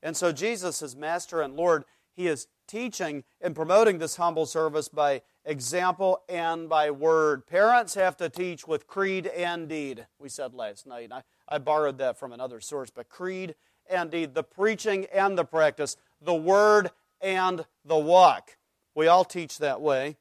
And 0.03 0.17
so 0.17 0.31
Jesus, 0.31 0.81
as 0.81 0.95
Master 0.95 1.41
and 1.41 1.55
Lord, 1.55 1.85
He 2.13 2.27
is 2.27 2.47
teaching 2.67 3.23
and 3.39 3.55
promoting 3.55 3.97
this 3.97 4.15
humble 4.15 4.45
service 4.45 4.87
by 4.87 5.21
example 5.45 6.21
and 6.29 6.69
by 6.69 6.91
word. 6.91 7.45
Parents 7.47 7.95
have 7.95 8.15
to 8.17 8.29
teach 8.29 8.67
with 8.67 8.87
creed 8.87 9.27
and 9.27 9.67
deed, 9.67 10.07
we 10.19 10.29
said 10.29 10.53
last 10.53 10.85
night. 10.85 11.11
I, 11.11 11.23
I 11.47 11.57
borrowed 11.57 11.97
that 11.97 12.17
from 12.17 12.31
another 12.31 12.61
source, 12.61 12.89
but 12.89 13.09
creed 13.09 13.55
and 13.89 14.11
deed, 14.11 14.33
the 14.33 14.43
preaching 14.43 15.05
and 15.13 15.37
the 15.37 15.43
practice, 15.43 15.97
the 16.21 16.35
word 16.35 16.91
and 17.19 17.65
the 17.83 17.97
walk. 17.97 18.57
We 18.95 19.07
all 19.07 19.25
teach 19.25 19.57
that 19.57 19.81
way. 19.81 20.17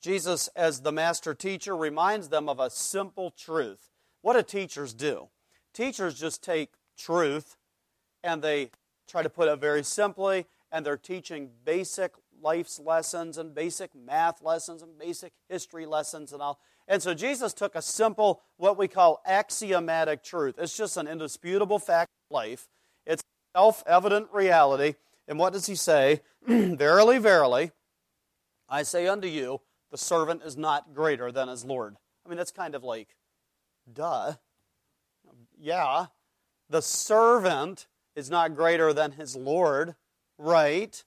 Jesus, 0.00 0.48
as 0.54 0.82
the 0.82 0.92
master 0.92 1.34
teacher, 1.34 1.76
reminds 1.76 2.28
them 2.28 2.48
of 2.48 2.60
a 2.60 2.68
simple 2.70 3.30
truth. 3.30 3.90
What 4.20 4.34
do 4.34 4.42
teachers 4.42 4.92
do? 4.92 5.28
Teachers 5.72 6.18
just 6.18 6.42
take 6.42 6.74
truth 6.96 7.56
and 8.22 8.42
they 8.42 8.70
try 9.08 9.22
to 9.22 9.30
put 9.30 9.48
it 9.48 9.60
very 9.60 9.82
simply, 9.82 10.46
and 10.72 10.84
they're 10.84 10.96
teaching 10.96 11.50
basic 11.64 12.12
life's 12.42 12.78
lessons 12.78 13.38
and 13.38 13.54
basic 13.54 13.94
math 13.94 14.42
lessons 14.42 14.82
and 14.82 14.98
basic 14.98 15.32
history 15.48 15.86
lessons 15.86 16.32
and 16.32 16.42
all. 16.42 16.60
And 16.86 17.02
so 17.02 17.14
Jesus 17.14 17.54
took 17.54 17.74
a 17.74 17.82
simple, 17.82 18.42
what 18.56 18.76
we 18.76 18.88
call 18.88 19.22
axiomatic 19.24 20.22
truth. 20.22 20.56
It's 20.58 20.76
just 20.76 20.96
an 20.96 21.08
indisputable 21.08 21.78
fact 21.78 22.10
of 22.30 22.34
life, 22.34 22.68
it's 23.06 23.22
self 23.56 23.82
evident 23.86 24.28
reality. 24.32 24.94
And 25.26 25.38
what 25.38 25.54
does 25.54 25.64
he 25.64 25.74
say? 25.74 26.20
verily, 26.46 27.16
verily, 27.16 27.70
I 28.68 28.82
say 28.82 29.06
unto 29.06 29.26
you, 29.26 29.62
the 29.90 29.96
servant 29.96 30.42
is 30.44 30.56
not 30.56 30.92
greater 30.92 31.32
than 31.32 31.48
his 31.48 31.64
Lord. 31.64 31.96
I 32.24 32.28
mean, 32.28 32.36
that's 32.36 32.50
kind 32.50 32.74
of 32.74 32.84
like, 32.84 33.16
duh. 33.90 34.34
Yeah, 35.58 36.06
the 36.68 36.82
servant 36.82 37.86
is 38.14 38.30
not 38.30 38.54
greater 38.54 38.92
than 38.92 39.12
his 39.12 39.36
Lord, 39.36 39.94
right? 40.38 41.02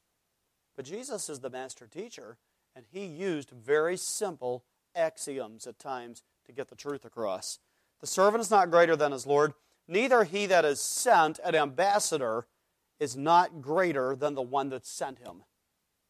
But 0.76 0.86
Jesus 0.86 1.30
is 1.30 1.39
the 1.39 1.50
master 1.50 1.88
teacher, 1.88 2.38
and 2.76 2.86
he 2.91 3.06
used 3.06 3.50
very 3.50 3.98
simple 3.98 4.63
axioms 4.96 5.65
at 5.67 5.80
times 5.80 6.24
to 6.46 6.52
get 6.52 6.70
the 6.70 6.76
truth 6.76 7.06
across. 7.06 7.60
The 8.00 8.08
servant 8.08 8.41
is 8.41 8.52
not 8.52 8.72
greater 8.72 8.96
than 8.96 9.12
his 9.12 9.26
Lord, 9.26 9.54
neither 9.88 10.24
he 10.24 10.46
that 10.46 10.65
is 10.65 10.80
sent, 10.80 11.39
an 11.43 11.56
ambassador, 11.56 12.46
is 13.00 13.15
not 13.15 13.62
greater 13.62 14.15
than 14.15 14.36
the 14.36 14.41
one 14.41 14.70
that 14.70 14.86
sent 14.86 15.20
him. 15.20 15.43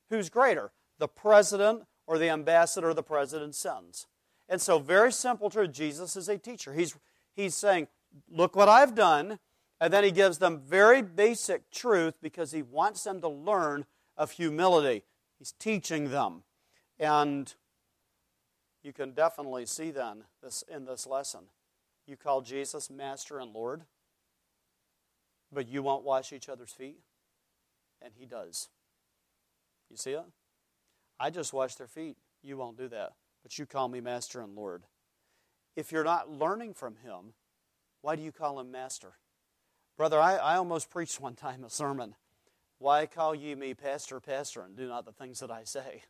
Who's 0.10 0.30
greater, 0.30 0.72
the 1.00 1.08
president 1.08 1.84
or 2.06 2.18
the 2.18 2.30
ambassador 2.30 2.94
the 2.94 3.04
president 3.04 3.56
sends? 3.56 4.08
And 4.50 4.62
so, 4.62 4.80
very 4.80 5.12
simple 5.12 5.50
truth 5.50 5.72
Jesus 5.72 6.16
is 6.16 6.30
a 6.30 6.38
teacher. 6.38 6.74
He's, 6.74 6.96
he's 7.36 7.56
saying, 7.56 7.88
Look 8.30 8.56
what 8.56 8.70
I've 8.70 8.96
done. 8.96 9.40
And 9.80 9.94
then 9.94 10.04
he 10.04 10.12
gives 10.12 10.40
them 10.40 10.60
very 10.60 11.02
basic 11.02 11.70
truth 11.70 12.16
because 12.22 12.52
he 12.52 12.62
wants 12.64 13.04
them 13.04 13.22
to 13.22 13.28
learn 13.28 13.86
of 14.18 14.32
humility. 14.32 15.04
He's 15.38 15.54
teaching 15.60 16.10
them. 16.10 16.44
And 17.00 17.54
you 18.82 18.92
can 18.92 19.12
definitely 19.12 19.68
see 19.68 19.92
then 19.92 20.24
this 20.42 20.64
in 20.68 20.86
this 20.86 21.06
lesson. 21.06 21.42
You 22.08 22.18
call 22.18 22.42
Jesus 22.42 22.90
Master 22.90 23.40
and 23.40 23.54
Lord 23.54 23.84
but 25.52 25.68
you 25.68 25.82
won't 25.82 26.04
wash 26.04 26.34
each 26.34 26.50
other's 26.50 26.72
feet? 26.72 27.00
And 28.02 28.14
he 28.16 28.26
does. 28.26 28.70
You 29.90 29.98
see 29.98 30.12
it? 30.12 30.26
I 31.20 31.30
just 31.30 31.54
wash 31.54 31.76
their 31.76 31.88
feet. 31.88 32.18
You 32.44 32.58
won't 32.58 32.78
do 32.78 32.88
that. 32.90 33.14
But 33.44 33.58
you 33.58 33.66
call 33.66 33.88
me 33.88 34.02
Master 34.02 34.42
and 34.42 34.56
Lord. 34.56 34.84
If 35.76 35.92
you're 35.92 36.04
not 36.04 36.30
learning 36.30 36.74
from 36.74 36.98
him, 36.98 37.34
why 38.02 38.16
do 38.16 38.22
you 38.22 38.32
call 38.32 38.60
him 38.60 38.72
Master? 38.72 39.14
Brother, 39.98 40.20
I, 40.22 40.36
I 40.36 40.56
almost 40.58 40.92
preached 40.92 41.20
one 41.20 41.34
time 41.34 41.64
a 41.64 41.72
sermon. 41.72 42.14
Why 42.78 43.08
call 43.08 43.34
ye 43.34 43.56
me 43.56 43.74
Pastor, 43.74 44.20
Pastor, 44.20 44.62
and 44.62 44.78
do 44.78 44.88
not 44.88 45.06
the 45.06 45.12
things 45.12 45.40
that 45.40 45.50
I 45.50 45.64
say? 45.64 46.04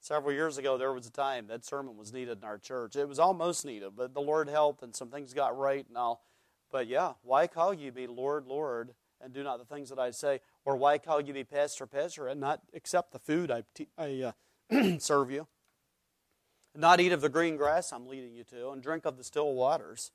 Several 0.00 0.34
years 0.34 0.58
ago, 0.58 0.76
there 0.76 0.92
was 0.92 1.06
a 1.06 1.10
time 1.10 1.46
that 1.46 1.64
sermon 1.64 1.96
was 1.96 2.12
needed 2.12 2.36
in 2.36 2.44
our 2.44 2.58
church. 2.58 2.94
It 2.94 3.08
was 3.08 3.18
almost 3.18 3.64
needed, 3.64 3.92
but 3.96 4.12
the 4.12 4.20
Lord 4.20 4.50
helped 4.50 4.82
and 4.82 4.94
some 4.94 5.08
things 5.08 5.32
got 5.32 5.56
right 5.56 5.86
and 5.88 5.96
all. 5.96 6.22
But 6.70 6.88
yeah, 6.88 7.14
why 7.22 7.46
call 7.46 7.72
you 7.72 7.90
me 7.90 8.06
Lord, 8.06 8.46
Lord, 8.46 8.92
and 9.22 9.32
do 9.32 9.42
not 9.42 9.58
the 9.58 9.74
things 9.74 9.88
that 9.88 9.98
I 9.98 10.10
say? 10.10 10.40
Or 10.66 10.76
why 10.76 10.98
call 10.98 11.22
you 11.22 11.32
me 11.32 11.42
Pastor, 11.42 11.86
Pastor, 11.86 12.28
and 12.28 12.38
not 12.38 12.60
accept 12.74 13.12
the 13.12 13.18
food 13.18 13.50
I, 13.50 13.62
I 13.96 14.34
uh, 14.70 14.98
serve 14.98 15.30
you? 15.30 15.46
Not 16.76 17.00
eat 17.00 17.12
of 17.12 17.22
the 17.22 17.30
green 17.30 17.56
grass 17.56 17.90
I'm 17.90 18.06
leading 18.06 18.34
you 18.34 18.44
to, 18.44 18.70
and 18.72 18.82
drink 18.82 19.06
of 19.06 19.16
the 19.16 19.24
still 19.24 19.54
waters. 19.54 20.10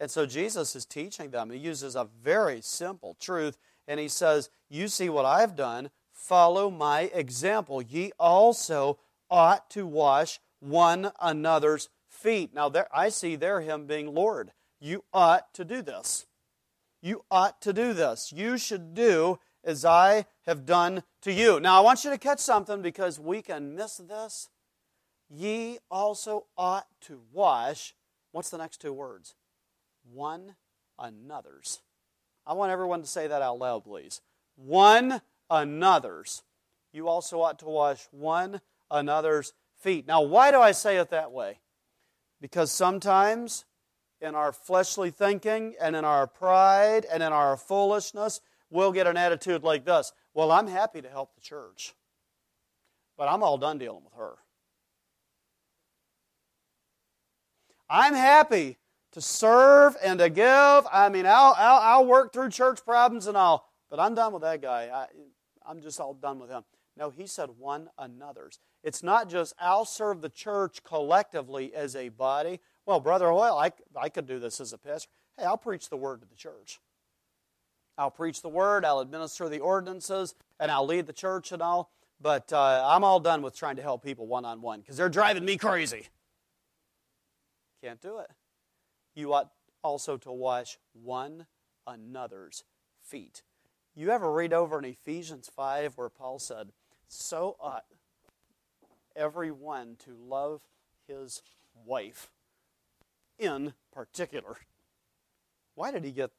And 0.00 0.10
so 0.10 0.26
Jesus 0.26 0.76
is 0.76 0.84
teaching 0.84 1.30
them. 1.30 1.50
He 1.50 1.58
uses 1.58 1.96
a 1.96 2.08
very 2.22 2.60
simple 2.60 3.16
truth, 3.20 3.58
and 3.86 3.98
he 3.98 4.08
says, 4.08 4.50
You 4.68 4.88
see 4.88 5.08
what 5.08 5.24
I've 5.24 5.56
done, 5.56 5.90
follow 6.12 6.70
my 6.70 7.02
example. 7.12 7.82
Ye 7.82 8.12
also 8.18 8.98
ought 9.30 9.68
to 9.70 9.86
wash 9.86 10.40
one 10.60 11.12
another's 11.20 11.88
feet. 12.08 12.54
Now, 12.54 12.68
there, 12.68 12.88
I 12.92 13.08
see 13.08 13.36
there 13.36 13.60
him 13.60 13.86
being 13.86 14.14
Lord 14.14 14.52
You 14.80 15.04
ought 15.12 15.52
to 15.54 15.64
do 15.64 15.82
this. 15.82 16.26
You 17.00 17.24
ought 17.30 17.60
to 17.62 17.72
do 17.72 17.92
this. 17.92 18.32
You 18.32 18.58
should 18.58 18.94
do 18.94 19.38
as 19.64 19.84
I 19.84 20.26
have 20.46 20.64
done 20.64 21.02
to 21.22 21.32
you. 21.32 21.60
Now, 21.60 21.78
I 21.78 21.80
want 21.80 22.04
you 22.04 22.10
to 22.10 22.18
catch 22.18 22.40
something 22.40 22.82
because 22.82 23.20
we 23.20 23.42
can 23.42 23.74
miss 23.74 23.96
this. 23.96 24.48
Ye 25.30 25.78
also 25.90 26.46
ought 26.56 26.86
to 27.02 27.20
wash. 27.32 27.94
What's 28.32 28.50
the 28.50 28.58
next 28.58 28.80
two 28.80 28.92
words? 28.92 29.34
One 30.12 30.54
another's. 30.98 31.80
I 32.46 32.54
want 32.54 32.72
everyone 32.72 33.02
to 33.02 33.06
say 33.06 33.26
that 33.26 33.42
out 33.42 33.58
loud, 33.58 33.84
please. 33.84 34.20
One 34.56 35.20
another's. 35.50 36.42
You 36.92 37.08
also 37.08 37.42
ought 37.42 37.58
to 37.60 37.66
wash 37.66 38.06
one 38.10 38.60
another's 38.90 39.52
feet. 39.80 40.06
Now, 40.06 40.22
why 40.22 40.50
do 40.50 40.60
I 40.60 40.72
say 40.72 40.96
it 40.96 41.10
that 41.10 41.32
way? 41.32 41.60
Because 42.40 42.72
sometimes 42.72 43.64
in 44.20 44.34
our 44.34 44.52
fleshly 44.52 45.10
thinking 45.10 45.74
and 45.80 45.94
in 45.94 46.04
our 46.04 46.26
pride 46.26 47.06
and 47.10 47.22
in 47.22 47.32
our 47.32 47.56
foolishness, 47.56 48.40
we'll 48.70 48.92
get 48.92 49.06
an 49.06 49.16
attitude 49.16 49.62
like 49.62 49.84
this 49.84 50.12
Well, 50.34 50.50
I'm 50.50 50.66
happy 50.66 51.02
to 51.02 51.08
help 51.08 51.34
the 51.34 51.40
church, 51.40 51.94
but 53.16 53.28
I'm 53.28 53.42
all 53.42 53.58
done 53.58 53.78
dealing 53.78 54.04
with 54.04 54.14
her. 54.14 54.34
I'm 57.90 58.14
happy 58.14 58.76
to 59.12 59.20
serve 59.20 59.96
and 60.02 60.18
to 60.18 60.28
give. 60.28 60.86
I 60.92 61.08
mean, 61.10 61.26
I'll, 61.26 61.54
I'll, 61.56 61.80
I'll 61.80 62.06
work 62.06 62.32
through 62.32 62.50
church 62.50 62.84
problems 62.84 63.26
and 63.26 63.36
all, 63.36 63.68
but 63.90 64.00
I'm 64.00 64.14
done 64.14 64.32
with 64.32 64.42
that 64.42 64.62
guy. 64.62 64.90
I, 64.92 65.06
I'm 65.66 65.80
just 65.80 66.00
all 66.00 66.14
done 66.14 66.38
with 66.38 66.50
him. 66.50 66.62
No, 66.96 67.10
he 67.10 67.26
said 67.26 67.50
one 67.58 67.88
another's. 67.98 68.58
It's 68.82 69.02
not 69.02 69.28
just 69.28 69.54
I'll 69.58 69.84
serve 69.84 70.20
the 70.20 70.28
church 70.28 70.82
collectively 70.82 71.74
as 71.74 71.94
a 71.94 72.08
body. 72.08 72.60
Well, 72.86 73.00
Brother 73.00 73.28
Hoyle, 73.28 73.56
I, 73.56 73.72
I 73.96 74.08
could 74.08 74.26
do 74.26 74.38
this 74.38 74.60
as 74.60 74.72
a 74.72 74.78
pastor. 74.78 75.10
Hey, 75.36 75.44
I'll 75.44 75.56
preach 75.56 75.90
the 75.90 75.96
word 75.96 76.20
to 76.22 76.26
the 76.26 76.34
church. 76.34 76.80
I'll 77.96 78.10
preach 78.10 78.42
the 78.42 78.48
word, 78.48 78.84
I'll 78.84 79.00
administer 79.00 79.48
the 79.48 79.58
ordinances, 79.58 80.34
and 80.60 80.70
I'll 80.70 80.86
lead 80.86 81.06
the 81.06 81.12
church 81.12 81.50
and 81.50 81.60
all. 81.60 81.90
But 82.20 82.52
uh, 82.52 82.84
I'm 82.86 83.04
all 83.04 83.20
done 83.20 83.42
with 83.42 83.56
trying 83.56 83.76
to 83.76 83.82
help 83.82 84.04
people 84.04 84.26
one 84.26 84.44
on 84.44 84.60
one 84.60 84.80
because 84.80 84.96
they're 84.96 85.08
driving 85.08 85.44
me 85.44 85.56
crazy. 85.56 86.06
Can't 87.82 88.00
do 88.00 88.18
it. 88.18 88.30
You 89.18 89.34
ought 89.34 89.50
also 89.82 90.16
to 90.18 90.30
wash 90.30 90.78
one 90.92 91.46
another's 91.88 92.62
feet. 93.02 93.42
You 93.96 94.10
ever 94.10 94.32
read 94.32 94.52
over 94.52 94.78
in 94.78 94.84
Ephesians 94.84 95.50
5 95.56 95.98
where 95.98 96.08
Paul 96.08 96.38
said, 96.38 96.68
So 97.08 97.56
ought 97.58 97.84
everyone 99.16 99.96
to 100.04 100.14
love 100.14 100.60
his 101.08 101.42
wife 101.84 102.30
in 103.40 103.74
particular. 103.92 104.56
Why 105.74 105.90
did 105.90 106.04
he 106.04 106.12
get 106.12 106.30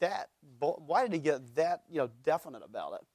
that? 0.00 0.28
Why 0.60 1.04
did 1.04 1.14
he 1.14 1.20
get 1.20 1.54
that 1.54 1.84
you 1.90 2.00
know 2.00 2.10
definite 2.22 2.62
about 2.62 2.92
it? 3.00 3.06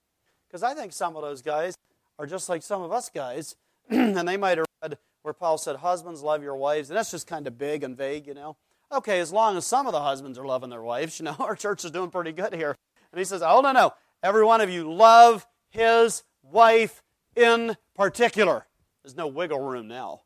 Because 0.47 0.63
I 0.63 0.73
think 0.73 0.93
some 0.93 1.15
of 1.15 1.21
those 1.21 1.43
guys 1.43 1.75
are 2.17 2.25
just 2.25 2.49
like 2.49 2.63
some 2.63 2.81
of 2.81 2.91
us 2.91 3.11
guys, 3.13 3.55
and 3.91 4.27
they 4.27 4.37
might 4.37 4.57
have 4.57 4.65
read 4.81 4.97
where 5.21 5.33
Paul 5.35 5.59
said, 5.59 5.75
"Husbands, 5.75 6.23
love 6.23 6.41
your 6.41 6.55
wives," 6.55 6.89
and 6.89 6.97
that's 6.97 7.11
just 7.11 7.27
kind 7.27 7.45
of 7.45 7.55
big 7.55 7.83
and 7.83 7.95
vague, 7.95 8.25
you 8.25 8.33
know. 8.33 8.57
Okay, 8.91 9.19
as 9.19 9.31
long 9.31 9.55
as 9.55 9.67
some 9.67 9.85
of 9.85 9.93
the 9.93 10.01
husbands 10.01 10.37
are 10.39 10.45
loving 10.45 10.69
their 10.69 10.81
wives, 10.81 11.19
you 11.19 11.25
know, 11.25 11.35
our 11.39 11.55
church 11.55 11.85
is 11.85 11.91
doing 11.91 12.09
pretty 12.09 12.31
good 12.31 12.53
here. 12.53 12.75
And 13.11 13.19
he 13.19 13.25
says, 13.25 13.41
"Oh 13.41 13.61
no, 13.61 13.71
no, 13.71 13.93
every 14.23 14.43
one 14.43 14.61
of 14.61 14.69
you 14.69 14.91
love 14.91 15.47
his 15.69 16.23
wife 16.41 17.03
in 17.35 17.77
particular." 17.95 18.65
There's 19.03 19.15
no 19.15 19.27
wiggle 19.27 19.59
room 19.59 19.87
now. 19.87 20.21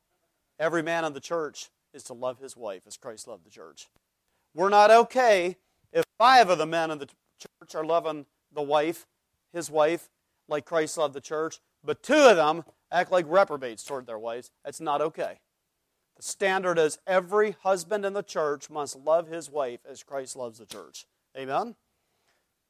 Every 0.60 0.82
man 0.82 1.06
in 1.06 1.14
the 1.14 1.20
church 1.20 1.70
is 1.94 2.04
to 2.04 2.14
love 2.14 2.40
his 2.40 2.58
wife 2.58 2.84
as 2.88 2.98
Christ 2.98 3.28
loved 3.28 3.46
the 3.46 3.50
church. 3.50 3.88
We're 4.56 4.70
not 4.70 4.92
okay 4.92 5.58
if 5.92 6.06
five 6.18 6.50
of 6.50 6.58
the 6.58 6.66
men 6.66 6.92
in 6.92 6.98
the 6.98 7.08
church 7.40 7.76
are 7.76 7.86
loving 7.86 8.26
the 8.52 8.62
wife, 8.62 9.06
his 9.52 9.70
wife, 9.70 10.10
like 10.48 10.66
Christ 10.66 10.98
loved 10.98 11.14
the 11.14 11.22
church, 11.22 11.60
but 11.84 12.04
two 12.04 12.14
of 12.14 12.36
them 12.36 12.64
act 12.92 13.12
like 13.12 13.26
reprobates 13.28 13.84
toward 13.84 14.08
their 14.08 14.20
wives. 14.20 14.52
That's 14.64 14.82
not 14.82 15.02
okay. 15.02 15.40
Standard 16.24 16.80
is 16.80 17.00
every 17.06 17.58
husband 17.64 18.06
in 18.06 18.14
the 18.14 18.24
church 18.24 18.70
must 18.70 18.96
love 18.96 19.28
his 19.28 19.50
wife 19.50 19.82
as 19.86 20.04
Christ 20.04 20.38
loves 20.38 20.58
the 20.58 20.66
church. 20.66 21.06
Amen? 21.38 21.76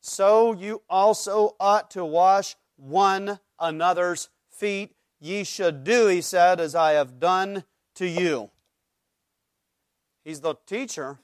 So 0.01 0.53
you 0.53 0.81
also 0.89 1.55
ought 1.59 1.91
to 1.91 2.03
wash 2.03 2.55
one 2.77 3.39
another's 3.59 4.29
feet. 4.49 4.95
Ye 5.19 5.43
should 5.43 5.83
do, 5.83 6.07
he 6.07 6.19
said, 6.19 6.59
as 6.59 6.73
I 6.73 6.93
have 6.93 7.19
done 7.19 7.63
to 7.93 8.07
you. 8.07 8.49
He's 10.23 10.41
the 10.41 10.55
teacher, 10.65 11.19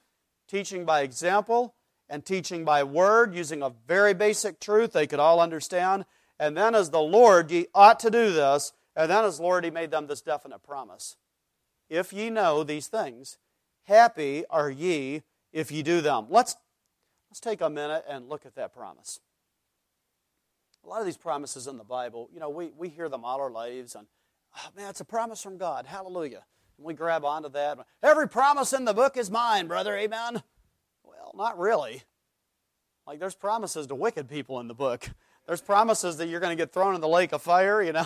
teaching 0.47 0.85
by 0.85 1.01
example 1.01 1.73
and 2.07 2.23
teaching 2.23 2.63
by 2.63 2.83
word, 2.83 3.33
using 3.33 3.63
a 3.63 3.73
very 3.87 4.13
basic 4.13 4.59
truth 4.59 4.93
they 4.93 5.07
could 5.07 5.19
all 5.19 5.39
understand. 5.39 6.05
And 6.39 6.55
then, 6.55 6.75
as 6.75 6.91
the 6.91 7.01
Lord, 7.01 7.49
ye 7.49 7.65
ought 7.73 7.99
to 8.01 8.11
do 8.11 8.31
this. 8.31 8.71
And 8.95 9.09
then, 9.09 9.25
as 9.25 9.39
Lord, 9.39 9.63
he 9.63 9.71
made 9.71 9.89
them 9.89 10.05
this 10.05 10.21
definite 10.21 10.61
promise 10.61 11.15
If 11.89 12.13
ye 12.13 12.29
know 12.29 12.63
these 12.63 12.87
things, 12.87 13.37
happy 13.83 14.45
are 14.49 14.69
ye 14.69 15.23
if 15.51 15.71
ye 15.71 15.81
do 15.81 16.01
them. 16.01 16.27
Let's, 16.29 16.55
let's 17.29 17.39
take 17.39 17.61
a 17.61 17.69
minute 17.69 18.05
and 18.07 18.29
look 18.29 18.45
at 18.45 18.55
that 18.55 18.73
promise. 18.73 19.19
A 20.85 20.87
lot 20.87 20.99
of 20.99 21.05
these 21.05 21.17
promises 21.17 21.67
in 21.67 21.77
the 21.77 21.83
Bible, 21.83 22.29
you 22.33 22.39
know, 22.39 22.49
we, 22.49 22.71
we 22.77 22.89
hear 22.89 23.09
them 23.09 23.25
all 23.25 23.41
our 23.41 23.51
lives, 23.51 23.95
and 23.95 24.07
oh, 24.55 24.69
man, 24.77 24.89
it's 24.89 25.01
a 25.01 25.05
promise 25.05 25.41
from 25.41 25.57
God. 25.57 25.85
Hallelujah. 25.85 26.43
And 26.77 26.85
we 26.85 26.93
grab 26.93 27.25
onto 27.25 27.49
that. 27.49 27.79
Every 28.01 28.29
promise 28.29 28.71
in 28.71 28.85
the 28.85 28.93
book 28.93 29.17
is 29.17 29.29
mine, 29.29 29.67
brother. 29.67 29.97
Amen. 29.97 30.41
Well, 31.03 31.33
not 31.35 31.59
really. 31.59 32.03
Like 33.05 33.19
there's 33.19 33.35
promises 33.35 33.87
to 33.87 33.95
wicked 33.95 34.29
people 34.29 34.59
in 34.59 34.67
the 34.67 34.75
book. 34.75 35.09
There's 35.47 35.61
promises 35.61 36.17
that 36.17 36.27
you're 36.27 36.39
going 36.39 36.55
to 36.55 36.61
get 36.61 36.71
thrown 36.71 36.93
in 36.93 37.01
the 37.01 37.07
lake 37.07 37.33
of 37.33 37.41
fire, 37.41 37.81
you 37.81 37.91
know. 37.91 38.05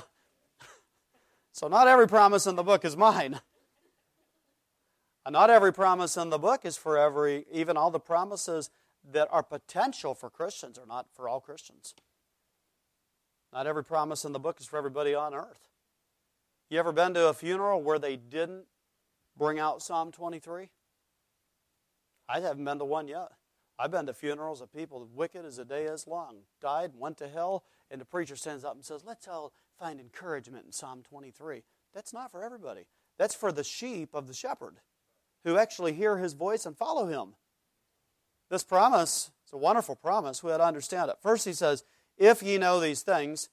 so 1.51 1.67
not 1.67 1.89
every 1.89 2.07
promise 2.07 2.47
in 2.47 2.55
the 2.55 2.63
book 2.63 2.85
is 2.85 2.95
mine. 2.95 3.41
Not 5.29 5.49
every 5.49 5.71
promise 5.71 6.17
in 6.17 6.29
the 6.29 6.37
book 6.37 6.65
is 6.65 6.75
for 6.75 6.97
every, 6.97 7.45
even 7.51 7.77
all 7.77 7.91
the 7.91 7.99
promises 7.99 8.69
that 9.11 9.27
are 9.31 9.43
potential 9.43 10.13
for 10.13 10.29
Christians 10.29 10.77
are 10.77 10.85
not 10.85 11.07
for 11.13 11.29
all 11.29 11.39
Christians. 11.39 11.93
Not 13.53 13.67
every 13.67 13.83
promise 13.83 14.25
in 14.25 14.33
the 14.33 14.39
book 14.39 14.59
is 14.59 14.65
for 14.65 14.77
everybody 14.77 15.13
on 15.13 15.33
earth. 15.33 15.69
You 16.69 16.79
ever 16.79 16.91
been 16.91 17.13
to 17.13 17.29
a 17.29 17.33
funeral 17.33 17.81
where 17.81 17.99
they 17.99 18.17
didn't 18.17 18.65
bring 19.37 19.59
out 19.59 19.81
Psalm 19.81 20.11
23? 20.11 20.69
I 22.27 22.39
haven't 22.39 22.65
been 22.65 22.79
to 22.79 22.85
one 22.85 23.07
yet. 23.07 23.29
I've 23.79 23.91
been 23.91 24.05
to 24.07 24.13
funerals 24.13 24.61
of 24.61 24.73
people 24.73 25.07
wicked 25.13 25.45
as 25.45 25.57
the 25.57 25.65
day 25.65 25.85
is 25.85 26.07
long, 26.07 26.37
died, 26.61 26.91
went 26.97 27.17
to 27.19 27.27
hell, 27.27 27.63
and 27.89 27.99
the 27.99 28.05
preacher 28.05 28.35
stands 28.35 28.63
up 28.63 28.75
and 28.75 28.83
says, 28.83 29.03
Let's 29.05 29.27
all 29.27 29.53
find 29.79 29.99
encouragement 29.99 30.65
in 30.65 30.71
Psalm 30.71 31.01
23. 31.03 31.63
That's 31.93 32.13
not 32.13 32.31
for 32.31 32.43
everybody. 32.43 32.85
That's 33.17 33.35
for 33.35 33.51
the 33.51 33.63
sheep 33.63 34.09
of 34.13 34.27
the 34.27 34.33
shepherd 34.33 34.77
who 35.43 35.57
actually 35.57 35.93
hear 35.93 36.17
his 36.17 36.33
voice 36.33 36.65
and 36.65 36.77
follow 36.77 37.07
him. 37.07 37.35
This 38.49 38.63
promise 38.63 39.31
is 39.45 39.53
a 39.53 39.57
wonderful 39.57 39.95
promise. 39.95 40.43
We 40.43 40.51
ought 40.51 40.57
to 40.57 40.65
understand 40.65 41.09
it. 41.09 41.17
First, 41.21 41.45
he 41.45 41.53
says, 41.53 41.83
If 42.17 42.43
ye 42.43 42.57
know 42.57 42.79
these 42.79 43.01
things, 43.01 43.49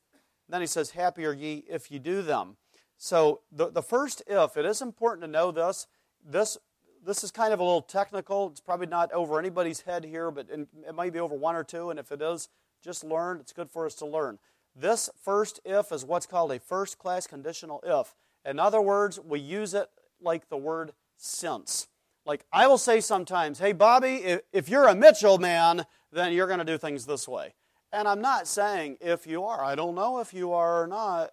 then 0.49 0.61
he 0.61 0.67
says, 0.67 0.91
Happy 0.91 1.25
are 1.25 1.33
ye 1.33 1.65
if 1.69 1.91
ye 1.91 1.99
do 1.99 2.23
them. 2.23 2.57
So 2.99 3.41
the, 3.51 3.71
the 3.71 3.83
first 3.83 4.23
if, 4.27 4.57
it 4.57 4.67
is 4.67 4.83
important 4.83 5.23
to 5.23 5.31
know 5.31 5.51
this. 5.51 5.87
This 6.25 6.59
this 7.05 7.25
is 7.25 7.31
kind 7.31 7.53
of 7.53 7.61
a 7.61 7.63
little 7.63 7.83
technical. 7.83 8.49
It's 8.51 8.61
probably 8.61 8.87
not 8.87 9.11
over 9.13 9.39
anybody's 9.39 9.81
head 9.81 10.05
here, 10.05 10.31
but 10.31 10.49
it 10.51 10.95
might 10.95 11.13
be 11.13 11.19
over 11.19 11.35
one 11.35 11.57
or 11.57 11.65
two. 11.65 11.91
And 11.91 11.99
if 11.99 12.13
it 12.13 12.21
is, 12.21 12.49
just 12.85 13.05
learn. 13.05 13.39
It's 13.41 13.53
good 13.53 13.71
for 13.71 13.87
us 13.87 13.95
to 13.97 14.07
learn. 14.07 14.39
This 14.77 15.09
first 15.23 15.61
if 15.65 15.93
is 15.93 16.05
what's 16.05 16.27
called 16.27 16.53
a 16.53 16.61
first 16.61 16.99
class 16.99 17.27
conditional 17.27 17.83
if. 17.85 18.15
In 18.45 18.59
other 18.59 18.81
words, 18.81 19.19
we 19.19 19.41
use 19.41 19.75
it 19.75 19.89
like 20.21 20.49
the 20.49 20.57
word 20.57 20.93
since. 21.21 21.89
Like 22.27 22.45
I 22.53 22.67
will 22.67 22.79
say 22.79 23.01
sometimes, 23.01 23.59
hey, 23.59 23.73
Bobby, 23.73 24.17
if, 24.17 24.41
if 24.53 24.69
you're 24.69 24.89
a 24.89 24.95
Mitchell 24.95 25.39
man, 25.39 25.87
then 26.13 26.33
you're 26.33 26.47
going 26.47 26.59
to 26.59 26.65
do 26.65 26.79
things 26.79 27.07
this 27.07 27.29
way. 27.29 27.55
And 27.93 28.07
I'm 28.07 28.21
not 28.21 28.47
saying 28.47 28.99
if 29.01 29.27
you 29.27 29.45
are. 29.45 29.65
I 29.65 29.75
don't 29.75 29.95
know 29.95 30.21
if 30.21 30.33
you 30.33 30.53
are 30.53 30.83
or 30.83 30.87
not. 30.87 31.31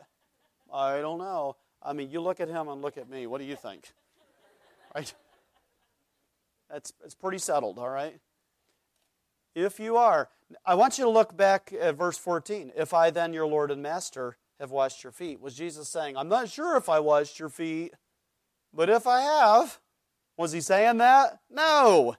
I 0.74 1.02
don't 1.02 1.20
know. 1.20 1.56
I 1.82 1.94
mean, 1.94 2.10
you 2.10 2.20
look 2.20 2.40
at 2.40 2.50
him 2.50 2.68
and 2.68 2.82
look 2.82 2.98
at 2.98 3.10
me. 3.10 3.28
What 3.28 3.40
do 3.40 3.46
you 3.46 3.56
think? 3.56 3.90
Right? 4.96 5.14
That's 6.72 6.94
it's 7.04 7.14
pretty 7.14 7.38
settled, 7.38 7.78
all 7.78 7.90
right? 7.90 8.20
If 9.54 9.80
you 9.80 9.98
are, 9.98 10.30
I 10.66 10.76
want 10.76 10.98
you 10.98 11.04
to 11.04 11.10
look 11.10 11.36
back 11.38 11.74
at 11.80 11.96
verse 11.96 12.18
14. 12.18 12.72
If 12.76 12.94
I 12.94 13.12
then, 13.12 13.34
your 13.34 13.46
Lord 13.46 13.70
and 13.70 13.82
Master, 13.82 14.38
have 14.60 14.72
washed 14.72 15.04
your 15.04 15.12
feet. 15.12 15.40
Was 15.40 15.56
Jesus 15.56 15.88
saying, 15.88 16.18
I'm 16.18 16.30
not 16.30 16.50
sure 16.50 16.78
if 16.78 16.90
I 16.90 17.00
washed 17.00 17.38
your 17.38 17.50
feet, 17.50 17.94
but 18.78 18.92
if 18.92 19.08
I 19.08 19.22
have, 19.22 19.80
was 20.38 20.52
he 20.52 20.62
saying 20.62 21.00
that? 21.00 21.40
No. 21.50 22.16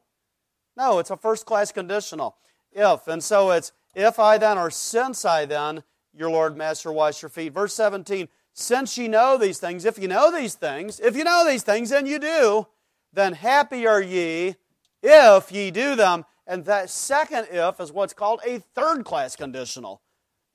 No, 0.76 0.98
it's 0.98 1.10
a 1.10 1.16
first 1.16 1.46
class 1.46 1.70
conditional. 1.70 2.36
If. 2.72 3.06
And 3.06 3.22
so 3.22 3.52
it's, 3.52 3.70
if 3.94 4.18
I 4.18 4.38
then, 4.38 4.58
or 4.58 4.68
since 4.68 5.24
I 5.24 5.44
then, 5.44 5.84
your 6.12 6.30
Lord 6.30 6.56
Master, 6.56 6.90
wash 6.90 7.22
your 7.22 7.28
feet. 7.28 7.54
Verse 7.54 7.74
17, 7.74 8.28
since 8.52 8.98
you 8.98 9.08
know 9.08 9.38
these 9.38 9.58
things, 9.58 9.84
if 9.84 10.00
you 10.00 10.08
know 10.08 10.32
these 10.32 10.54
things, 10.54 10.98
if 10.98 11.16
you 11.16 11.22
know 11.22 11.46
these 11.46 11.62
things, 11.62 11.92
and 11.92 12.08
you 12.08 12.18
do, 12.18 12.66
then 13.12 13.34
happy 13.34 13.86
are 13.86 14.02
ye 14.02 14.56
if 15.00 15.52
ye 15.52 15.70
do 15.70 15.94
them. 15.94 16.24
And 16.44 16.64
that 16.64 16.90
second 16.90 17.46
if 17.52 17.78
is 17.78 17.92
what's 17.92 18.14
called 18.14 18.40
a 18.44 18.58
third 18.74 19.04
class 19.04 19.36
conditional. 19.36 20.02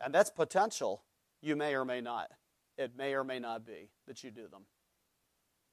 And 0.03 0.13
that's 0.13 0.29
potential. 0.29 1.01
You 1.41 1.55
may 1.55 1.75
or 1.75 1.85
may 1.85 2.01
not. 2.01 2.29
It 2.77 2.97
may 2.97 3.13
or 3.13 3.23
may 3.23 3.39
not 3.39 3.65
be 3.65 3.89
that 4.07 4.21
you 4.21 4.31
do 4.31 4.49
them. 4.49 4.65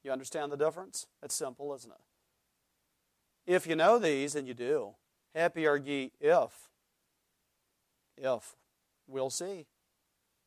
You 0.03 0.11
understand 0.11 0.51
the 0.51 0.57
difference? 0.57 1.07
It's 1.21 1.35
simple, 1.35 1.73
isn't 1.75 1.91
it? 1.91 3.51
If 3.51 3.67
you 3.67 3.75
know 3.75 3.99
these, 3.99 4.35
and 4.35 4.47
you 4.47 4.53
do, 4.53 4.91
happy 5.35 5.67
are 5.67 5.77
ye 5.77 6.11
if. 6.19 6.69
If. 8.17 8.55
We'll 9.07 9.29
see. 9.29 9.67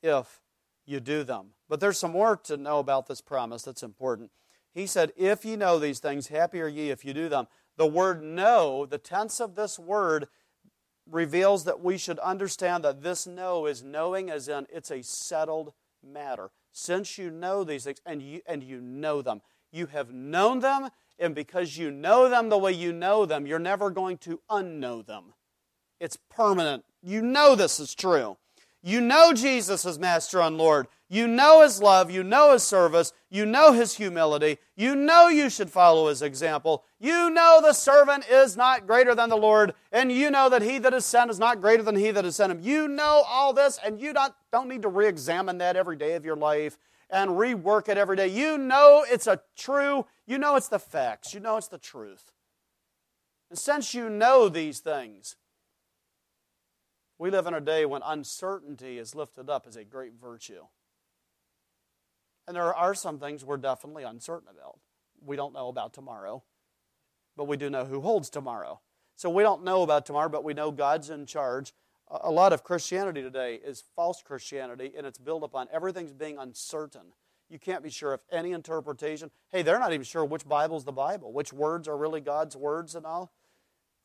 If 0.03 0.41
you 0.87 1.01
do 1.01 1.25
them. 1.25 1.51
But 1.69 1.81
there's 1.81 1.99
some 1.99 2.13
more 2.13 2.37
to 2.45 2.57
know 2.57 2.79
about 2.79 3.07
this 3.07 3.21
promise 3.21 3.63
that's 3.63 3.83
important. 3.83 4.31
He 4.73 4.87
said, 4.87 5.13
If 5.17 5.45
ye 5.45 5.57
know 5.57 5.79
these 5.79 5.99
things, 5.99 6.29
happy 6.29 6.61
are 6.61 6.69
ye 6.69 6.91
if 6.91 7.05
you 7.05 7.15
do 7.15 7.29
them. 7.29 7.47
The 7.77 7.87
word 7.87 8.23
know, 8.23 8.87
the 8.87 8.99
tense 8.99 9.41
of 9.41 9.55
this 9.55 9.79
word, 9.79 10.29
reveals 11.11 11.65
that 11.65 11.81
we 11.81 11.99
should 11.99 12.19
understand 12.21 12.85
that 12.85 13.03
this 13.03 13.27
know 13.27 13.67
is 13.67 13.83
knowing 13.83 14.31
as 14.31 14.49
in 14.49 14.67
it's 14.73 14.91
a 14.91 15.03
settled 15.03 15.73
matter. 16.03 16.51
Since 16.77 17.19
you 17.19 17.31
know 17.31 17.63
these 17.63 17.85
things 17.85 18.01
and 18.05 18.21
you, 18.21 18.41
and 18.47 18.63
you 18.63 18.81
know 18.81 19.23
them, 19.23 19.43
you 19.71 19.87
have 19.87 20.13
known 20.13 20.59
them, 20.59 20.91
and 21.21 21.33
because 21.33 21.79
you 21.79 21.93
know 21.93 22.29
them 22.29 22.49
the 22.49 22.59
way 22.59 22.73
you 22.73 22.93
know 22.93 23.25
them, 23.25 23.47
you're 23.47 23.61
never 23.61 23.91
going 23.91 24.19
to 24.19 24.41
unknow 24.51 25.07
them. 25.07 25.35
It's 26.01 26.19
permanent. 26.29 26.85
You 27.01 27.23
know 27.23 27.55
this 27.55 27.79
is 27.79 27.95
true. 27.95 28.39
You 28.83 29.01
know 29.01 29.33
Jesus 29.33 29.85
is 29.85 30.01
Master 30.01 30.41
and 30.41 30.59
Lord. 30.59 30.89
You 31.15 31.29
know 31.29 31.63
His 31.63 31.81
love. 31.81 32.11
You 32.11 32.25
know 32.25 32.53
His 32.53 32.65
service. 32.65 33.13
You 33.31 33.47
know 33.47 33.73
His 33.73 33.95
humility. 33.95 34.59
You 34.75 34.97
know 34.97 35.29
you 35.29 35.49
should 35.49 35.71
follow 35.71 36.09
His 36.09 36.23
example. 36.23 36.83
You 36.99 37.31
know 37.31 37.61
the 37.63 37.73
servant 37.73 38.29
is 38.29 38.57
not 38.57 38.85
greater 38.85 39.15
than 39.15 39.29
the 39.29 39.37
Lord. 39.37 39.75
And 39.93 40.11
you 40.11 40.29
know 40.29 40.49
that 40.49 40.63
He 40.63 40.79
that 40.79 40.93
is 40.93 41.05
sent 41.05 41.31
is 41.31 41.39
not 41.39 41.61
greater 41.61 41.85
than 41.85 41.95
He 41.95 42.11
that 42.11 42.25
has 42.25 42.35
sent 42.35 42.51
Him. 42.51 42.59
You 42.63 42.89
know 42.89 43.23
all 43.29 43.53
this, 43.53 43.79
and 43.85 44.01
you 44.01 44.13
don't, 44.13 44.35
don't 44.51 44.69
need 44.69 44.83
to 44.83 44.89
re 44.89 45.07
examine 45.07 45.59
that 45.59 45.77
every 45.77 45.95
day 45.95 46.15
of 46.15 46.25
your 46.25 46.35
life 46.35 46.77
and 47.09 47.31
rework 47.31 47.89
it 47.89 47.97
every 47.97 48.17
day. 48.17 48.27
You 48.27 48.59
know 48.59 49.05
it's 49.09 49.29
a 49.29 49.41
true, 49.57 50.07
you 50.27 50.37
know 50.37 50.57
it's 50.57 50.67
the 50.67 50.81
facts. 50.81 51.33
You 51.33 51.39
know 51.39 51.57
it's 51.57 51.69
the 51.69 51.79
truth. 51.79 52.33
And 53.51 53.59
since 53.59 53.95
you 53.95 54.11
know 54.11 54.49
these 54.49 54.81
things, 54.81 55.37
we 57.21 57.31
live 57.31 57.47
in 57.47 57.55
a 57.55 57.61
day 57.61 57.87
when 57.87 58.03
uncertainty 58.05 58.99
is 58.99 59.15
lifted 59.15 59.49
up 59.49 59.67
as 59.69 59.77
a 59.77 59.85
great 59.85 60.15
virtue. 60.21 60.65
And 62.47 62.57
there 62.57 62.75
are 62.75 62.95
some 62.95 63.19
things 63.19 63.45
we're 63.45 63.57
definitely 63.57 64.03
uncertain 64.03 64.49
about. 64.51 64.79
We 65.25 65.37
don't 65.37 65.55
know 65.55 65.69
about 65.69 65.95
tomorrow, 65.95 66.43
but 67.37 67.45
we 67.45 67.57
do 67.57 67.71
know 67.71 67.85
who 67.87 68.01
holds 68.01 68.29
tomorrow. 68.29 68.81
So 69.17 69.31
we 69.31 69.43
don't 69.43 69.65
know 69.65 69.83
about 69.83 70.07
tomorrow, 70.07 70.29
but 70.29 70.45
we 70.45 70.55
know 70.55 70.71
God's 70.71 71.09
in 71.09 71.25
charge. 71.25 71.73
A 72.11 72.31
lot 72.31 72.53
of 72.53 72.63
Christianity 72.63 73.23
today 73.23 73.59
is 73.65 73.85
false 73.97 74.23
Christianity, 74.23 74.93
and 74.97 75.07
it's 75.07 75.19
built 75.19 75.43
upon 75.43 75.69
everything's 75.73 76.13
being 76.13 76.37
uncertain. 76.39 77.15
You 77.49 77.59
can't 77.59 77.83
be 77.83 77.91
sure 77.91 78.13
of 78.13 78.21
any 78.31 78.53
interpretation. 78.53 79.31
Hey, 79.51 79.63
they're 79.63 79.79
not 79.79 79.93
even 79.93 80.05
sure 80.05 80.25
which 80.25 80.47
Bible's 80.47 80.85
the 80.85 80.93
Bible, 80.93 81.33
which 81.33 81.53
words 81.53 81.89
are 81.89 81.97
really 81.97 82.21
God's 82.21 82.57
words 82.57 82.95
and 82.95 83.07
all. 83.07 83.33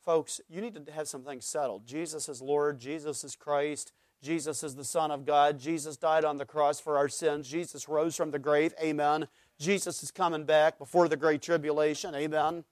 Folks, 0.04 0.40
you 0.48 0.60
need 0.62 0.86
to 0.86 0.92
have 0.92 1.08
some 1.08 1.22
things 1.22 1.44
settled. 1.44 1.86
Jesus 1.86 2.28
is 2.28 2.40
Lord, 2.40 2.78
Jesus 2.78 3.22
is 3.22 3.36
Christ, 3.36 3.92
Jesus 4.22 4.62
is 4.62 4.74
the 4.74 4.84
Son 4.84 5.10
of 5.10 5.24
God, 5.24 5.58
Jesus 5.58 5.96
died 5.96 6.24
on 6.24 6.36
the 6.36 6.44
cross 6.44 6.78
for 6.78 6.96
our 6.96 7.08
sins, 7.08 7.48
Jesus 7.48 7.88
rose 7.88 8.16
from 8.16 8.30
the 8.30 8.38
grave, 8.38 8.74
amen. 8.82 9.28
Jesus 9.58 10.02
is 10.02 10.10
coming 10.10 10.44
back 10.44 10.78
before 10.78 11.08
the 11.08 11.16
great 11.16 11.42
tribulation, 11.42 12.14
amen. 12.14 12.64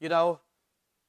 You 0.00 0.08
know, 0.08 0.40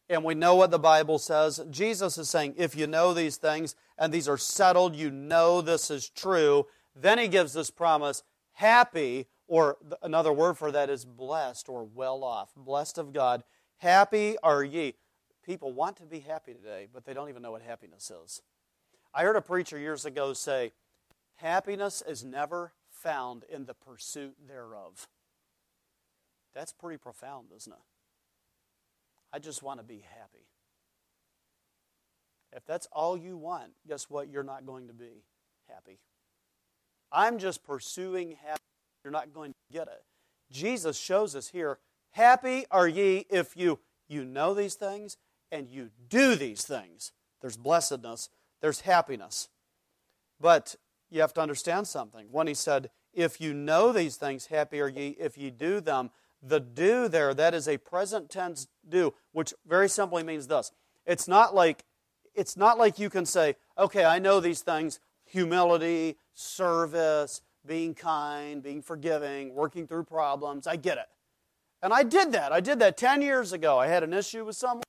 and 0.09 0.23
we 0.23 0.35
know 0.35 0.55
what 0.55 0.71
the 0.71 0.79
Bible 0.79 1.19
says. 1.19 1.61
Jesus 1.69 2.17
is 2.17 2.29
saying, 2.29 2.55
if 2.57 2.75
you 2.75 2.87
know 2.87 3.13
these 3.13 3.37
things 3.37 3.75
and 3.97 4.13
these 4.13 4.27
are 4.27 4.37
settled, 4.37 4.95
you 4.95 5.11
know 5.11 5.61
this 5.61 5.91
is 5.91 6.09
true, 6.09 6.65
then 6.95 7.19
he 7.19 7.27
gives 7.27 7.53
this 7.53 7.69
promise 7.69 8.23
happy, 8.53 9.27
or 9.47 9.77
another 10.01 10.33
word 10.33 10.57
for 10.57 10.71
that 10.71 10.89
is 10.89 11.05
blessed 11.05 11.69
or 11.69 11.83
well 11.83 12.23
off. 12.23 12.49
Blessed 12.55 12.97
of 12.97 13.13
God 13.13 13.43
Happy 13.77 14.37
are 14.41 14.63
ye. 14.63 14.95
People 15.47 15.71
want 15.71 15.95
to 15.97 16.03
be 16.03 16.19
happy 16.19 16.53
today, 16.53 16.87
but 16.93 17.05
they 17.05 17.13
don't 17.13 17.29
even 17.29 17.41
know 17.41 17.51
what 17.51 17.61
happiness 17.61 18.11
is. 18.11 18.41
I 19.13 19.23
heard 19.23 19.37
a 19.37 19.41
preacher 19.41 19.79
years 19.79 20.05
ago 20.05 20.33
say, 20.33 20.73
Happiness 21.37 22.03
is 22.05 22.23
never 22.23 22.73
found 22.89 23.45
in 23.49 23.65
the 23.65 23.73
pursuit 23.73 24.35
thereof. 24.45 25.07
That's 26.53 26.73
pretty 26.73 26.97
profound, 26.97 27.47
isn't 27.55 27.71
it? 27.71 27.79
I 29.31 29.39
just 29.39 29.63
want 29.63 29.79
to 29.79 29.85
be 29.85 30.03
happy. 30.17 30.47
If 32.51 32.65
that's 32.65 32.87
all 32.91 33.15
you 33.15 33.37
want, 33.37 33.71
guess 33.87 34.09
what? 34.09 34.29
You're 34.29 34.43
not 34.43 34.65
going 34.65 34.87
to 34.87 34.93
be 34.93 35.23
happy. 35.69 35.99
I'm 37.11 37.37
just 37.37 37.63
pursuing 37.63 38.31
happiness. 38.31 38.59
You're 39.03 39.11
not 39.11 39.33
going 39.33 39.51
to 39.51 39.77
get 39.77 39.87
it. 39.87 40.03
Jesus 40.51 40.99
shows 40.99 41.35
us 41.35 41.47
here 41.49 41.77
Happy 42.11 42.65
are 42.71 42.87
ye 42.87 43.25
if 43.29 43.55
you, 43.55 43.79
you 44.07 44.25
know 44.25 44.53
these 44.53 44.73
things 44.73 45.17
and 45.51 45.69
you 45.69 45.89
do 46.09 46.35
these 46.35 46.63
things. 46.63 47.11
There's 47.41 47.57
blessedness, 47.57 48.29
there's 48.61 48.81
happiness. 48.81 49.49
But 50.39 50.75
you 51.09 51.21
have 51.21 51.33
to 51.33 51.41
understand 51.41 51.87
something. 51.87 52.27
When 52.31 52.47
he 52.47 52.53
said, 52.53 52.89
If 53.13 53.41
you 53.41 53.53
know 53.53 53.91
these 53.91 54.17
things, 54.17 54.47
happy 54.47 54.79
are 54.81 54.89
ye 54.89 55.15
if 55.19 55.37
ye 55.37 55.49
do 55.49 55.79
them, 55.81 56.11
the 56.41 56.59
do 56.59 57.07
there, 57.07 57.33
that 57.33 57.53
is 57.53 57.67
a 57.67 57.77
present 57.77 58.29
tense 58.29 58.67
do, 58.87 59.13
which 59.31 59.53
very 59.65 59.89
simply 59.89 60.23
means 60.23 60.47
this. 60.47 60.71
It's 61.05 61.27
not 61.27 61.55
like 61.55 61.83
it's 62.35 62.55
not 62.55 62.77
like 62.77 62.99
you 62.99 63.09
can 63.09 63.25
say, 63.25 63.55
okay, 63.77 64.05
I 64.05 64.19
know 64.19 64.39
these 64.39 64.61
things 64.61 64.99
humility, 65.25 66.17
service, 66.33 67.41
being 67.65 67.93
kind, 67.93 68.63
being 68.63 68.81
forgiving, 68.81 69.53
working 69.53 69.87
through 69.87 70.05
problems. 70.05 70.67
I 70.67 70.77
get 70.77 70.97
it. 70.97 71.07
And 71.81 71.93
I 71.93 72.03
did 72.03 72.31
that. 72.31 72.51
I 72.51 72.61
did 72.61 72.79
that 72.79 72.95
10 72.95 73.21
years 73.21 73.51
ago. 73.51 73.77
I 73.77 73.87
had 73.87 74.03
an 74.03 74.13
issue 74.13 74.45
with 74.45 74.55
someone, 74.55 74.83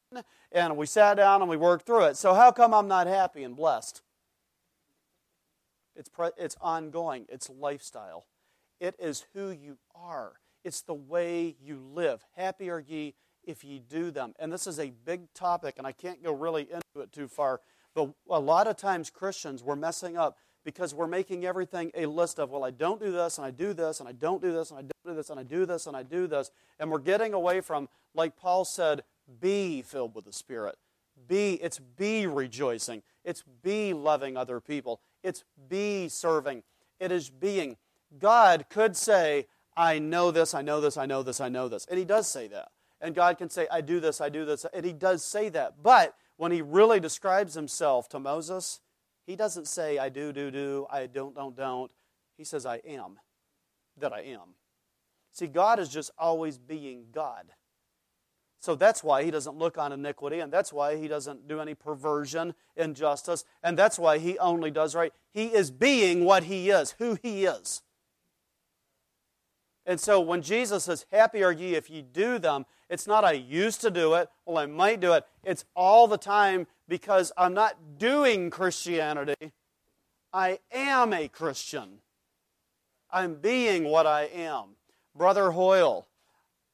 and 0.52 0.76
we 0.76 0.86
sat 0.86 1.16
down 1.16 1.40
and 1.40 1.50
we 1.50 1.56
worked 1.56 1.86
through 1.86 2.04
it. 2.04 2.16
So, 2.16 2.34
how 2.34 2.50
come 2.50 2.74
I'm 2.74 2.88
not 2.88 3.06
happy 3.06 3.42
and 3.42 3.56
blessed? 3.56 4.02
It's, 5.96 6.08
pre- 6.08 6.30
it's 6.36 6.56
ongoing, 6.60 7.26
it's 7.28 7.50
lifestyle. 7.50 8.26
It 8.80 8.94
is 9.00 9.26
who 9.34 9.50
you 9.50 9.78
are, 9.94 10.34
it's 10.64 10.82
the 10.82 10.94
way 10.94 11.56
you 11.60 11.80
live. 11.92 12.24
Happy 12.36 12.70
are 12.70 12.80
ye 12.80 13.14
if 13.44 13.64
ye 13.64 13.80
do 13.80 14.10
them. 14.10 14.34
And 14.38 14.52
this 14.52 14.66
is 14.66 14.78
a 14.78 14.90
big 15.04 15.32
topic, 15.34 15.74
and 15.78 15.86
I 15.86 15.92
can't 15.92 16.22
go 16.22 16.32
really 16.32 16.62
into 16.62 17.00
it 17.00 17.12
too 17.12 17.26
far. 17.26 17.60
But 17.94 18.10
a 18.30 18.38
lot 18.38 18.66
of 18.66 18.76
times, 18.76 19.10
Christians, 19.10 19.64
we're 19.64 19.76
messing 19.76 20.16
up 20.16 20.36
because 20.64 20.94
we're 20.94 21.06
making 21.06 21.46
everything 21.46 21.90
a 21.94 22.06
list 22.06 22.38
of, 22.38 22.50
well, 22.50 22.62
I 22.62 22.70
don't 22.70 23.00
do 23.00 23.10
this, 23.10 23.38
and 23.38 23.46
I 23.46 23.50
do 23.50 23.72
this, 23.72 24.00
and 24.00 24.08
I 24.08 24.12
don't 24.12 24.42
do 24.42 24.52
this, 24.52 24.70
and 24.70 24.78
I 24.78 24.82
don't 24.82 25.06
do 25.06 25.14
this, 25.14 25.30
and 25.30 25.40
I 25.40 25.42
do 25.42 25.66
this, 25.66 25.86
and 25.86 25.96
I 25.96 26.02
do 26.02 26.26
this. 26.26 26.50
And 26.78 26.90
we're 26.90 26.98
getting 26.98 27.32
away 27.32 27.60
from, 27.60 27.88
like 28.14 28.36
Paul 28.36 28.64
said, 28.64 29.02
be 29.40 29.82
filled 29.82 30.14
with 30.14 30.24
the 30.24 30.32
Spirit. 30.32 30.76
Be, 31.26 31.54
it's 31.54 31.78
be 31.78 32.26
rejoicing. 32.26 33.02
It's 33.24 33.42
be 33.62 33.92
loving 33.92 34.36
other 34.36 34.60
people. 34.60 35.00
It's 35.22 35.44
be 35.68 36.08
serving. 36.08 36.62
It 37.00 37.12
is 37.12 37.28
being. 37.30 37.76
God 38.18 38.66
could 38.70 38.96
say, 38.96 39.46
I 39.76 39.98
know 39.98 40.30
this, 40.30 40.54
I 40.54 40.62
know 40.62 40.80
this, 40.80 40.96
I 40.96 41.06
know 41.06 41.22
this, 41.22 41.40
I 41.40 41.48
know 41.48 41.68
this. 41.68 41.86
And 41.86 41.98
He 41.98 42.04
does 42.04 42.28
say 42.28 42.48
that. 42.48 42.68
And 43.00 43.14
God 43.14 43.38
can 43.38 43.50
say, 43.50 43.66
I 43.70 43.80
do 43.80 44.00
this, 44.00 44.20
I 44.20 44.28
do 44.28 44.44
this. 44.44 44.64
And 44.72 44.84
He 44.84 44.92
does 44.92 45.24
say 45.24 45.48
that. 45.50 45.82
But 45.82 46.14
when 46.36 46.52
He 46.52 46.62
really 46.62 47.00
describes 47.00 47.54
Himself 47.54 48.08
to 48.10 48.18
Moses, 48.18 48.80
he 49.28 49.36
doesn't 49.36 49.68
say, 49.68 49.98
I 49.98 50.08
do, 50.08 50.32
do, 50.32 50.50
do, 50.50 50.86
I 50.90 51.04
don't, 51.04 51.34
don't, 51.34 51.54
don't. 51.54 51.90
He 52.38 52.44
says, 52.44 52.64
I 52.64 52.76
am 52.76 53.18
that 53.98 54.10
I 54.10 54.20
am. 54.22 54.54
See, 55.32 55.48
God 55.48 55.78
is 55.78 55.90
just 55.90 56.10
always 56.16 56.56
being 56.56 57.08
God. 57.12 57.44
So 58.60 58.74
that's 58.74 59.04
why 59.04 59.22
he 59.22 59.30
doesn't 59.30 59.56
look 59.56 59.78
on 59.78 59.92
iniquity, 59.92 60.40
and 60.40 60.52
that's 60.52 60.72
why 60.72 60.96
he 60.96 61.06
doesn't 61.06 61.46
do 61.46 61.60
any 61.60 61.74
perversion, 61.74 62.54
injustice, 62.76 63.44
and 63.62 63.78
that's 63.78 63.98
why 63.98 64.18
he 64.18 64.38
only 64.38 64.70
does 64.70 64.94
right. 64.94 65.12
He 65.32 65.46
is 65.46 65.70
being 65.70 66.24
what 66.24 66.44
he 66.44 66.70
is, 66.70 66.96
who 66.98 67.18
he 67.22 67.44
is. 67.44 67.82
And 69.86 70.00
so 70.00 70.20
when 70.20 70.42
Jesus 70.42 70.84
says, 70.84 71.06
Happy 71.12 71.42
are 71.42 71.52
ye 71.52 71.74
if 71.74 71.88
ye 71.88 72.02
do 72.02 72.38
them, 72.38 72.66
it's 72.90 73.06
not 73.06 73.24
I 73.24 73.32
used 73.32 73.80
to 73.82 73.90
do 73.90 74.14
it, 74.14 74.28
well, 74.44 74.58
I 74.58 74.66
might 74.66 75.00
do 75.00 75.12
it. 75.12 75.24
It's 75.44 75.64
all 75.76 76.06
the 76.06 76.18
time 76.18 76.66
because 76.88 77.32
I'm 77.36 77.54
not 77.54 77.98
doing 77.98 78.50
Christianity. 78.50 79.52
I 80.32 80.58
am 80.72 81.12
a 81.12 81.28
Christian. 81.28 82.00
I'm 83.10 83.36
being 83.36 83.84
what 83.84 84.06
I 84.06 84.24
am. 84.24 84.76
Brother 85.14 85.52
Hoyle, 85.52 86.06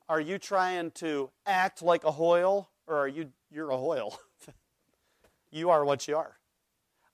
are 0.08 0.20
you 0.20 0.38
trying 0.38 0.90
to 0.92 1.30
act 1.46 1.82
like 1.82 2.04
a 2.04 2.12
Hoyle 2.12 2.70
or 2.86 2.96
are 2.96 3.08
you 3.08 3.30
you're 3.50 3.70
a 3.70 3.76
Hoyle? 3.76 4.18
you 5.50 5.70
are 5.70 5.84
what 5.84 6.06
you 6.06 6.16
are. 6.16 6.36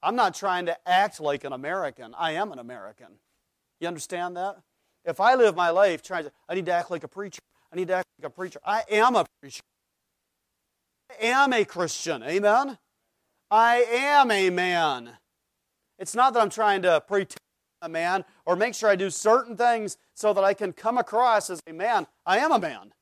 I'm 0.02 0.16
not 0.16 0.34
trying 0.34 0.66
to 0.66 0.88
act 0.88 1.20
like 1.20 1.44
an 1.44 1.52
American. 1.52 2.14
I 2.16 2.32
am 2.32 2.52
an 2.52 2.58
American. 2.58 3.18
You 3.80 3.88
understand 3.88 4.36
that? 4.36 4.56
If 5.04 5.20
I 5.20 5.34
live 5.34 5.56
my 5.56 5.70
life 5.70 6.02
trying 6.02 6.24
to 6.24 6.32
I 6.48 6.54
need 6.54 6.66
to 6.66 6.72
act 6.72 6.90
like 6.90 7.04
a 7.04 7.08
preacher. 7.08 7.40
I 7.72 7.76
need 7.76 7.88
to 7.88 7.94
act 7.94 8.08
like 8.20 8.26
a 8.26 8.34
preacher. 8.34 8.60
I 8.64 8.82
am 8.90 9.14
a 9.14 9.24
preacher. 9.40 9.62
I 11.10 11.26
am 11.26 11.52
a 11.52 11.64
Christian. 11.64 12.22
Amen? 12.22 12.78
I 13.50 13.84
am 13.88 14.30
a 14.30 14.50
man. 14.50 15.10
It's 15.98 16.14
not 16.14 16.34
that 16.34 16.40
I'm 16.40 16.50
trying 16.50 16.82
to 16.82 17.02
pretend 17.06 17.38
a 17.82 17.88
man 17.88 18.24
or 18.44 18.56
make 18.56 18.74
sure 18.74 18.88
I 18.88 18.96
do 18.96 19.10
certain 19.10 19.56
things 19.56 19.96
so 20.14 20.32
that 20.32 20.44
I 20.44 20.54
can 20.54 20.72
come 20.72 20.98
across 20.98 21.50
as 21.50 21.62
a 21.66 21.72
man. 21.72 22.06
I 22.26 22.38
am 22.38 22.52
a 22.52 22.58
man. 22.58 22.92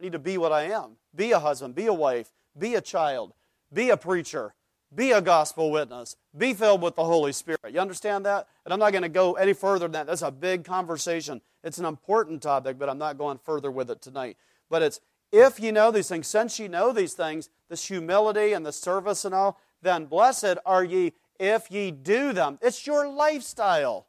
I 0.00 0.04
need 0.04 0.12
to 0.12 0.18
be 0.18 0.38
what 0.38 0.52
I 0.52 0.62
am. 0.64 0.96
Be 1.14 1.32
a 1.32 1.38
husband, 1.38 1.74
be 1.74 1.86
a 1.86 1.92
wife, 1.92 2.30
be 2.58 2.74
a 2.74 2.80
child, 2.80 3.34
be 3.72 3.90
a 3.90 3.96
preacher, 3.96 4.54
be 4.94 5.12
a 5.12 5.20
gospel 5.20 5.70
witness, 5.70 6.16
be 6.36 6.54
filled 6.54 6.82
with 6.82 6.96
the 6.96 7.04
Holy 7.04 7.32
Spirit. 7.32 7.72
You 7.72 7.80
understand 7.80 8.26
that? 8.26 8.48
And 8.64 8.72
I'm 8.72 8.80
not 8.80 8.92
going 8.92 9.02
to 9.02 9.08
go 9.08 9.34
any 9.34 9.52
further 9.52 9.86
than 9.86 9.92
that. 9.92 10.06
That's 10.06 10.22
a 10.22 10.30
big 10.30 10.64
conversation. 10.64 11.40
It's 11.62 11.78
an 11.78 11.84
important 11.84 12.42
topic, 12.42 12.78
but 12.78 12.88
I'm 12.88 12.98
not 12.98 13.18
going 13.18 13.38
further 13.38 13.70
with 13.70 13.90
it 13.90 14.02
tonight. 14.02 14.36
But 14.68 14.82
it's 14.82 15.00
if 15.32 15.60
you 15.60 15.70
know 15.70 15.90
these 15.92 16.08
things, 16.08 16.26
since 16.26 16.58
you 16.58 16.68
know 16.68 16.92
these 16.92 17.14
things, 17.14 17.50
this 17.68 17.86
humility 17.86 18.52
and 18.52 18.66
the 18.66 18.72
service 18.72 19.24
and 19.24 19.34
all, 19.34 19.60
then 19.82 20.06
blessed 20.06 20.56
are 20.66 20.82
ye 20.82 21.12
if 21.40 21.70
ye 21.70 21.90
do 21.90 22.32
them. 22.32 22.58
It's 22.60 22.86
your 22.86 23.08
lifestyle. 23.08 24.06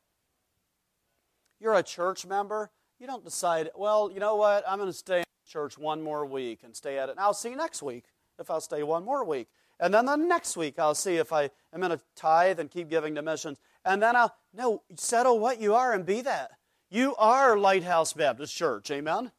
You're 1.59 1.75
a 1.75 1.83
church 1.83 2.25
member. 2.25 2.69
You 2.99 3.07
don't 3.07 3.23
decide, 3.23 3.69
well, 3.75 4.11
you 4.13 4.19
know 4.19 4.35
what, 4.35 4.63
I'm 4.67 4.77
going 4.77 4.89
to 4.89 4.93
stay 4.93 5.19
in 5.19 5.23
church 5.47 5.77
one 5.77 6.03
more 6.03 6.25
week 6.25 6.59
and 6.63 6.75
stay 6.75 6.99
at 6.99 7.09
it. 7.09 7.13
And 7.13 7.19
I'll 7.19 7.33
see 7.33 7.49
you 7.49 7.55
next 7.55 7.81
week 7.81 8.03
if 8.37 8.51
I'll 8.51 8.61
stay 8.61 8.83
one 8.83 9.05
more 9.05 9.23
week. 9.23 9.47
And 9.79 9.91
then 9.93 10.05
the 10.05 10.15
next 10.15 10.57
week, 10.57 10.77
I'll 10.77 10.93
see 10.93 11.15
if 11.15 11.33
I 11.33 11.49
am 11.73 11.79
going 11.79 11.89
to 11.89 11.99
tithe 12.15 12.59
and 12.59 12.69
keep 12.69 12.89
giving 12.89 13.15
to 13.15 13.23
missions. 13.23 13.59
And 13.83 14.03
then 14.03 14.15
I'll, 14.15 14.35
no, 14.53 14.83
settle 14.95 15.39
what 15.39 15.59
you 15.59 15.73
are 15.73 15.93
and 15.93 16.05
be 16.05 16.21
that. 16.21 16.51
You 16.91 17.15
are 17.15 17.57
Lighthouse 17.57 18.13
Baptist 18.13 18.55
Church. 18.55 18.91
Amen? 18.91 19.31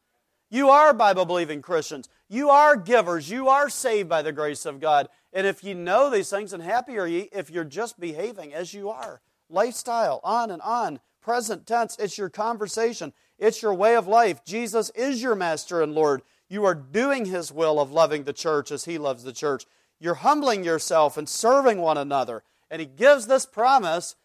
You 0.51 0.71
are 0.71 0.93
Bible 0.93 1.25
believing 1.25 1.63
Christians. 1.63 2.09
You 2.29 2.51
are 2.51 2.77
givers. 2.77 3.31
You 3.31 3.49
are 3.49 3.69
saved 3.69 4.09
by 4.09 4.23
the 4.23 4.33
grace 4.33 4.67
of 4.67 4.81
God. 4.81 5.09
And 5.33 5.47
if 5.47 5.65
you 5.65 5.75
know 5.75 6.11
these 6.11 6.29
things, 6.29 6.53
and 6.53 6.63
happy 6.63 6.99
are 6.99 7.07
ye 7.07 7.29
if 7.33 7.51
you're 7.51 7.65
just 7.65 7.99
behaving 7.99 8.53
as 8.53 8.75
you 8.75 8.91
are. 8.91 9.21
Lifestyle, 9.49 10.21
on 10.23 10.51
and 10.51 10.61
on. 10.63 11.01
Present 11.23 11.67
tense, 11.67 11.97
it's 11.99 12.19
your 12.19 12.29
conversation, 12.29 13.13
it's 13.39 13.63
your 13.63 13.75
way 13.75 13.97
of 13.97 14.09
life. 14.09 14.45
Jesus 14.45 14.91
is 14.91 15.23
your 15.23 15.35
master 15.35 15.81
and 15.81 15.95
Lord. 15.95 16.23
You 16.49 16.65
are 16.65 16.75
doing 16.75 17.27
his 17.27 17.53
will 17.53 17.81
of 17.81 17.93
loving 17.93 18.25
the 18.25 18.33
church 18.33 18.71
as 18.71 18.85
he 18.85 18.99
loves 18.99 19.23
the 19.23 19.33
church. 19.33 19.65
You're 19.99 20.15
humbling 20.17 20.65
yourself 20.65 21.17
and 21.17 21.29
serving 21.29 21.79
one 21.79 21.97
another. 21.97 22.43
And 22.71 22.81
he 22.81 22.87
gives 22.87 23.27
this 23.27 23.47
promise 23.47 24.17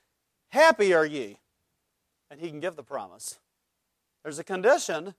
Happy 0.50 0.94
are 0.94 1.06
ye. 1.06 1.40
And 2.32 2.40
he 2.40 2.50
can 2.50 2.60
give 2.60 2.76
the 2.76 2.84
promise. 2.84 3.40
There's 4.24 4.40
a 4.40 4.44
condition 4.44 5.14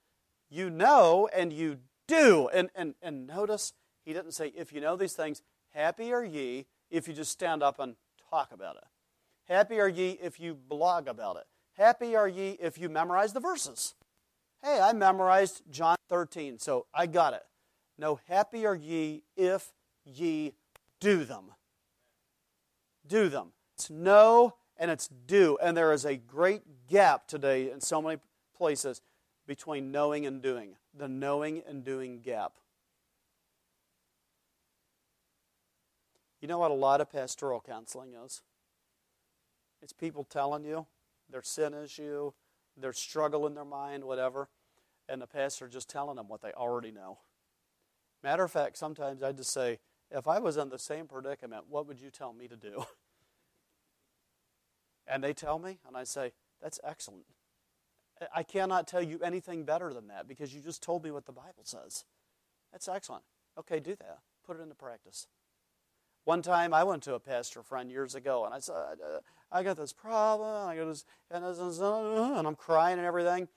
you 0.51 0.71
know 0.71 1.29
and 1.35 1.53
you 1.53 1.79
do. 2.07 2.49
And, 2.53 2.71
and, 2.75 2.95
and 3.03 3.27
notice, 3.27 3.73
he 4.05 4.13
didn't 4.13 4.33
say, 4.33 4.53
if 4.57 4.73
you 4.73 4.81
know 4.81 4.97
these 4.97 5.13
things, 5.13 5.43
happy 5.79 6.13
are 6.13 6.25
ye 6.25 6.67
if 6.91 7.07
you 7.07 7.15
just 7.15 7.31
stand 7.31 7.63
up 7.63 7.79
and 7.79 7.95
talk 8.31 8.51
about 8.53 8.77
it. 8.77 8.85
Happy 9.45 9.79
are 9.79 9.89
ye 9.89 10.19
if 10.21 10.41
you 10.41 10.55
blog 10.55 11.07
about 11.07 11.37
it. 11.37 11.45
Happy 11.77 12.17
are 12.17 12.27
ye 12.27 12.57
if 12.61 12.77
you 12.79 12.89
memorize 12.89 13.33
the 13.33 13.41
verses. 13.41 13.95
Hey, 14.61 14.81
I 14.81 14.93
memorized 14.93 15.63
John 15.71 15.97
13, 16.09 16.59
so 16.59 16.87
I 16.93 17.07
got 17.07 17.33
it. 17.33 17.45
No, 17.97 18.19
happy 18.27 18.67
are 18.67 18.75
ye 18.75 19.23
if 19.37 19.73
ye 20.05 20.55
do 20.99 21.25
them. 21.25 21.53
Do 23.07 23.29
them. 23.29 23.53
It's 23.77 23.89
know 23.89 24.57
and 24.77 24.91
it's 24.91 25.09
do. 25.09 25.59
And 25.63 25.77
there 25.77 25.93
is 25.93 26.05
a 26.05 26.17
great 26.17 26.63
gap 26.89 27.29
today 27.29 27.71
in 27.71 27.81
so 27.81 28.03
many 28.03 28.19
places 28.57 29.01
between 29.47 29.93
knowing 29.93 30.27
and 30.27 30.43
doing. 30.43 30.75
The 30.93 31.09
knowing 31.09 31.63
and 31.69 31.85
doing 31.85 32.21
gap. 32.21 32.55
You 36.41 36.49
know 36.49 36.59
what 36.59 36.71
a 36.71 36.75
lot 36.75 37.01
of 37.01 37.11
pastoral 37.11 37.61
counseling 37.61 38.15
is? 38.15 38.43
It's 39.83 39.93
people 39.93 40.25
telling 40.25 40.65
you 40.65 40.87
their 41.31 41.43
sin 41.43 41.75
issue, 41.75 42.33
their 42.77 42.93
struggle 42.93 43.47
in 43.47 43.55
their 43.55 43.65
mind, 43.65 44.05
whatever, 44.05 44.49
and 45.09 45.21
the 45.21 45.27
pastor 45.27 45.69
just 45.69 45.89
telling 45.89 46.17
them 46.17 46.29
what 46.29 46.43
they 46.43 46.53
already 46.53 46.91
know. 46.91 47.19
Matter 48.23 48.45
of 48.45 48.51
fact, 48.51 48.79
sometimes 48.79 49.23
I 49.23 49.33
just 49.33 49.53
say, 49.53 49.79
if 50.11 50.27
I 50.27 50.39
was 50.39 50.57
in 50.57 50.71
the 50.71 50.79
same 50.79 51.07
predicament, 51.07 51.65
what 51.69 51.87
would 51.87 52.01
you 52.01 52.11
tell 52.11 52.33
me 52.33 52.49
to 52.49 52.57
do? 52.57 52.85
And 55.11 55.25
they 55.25 55.33
tell 55.33 55.59
me, 55.59 55.79
and 55.87 55.97
I 55.97 56.05
say, 56.05 56.33
that's 56.61 56.79
excellent. 56.85 57.25
I 58.35 58.43
cannot 58.43 58.87
tell 58.87 59.03
you 59.03 59.19
anything 59.23 59.65
better 59.65 59.95
than 59.95 60.09
that 60.09 60.29
because 60.29 60.55
you 60.55 60.61
just 60.61 60.83
told 60.83 61.03
me 61.03 61.11
what 61.11 61.25
the 61.25 61.33
Bible 61.33 61.65
says. 61.65 62.05
That's 62.73 62.89
excellent. 62.89 63.25
Okay, 63.59 63.81
do 63.81 63.97
that. 63.97 64.19
Put 64.45 64.59
it 64.59 64.63
into 64.63 64.75
practice. 64.75 65.27
One 66.29 66.43
time 66.43 66.75
I 66.75 66.85
went 66.85 67.03
to 67.05 67.15
a 67.15 67.19
pastor 67.19 67.63
friend 67.63 67.91
years 67.91 68.15
ago 68.15 68.45
and 68.45 68.53
I 68.53 68.59
said, 68.59 68.75
I 69.51 69.63
got 69.63 69.79
this 69.79 69.95
problem, 69.95 70.69
I 70.69 70.77
got 70.77 70.85
this, 70.85 71.07
and, 71.31 71.43
and 71.43 72.47
I'm 72.47 72.55
crying 72.55 72.99
and 72.99 73.07
everything. 73.07 73.49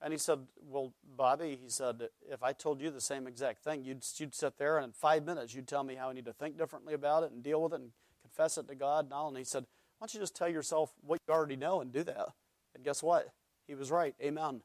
And 0.00 0.12
he 0.12 0.16
said, 0.16 0.38
Well, 0.64 0.94
Bobby, 1.16 1.58
he 1.60 1.68
said, 1.68 2.06
if 2.30 2.44
I 2.44 2.52
told 2.52 2.80
you 2.80 2.92
the 2.92 3.00
same 3.00 3.26
exact 3.26 3.64
thing, 3.64 3.82
you'd, 3.82 4.04
you'd 4.16 4.32
sit 4.32 4.58
there 4.58 4.78
and 4.78 4.84
in 4.84 4.92
five 4.92 5.24
minutes 5.24 5.56
you'd 5.56 5.66
tell 5.66 5.82
me 5.82 5.96
how 5.96 6.10
I 6.10 6.12
need 6.12 6.24
to 6.26 6.32
think 6.32 6.56
differently 6.56 6.94
about 6.94 7.24
it 7.24 7.32
and 7.32 7.42
deal 7.42 7.60
with 7.64 7.72
it 7.72 7.80
and 7.80 7.90
confess 8.22 8.56
it 8.58 8.68
to 8.68 8.76
God 8.76 9.06
and 9.06 9.12
all. 9.12 9.26
And 9.26 9.36
he 9.36 9.42
said, 9.42 9.64
Why 9.98 10.04
don't 10.04 10.14
you 10.14 10.20
just 10.20 10.36
tell 10.36 10.48
yourself 10.48 10.92
what 11.00 11.18
you 11.26 11.34
already 11.34 11.56
know 11.56 11.80
and 11.80 11.92
do 11.92 12.04
that? 12.04 12.28
And 12.76 12.84
guess 12.84 13.02
what? 13.02 13.30
He 13.66 13.74
was 13.74 13.90
right. 13.90 14.14
Amen. 14.22 14.60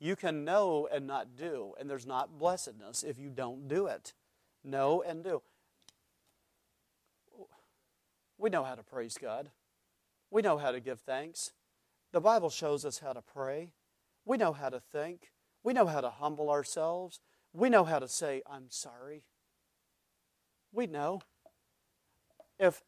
You 0.00 0.16
can 0.16 0.44
know 0.44 0.88
and 0.92 1.06
not 1.06 1.36
do, 1.36 1.74
and 1.78 1.88
there's 1.88 2.04
not 2.04 2.36
blessedness 2.36 3.04
if 3.04 3.16
you 3.16 3.30
don't 3.30 3.68
do 3.68 3.86
it. 3.86 4.12
Know 4.64 5.02
and 5.02 5.22
do. 5.22 5.40
We 8.38 8.50
know 8.50 8.64
how 8.64 8.74
to 8.74 8.82
praise 8.82 9.16
God. 9.20 9.50
We 10.30 10.42
know 10.42 10.58
how 10.58 10.72
to 10.72 10.80
give 10.80 11.00
thanks. 11.00 11.52
The 12.12 12.20
Bible 12.20 12.50
shows 12.50 12.84
us 12.84 12.98
how 12.98 13.12
to 13.12 13.22
pray. 13.22 13.72
We 14.24 14.36
know 14.36 14.52
how 14.52 14.68
to 14.68 14.80
think. 14.80 15.32
We 15.62 15.72
know 15.72 15.86
how 15.86 16.00
to 16.00 16.10
humble 16.10 16.50
ourselves. 16.50 17.20
We 17.52 17.68
know 17.68 17.84
how 17.84 17.98
to 17.98 18.08
say, 18.08 18.42
I'm 18.50 18.66
sorry. 18.68 19.22
We 20.72 20.86
know. 20.86 21.20
If, 22.58 22.82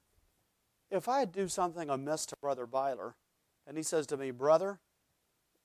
if 0.91 1.09
I 1.09 1.25
do 1.25 1.49
something 1.49 1.89
amiss 1.89 2.27
to 2.27 2.37
Brother 2.41 2.67
Byler, 2.67 3.15
and 3.67 3.77
he 3.77 3.83
says 3.83 4.07
to 4.09 4.17
me, 4.17 4.31
Brother, 4.31 4.81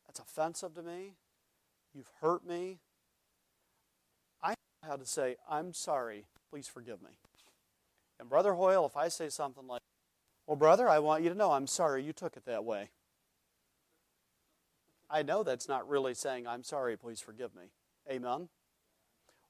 that's 0.06 0.20
offensive 0.20 0.74
to 0.76 0.84
me, 0.84 1.16
you've 1.94 2.12
hurt 2.22 2.46
me, 2.46 2.80
I 4.42 4.50
know 4.50 4.90
how 4.90 4.96
to 4.96 5.06
say, 5.06 5.36
I'm 5.50 5.74
sorry, 5.74 6.26
please 6.50 6.68
forgive 6.68 7.02
me. 7.02 7.12
Brother 8.32 8.54
Hoyle, 8.54 8.86
if 8.86 8.96
I 8.96 9.10
say 9.10 9.28
something 9.28 9.68
like, 9.68 9.82
Well, 10.48 10.56
brother, 10.56 10.88
I 10.88 11.00
want 11.00 11.22
you 11.22 11.28
to 11.28 11.36
know 11.36 11.52
I'm 11.52 11.68
sorry 11.68 12.02
you 12.02 12.14
took 12.14 12.38
it 12.38 12.46
that 12.46 12.64
way. 12.64 12.90
I 15.10 15.22
know 15.22 15.44
that's 15.44 15.68
not 15.68 15.90
really 15.90 16.14
saying, 16.14 16.48
I'm 16.48 16.64
sorry, 16.64 16.96
please 16.96 17.20
forgive 17.20 17.54
me. 17.54 17.64
Amen? 18.10 18.48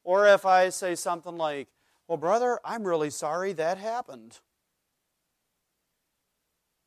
Or 0.04 0.28
if 0.28 0.48
I 0.48 0.70
say 0.70 0.96
something 0.96 1.38
like, 1.38 1.68
Well, 2.08 2.18
brother, 2.18 2.60
I'm 2.66 2.84
really 2.84 3.12
sorry 3.12 3.54
that 3.54 3.78
happened. 3.78 4.40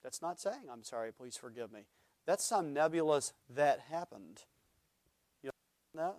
That's 0.02 0.20
not 0.20 0.40
saying, 0.40 0.66
I'm 0.72 0.82
sorry, 0.82 1.12
please 1.12 1.36
forgive 1.36 1.72
me. 1.72 1.86
That's 2.26 2.44
some 2.44 2.74
nebulous 2.74 3.32
that 3.48 3.78
happened. 3.88 4.42
You 5.44 5.50
know 5.94 6.02
that? 6.06 6.16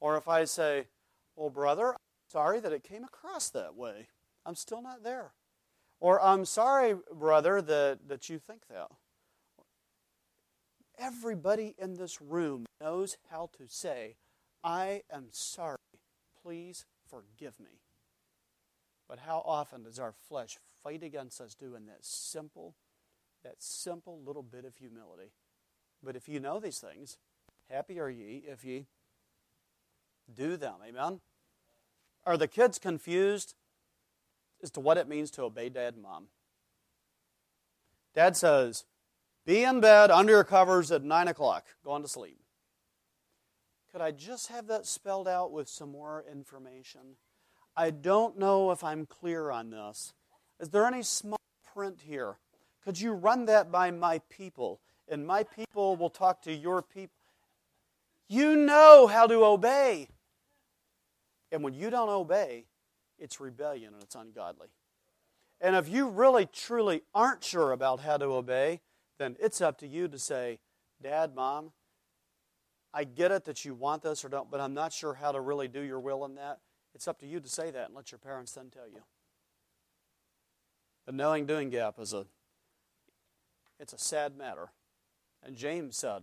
Or 0.00 0.16
if 0.16 0.26
I 0.26 0.44
say, 0.44 0.88
Well, 1.36 1.50
brother, 1.50 1.90
I'm 1.90 2.30
sorry 2.32 2.58
that 2.58 2.72
it 2.72 2.82
came 2.82 3.04
across 3.04 3.48
that 3.50 3.76
way. 3.76 4.08
I'm 4.44 4.54
still 4.54 4.82
not 4.82 5.04
there. 5.04 5.32
Or 6.00 6.22
I'm 6.22 6.44
sorry, 6.44 6.94
brother, 7.12 7.60
that, 7.60 8.08
that 8.08 8.28
you 8.28 8.38
think 8.38 8.62
that. 8.68 8.88
Everybody 10.98 11.74
in 11.78 11.94
this 11.94 12.20
room 12.20 12.66
knows 12.80 13.16
how 13.30 13.50
to 13.58 13.64
say, 13.68 14.16
I 14.62 15.02
am 15.12 15.26
sorry. 15.30 15.78
Please 16.42 16.86
forgive 17.08 17.58
me. 17.58 17.80
But 19.08 19.20
how 19.20 19.42
often 19.44 19.84
does 19.84 19.98
our 19.98 20.12
flesh 20.12 20.58
fight 20.82 21.02
against 21.02 21.40
us 21.40 21.54
doing 21.54 21.86
that 21.86 22.04
simple, 22.04 22.74
that 23.44 23.56
simple 23.58 24.20
little 24.24 24.42
bit 24.42 24.64
of 24.64 24.76
humility? 24.76 25.32
But 26.02 26.16
if 26.16 26.28
you 26.28 26.40
know 26.40 26.60
these 26.60 26.78
things, 26.78 27.16
happy 27.70 27.98
are 27.98 28.10
ye 28.10 28.44
if 28.46 28.64
ye 28.64 28.86
do 30.32 30.56
them. 30.56 30.76
Amen? 30.86 31.20
Are 32.26 32.36
the 32.36 32.48
kids 32.48 32.78
confused 32.78 33.54
as 34.62 34.70
to 34.72 34.80
what 34.80 34.98
it 34.98 35.08
means 35.08 35.30
to 35.32 35.42
obey 35.42 35.68
dad 35.68 35.94
and 35.94 36.02
mom? 36.02 36.26
Dad 38.14 38.36
says, 38.36 38.84
be 39.46 39.62
in 39.62 39.80
bed 39.80 40.10
under 40.10 40.32
your 40.32 40.44
covers 40.44 40.90
at 40.90 41.02
9 41.02 41.28
o'clock, 41.28 41.64
going 41.84 42.02
to 42.02 42.08
sleep. 42.08 42.38
Could 43.90 44.00
I 44.02 44.10
just 44.10 44.48
have 44.48 44.66
that 44.66 44.86
spelled 44.86 45.26
out 45.26 45.52
with 45.52 45.68
some 45.68 45.90
more 45.90 46.24
information? 46.30 47.16
I 47.76 47.90
don't 47.90 48.38
know 48.38 48.70
if 48.70 48.84
I'm 48.84 49.06
clear 49.06 49.50
on 49.50 49.70
this. 49.70 50.12
Is 50.60 50.68
there 50.70 50.84
any 50.84 51.02
small 51.02 51.40
print 51.72 52.02
here? 52.04 52.36
Could 52.84 53.00
you 53.00 53.12
run 53.12 53.46
that 53.46 53.72
by 53.72 53.90
my 53.90 54.20
people? 54.28 54.80
And 55.08 55.26
my 55.26 55.44
people 55.44 55.96
will 55.96 56.10
talk 56.10 56.42
to 56.42 56.52
your 56.52 56.82
people. 56.82 57.14
You 58.28 58.56
know 58.56 59.06
how 59.06 59.26
to 59.26 59.44
obey. 59.44 60.08
And 61.50 61.62
when 61.62 61.72
you 61.72 61.88
don't 61.88 62.10
obey, 62.10 62.66
it's 63.18 63.40
rebellion 63.40 63.94
and 63.94 64.02
it's 64.02 64.14
ungodly. 64.14 64.68
And 65.60 65.74
if 65.74 65.88
you 65.88 66.08
really, 66.08 66.46
truly 66.46 67.02
aren't 67.14 67.42
sure 67.42 67.72
about 67.72 68.00
how 68.00 68.16
to 68.16 68.26
obey, 68.26 68.80
then 69.18 69.36
it's 69.40 69.60
up 69.60 69.78
to 69.78 69.86
you 69.88 70.06
to 70.08 70.18
say, 70.18 70.60
Dad, 71.02 71.34
Mom, 71.34 71.72
I 72.94 73.04
get 73.04 73.32
it 73.32 73.44
that 73.44 73.64
you 73.64 73.74
want 73.74 74.02
this 74.02 74.24
or 74.24 74.28
don't, 74.28 74.50
but 74.50 74.60
I'm 74.60 74.74
not 74.74 74.92
sure 74.92 75.14
how 75.14 75.32
to 75.32 75.40
really 75.40 75.68
do 75.68 75.80
your 75.80 76.00
will 76.00 76.24
in 76.24 76.36
that. 76.36 76.60
It's 76.94 77.08
up 77.08 77.18
to 77.20 77.26
you 77.26 77.40
to 77.40 77.48
say 77.48 77.70
that 77.70 77.86
and 77.86 77.94
let 77.94 78.12
your 78.12 78.18
parents 78.18 78.52
then 78.52 78.70
tell 78.70 78.88
you. 78.88 79.02
The 81.06 81.12
knowing 81.12 81.46
doing 81.46 81.70
gap 81.70 81.98
is 81.98 82.12
a 82.12 82.26
it's 83.80 83.92
a 83.92 83.98
sad 83.98 84.36
matter. 84.36 84.70
And 85.44 85.56
James 85.56 85.96
said, 85.96 86.22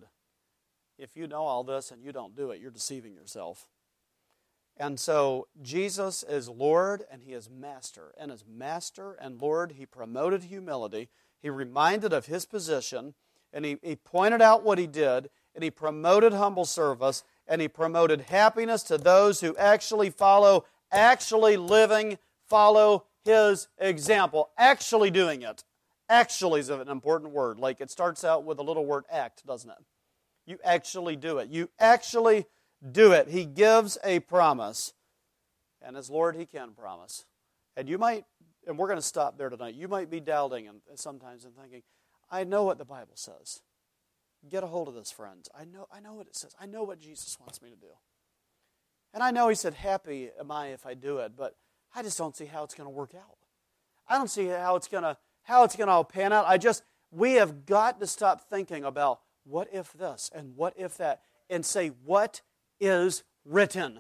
if 0.98 1.16
you 1.16 1.28
know 1.28 1.44
all 1.44 1.64
this 1.64 1.92
and 1.92 2.04
you 2.04 2.12
don't 2.12 2.36
do 2.36 2.52
it, 2.52 2.60
you're 2.60 2.72
deceiving 2.72 3.14
yourself. 3.14 3.68
And 4.78 5.00
so 5.00 5.48
Jesus 5.62 6.24
is 6.24 6.50
Lord 6.50 7.04
and 7.10 7.24
he 7.24 7.34
is 7.34 7.50
master. 7.50 8.14
And 8.18 8.32
as 8.32 8.44
master 8.46 9.14
and 9.22 9.42
Lord, 9.42 9.74
he 9.74 9.86
promoted 9.86 10.44
humility. 10.44 11.10
He 11.42 11.50
reminded 11.50 12.12
of 12.12 12.26
his 12.26 12.46
position 12.46 13.14
and 13.54 13.64
he, 13.64 13.78
he 13.82 13.96
pointed 13.96 14.42
out 14.42 14.64
what 14.64 14.78
he 14.78 14.88
did 14.88 15.30
and 15.54 15.64
he 15.64 15.72
promoted 15.72 16.34
humble 16.34 16.66
service 16.66 17.24
and 17.48 17.62
he 17.62 17.68
promoted 17.68 18.22
happiness 18.22 18.84
to 18.84 18.98
those 18.98 19.40
who 19.40 19.56
actually 19.56 20.10
follow, 20.10 20.66
actually 20.92 21.56
living, 21.56 22.18
follow 22.48 23.06
his 23.24 23.70
example, 23.78 24.50
actually 24.58 25.10
doing 25.10 25.42
it. 25.42 25.64
Actually 26.10 26.60
is 26.60 26.70
an 26.70 26.90
important 26.90 27.32
word. 27.32 27.60
Like 27.60 27.80
it 27.80 27.90
starts 27.90 28.24
out 28.24 28.44
with 28.44 28.60
a 28.60 28.64
little 28.64 28.86
word 28.86 29.06
act, 29.10 29.46
doesn't 29.46 29.70
it? 29.70 29.78
You 30.46 30.60
actually 30.64 31.16
do 31.16 31.40
it. 31.40 31.50
You 31.50 31.70
actually 31.80 32.46
do 32.92 33.12
it. 33.12 33.30
He 33.30 33.46
gives 33.46 33.98
a 34.04 34.20
promise. 34.20 34.94
And 35.82 35.96
as 35.98 36.10
Lord, 36.10 36.36
He 36.36 36.46
can 36.46 36.72
promise. 36.72 37.26
And 37.78 37.90
you 37.90 37.98
might, 37.98 38.26
and 38.68 38.78
we're 38.78 38.88
going 38.88 39.00
to 39.00 39.06
stop 39.06 39.38
there 39.38 39.50
tonight, 39.50 39.76
you 39.76 39.88
might 39.88 40.10
be 40.10 40.20
doubting 40.20 40.68
and 40.68 40.82
sometimes 40.96 41.46
and 41.46 41.56
thinking, 41.56 41.84
I 42.32 42.44
know 42.44 42.64
what 42.64 42.78
the 42.78 42.86
Bible 42.86 43.16
says. 43.16 43.62
Get 44.50 44.64
a 44.64 44.68
hold 44.68 44.88
of 44.88 44.94
this, 44.94 45.12
friends. 45.12 45.50
I 45.58 45.66
know, 45.66 45.88
I 45.92 46.00
know 46.00 46.14
what 46.14 46.28
it 46.28 46.36
says. 46.36 46.56
I 46.60 46.66
know 46.66 46.84
what 46.84 47.00
Jesus 47.00 47.38
wants 47.40 47.62
me 47.62 47.70
to 47.70 47.76
do. 47.76 47.94
And 49.14 49.24
I 49.24 49.32
know 49.32 49.48
He 49.50 49.56
said, 49.56 49.74
Happy 49.74 50.30
am 50.40 50.52
I 50.52 50.68
if 50.68 50.86
I 50.86 50.94
do 50.94 51.20
it, 51.20 51.34
but 51.36 51.56
I 51.96 52.04
just 52.04 52.18
don't 52.18 52.36
see 52.36 52.46
how 52.46 52.64
it's 52.64 52.76
going 52.76 52.88
to 52.88 52.94
work 52.94 53.14
out. 53.16 53.38
I 54.08 54.18
don't 54.18 54.30
see 54.30 54.48
how 54.48 54.76
it's 54.76 54.88
going 54.88 55.04
to 55.04 55.18
how 55.44 55.64
it's 55.64 55.76
going 55.76 55.88
to 55.88 55.94
all 55.94 56.04
pan 56.04 56.34
out. 56.34 56.46
I 56.48 56.58
just 56.58 56.84
we 57.12 57.34
have 57.34 57.66
got 57.66 58.00
to 58.00 58.08
stop 58.08 58.50
thinking 58.50 58.84
about 58.84 59.22
what 59.46 59.68
if 59.72 59.94
this 59.94 60.30
and 60.34 60.56
what 60.56 60.74
if 60.76 60.98
that 60.98 61.22
and 61.50 61.66
say 61.66 61.90
what 62.04 62.42
is 62.80 63.24
written. 63.46 64.00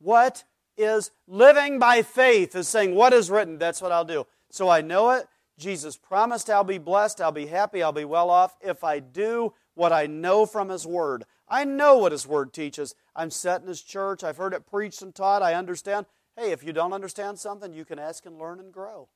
What 0.00 0.44
is 0.78 1.10
living 1.26 1.78
by 1.78 2.02
faith 2.02 2.54
is 2.54 2.68
saying 2.68 2.94
what 2.94 3.12
is 3.12 3.30
written. 3.30 3.58
That's 3.58 3.82
what 3.82 3.92
I'll 3.92 4.04
do. 4.04 4.26
So 4.50 4.68
I 4.68 4.80
know 4.80 5.10
it. 5.10 5.26
Jesus 5.58 5.96
promised 5.96 6.48
I'll 6.48 6.62
be 6.62 6.78
blessed, 6.78 7.20
I'll 7.20 7.32
be 7.32 7.46
happy, 7.46 7.82
I'll 7.82 7.92
be 7.92 8.04
well 8.04 8.30
off 8.30 8.56
if 8.60 8.84
I 8.84 9.00
do 9.00 9.52
what 9.74 9.92
I 9.92 10.06
know 10.06 10.46
from 10.46 10.68
His 10.68 10.86
Word. 10.86 11.24
I 11.48 11.64
know 11.64 11.98
what 11.98 12.12
His 12.12 12.28
Word 12.28 12.52
teaches. 12.52 12.94
I'm 13.16 13.30
set 13.30 13.62
in 13.62 13.66
His 13.66 13.82
church, 13.82 14.22
I've 14.22 14.36
heard 14.36 14.54
it 14.54 14.66
preached 14.66 15.02
and 15.02 15.12
taught, 15.12 15.42
I 15.42 15.54
understand. 15.54 16.06
Hey, 16.36 16.52
if 16.52 16.62
you 16.62 16.72
don't 16.72 16.92
understand 16.92 17.40
something, 17.40 17.72
you 17.72 17.84
can 17.84 17.98
ask 17.98 18.24
and 18.24 18.38
learn 18.38 18.60
and 18.60 18.72
grow. 18.72 19.08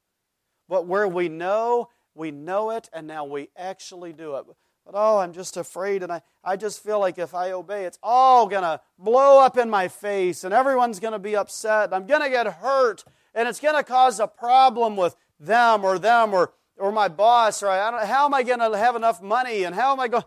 But 0.68 0.86
where 0.86 1.06
we 1.06 1.28
know, 1.28 1.90
we 2.12 2.32
know 2.32 2.70
it, 2.70 2.90
and 2.92 3.06
now 3.06 3.24
we 3.24 3.50
actually 3.56 4.12
do 4.12 4.34
it. 4.34 4.44
But 4.84 4.94
oh, 4.96 5.18
I'm 5.18 5.32
just 5.32 5.56
afraid, 5.56 6.02
and 6.02 6.12
I, 6.12 6.22
I 6.42 6.56
just 6.56 6.82
feel 6.82 6.98
like 6.98 7.18
if 7.18 7.34
I 7.34 7.52
obey, 7.52 7.84
it's 7.84 7.98
all 8.02 8.48
going 8.48 8.62
to 8.62 8.80
blow 8.98 9.40
up 9.40 9.56
in 9.56 9.70
my 9.70 9.88
face, 9.88 10.42
and 10.42 10.52
everyone's 10.52 10.98
going 10.98 11.12
to 11.12 11.20
be 11.20 11.36
upset. 11.36 11.84
and 11.84 11.94
I'm 11.94 12.06
going 12.06 12.22
to 12.22 12.30
get 12.30 12.46
hurt, 12.46 13.04
and 13.34 13.48
it's 13.48 13.60
going 13.60 13.76
to 13.76 13.84
cause 13.84 14.18
a 14.18 14.26
problem 14.26 14.96
with 14.96 15.14
them 15.38 15.84
or 15.84 15.98
them 15.98 16.34
or, 16.34 16.52
or 16.76 16.90
my 16.90 17.08
boss, 17.08 17.62
or 17.62 17.68
I, 17.68 17.88
I 17.88 17.90
don't, 17.92 18.06
how 18.06 18.24
am 18.24 18.34
I 18.34 18.42
going 18.42 18.58
to 18.58 18.76
have 18.76 18.96
enough 18.96 19.22
money, 19.22 19.62
and 19.62 19.74
how 19.74 19.92
am 19.92 20.00
I 20.00 20.08
going 20.08 20.24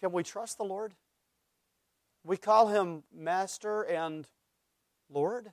Can 0.00 0.12
we 0.12 0.22
trust 0.22 0.58
the 0.58 0.64
Lord? 0.64 0.94
We 2.24 2.36
call 2.36 2.68
him 2.68 3.04
Master 3.14 3.82
and 3.82 4.26
Lord. 5.08 5.52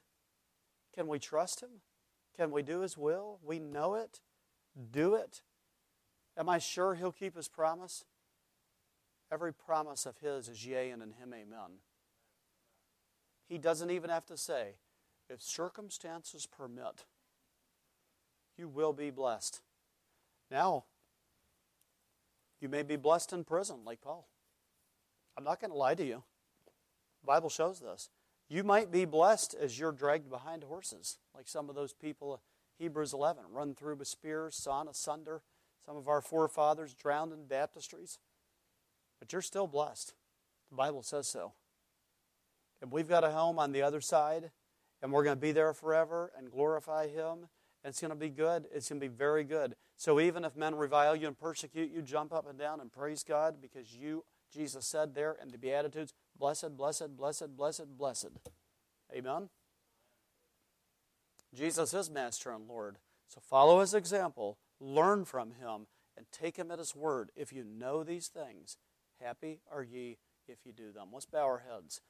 Can 0.94 1.08
we 1.08 1.20
trust 1.20 1.62
him? 1.62 1.82
Can 2.36 2.52
we 2.52 2.64
do 2.64 2.82
his 2.82 2.98
will? 2.98 3.40
We 3.44 3.60
know 3.60 3.96
it. 3.96 4.20
Do 4.92 5.16
it. 5.16 5.42
Am 6.38 6.50
I 6.50 6.60
sure 6.60 6.96
he'll 6.96 7.12
keep 7.12 7.36
his 7.36 7.48
promise? 7.48 8.04
Every 9.32 9.54
promise 9.54 10.06
of 10.06 10.18
his 10.18 10.50
is 10.50 10.66
yea 10.66 10.90
and 10.90 11.02
in 11.02 11.12
him 11.14 11.34
amen. 11.34 11.80
He 13.48 13.58
doesn't 13.58 13.92
even 13.92 14.10
have 14.10 14.26
to 14.28 14.38
say, 14.38 14.76
if 15.30 15.42
circumstances 15.42 16.46
permit, 16.46 17.06
you 18.58 18.68
will 18.68 18.94
be 18.94 19.10
blessed. 19.10 19.62
Now, 20.52 20.86
you 22.62 22.70
may 22.70 22.84
be 22.84 22.96
blessed 22.96 23.34
in 23.34 23.44
prison 23.44 23.80
like 23.86 24.02
Paul. 24.02 24.28
I'm 25.38 25.44
not 25.44 25.60
going 25.60 25.72
to 25.72 25.78
lie 25.78 25.96
to 25.96 26.06
you. 26.06 26.24
The 27.22 27.28
Bible 27.28 27.50
shows 27.50 27.80
this. 27.80 28.10
You 28.48 28.64
might 28.64 28.92
be 28.92 29.06
blessed 29.06 29.56
as 29.60 29.80
you're 29.80 29.92
dragged 29.92 30.30
behind 30.30 30.64
horses, 30.64 31.18
like 31.36 31.48
some 31.48 31.70
of 31.70 31.76
those 31.76 31.94
people, 31.94 32.42
Hebrews 32.78 33.14
11, 33.14 33.44
run 33.52 33.74
through 33.74 33.96
with 33.96 34.08
spears, 34.08 34.56
sawn 34.56 34.88
asunder 34.88 35.42
some 35.86 35.98
of 35.98 36.08
our 36.08 36.22
forefathers 36.22 36.94
drowned 36.94 37.32
in 37.32 37.46
baptistries. 37.46 38.18
But 39.20 39.32
you're 39.32 39.42
still 39.42 39.68
blessed. 39.68 40.14
The 40.70 40.76
Bible 40.76 41.04
says 41.04 41.28
so. 41.28 41.54
And 42.82 42.92
we've 42.92 43.08
got 43.08 43.24
a 43.24 43.32
home 43.32 43.60
on 43.60 43.72
the 43.72 43.82
other 43.82 44.02
side, 44.02 44.52
and 45.02 45.12
we're 45.12 45.24
going 45.24 45.38
to 45.38 45.42
be 45.42 45.52
there 45.52 45.74
forever 45.74 46.32
and 46.38 46.52
glorify 46.52 47.08
Him. 47.08 47.48
And 47.84 47.92
it's 47.92 48.02
going 48.02 48.10
to 48.10 48.16
be 48.16 48.30
good. 48.30 48.66
It's 48.74 48.90
going 48.90 49.00
to 49.00 49.08
be 49.08 49.14
very 49.14 49.44
good. 49.44 49.76
So 49.96 50.20
even 50.20 50.44
if 50.44 50.56
men 50.56 50.76
revile 50.76 51.16
you 51.16 51.28
and 51.28 51.38
persecute 51.38 51.92
you, 51.92 52.02
jump 52.02 52.34
up 52.34 52.50
and 52.50 52.58
down 52.58 52.82
and 52.82 52.92
praise 52.92 53.24
God 53.24 53.62
because 53.62 53.94
you, 53.94 54.26
Jesus 54.52 54.86
said 54.86 55.16
there 55.16 55.38
in 55.42 55.50
the 55.50 55.58
Beatitudes, 55.58 56.14
blessed, 56.38 56.76
blessed, 56.76 57.16
blessed, 57.16 57.56
blessed, 57.56 57.98
blessed. 57.98 58.32
Amen? 59.16 59.50
Jesus 61.54 61.94
is 61.94 62.10
Master 62.10 62.52
and 62.52 62.68
Lord. 62.68 62.98
So 63.28 63.40
follow 63.40 63.80
His 63.80 63.94
example 63.94 64.58
learn 64.80 65.26
from 65.26 65.52
him, 65.52 65.88
and 66.18 66.26
take 66.32 66.58
him 66.58 66.72
at 66.72 66.80
his 66.80 66.96
word. 66.96 67.32
If 67.36 67.52
you 67.52 67.64
know 67.64 68.04
these 68.04 68.28
things, 68.28 68.78
happy 69.22 69.60
are 69.72 69.84
ye 69.84 70.18
if 70.48 70.66
you 70.66 70.72
do 70.72 70.92
them. 70.92 71.10
Let's 71.12 71.26
bow 71.26 71.46
our 71.46 71.64
heads. 71.70 72.02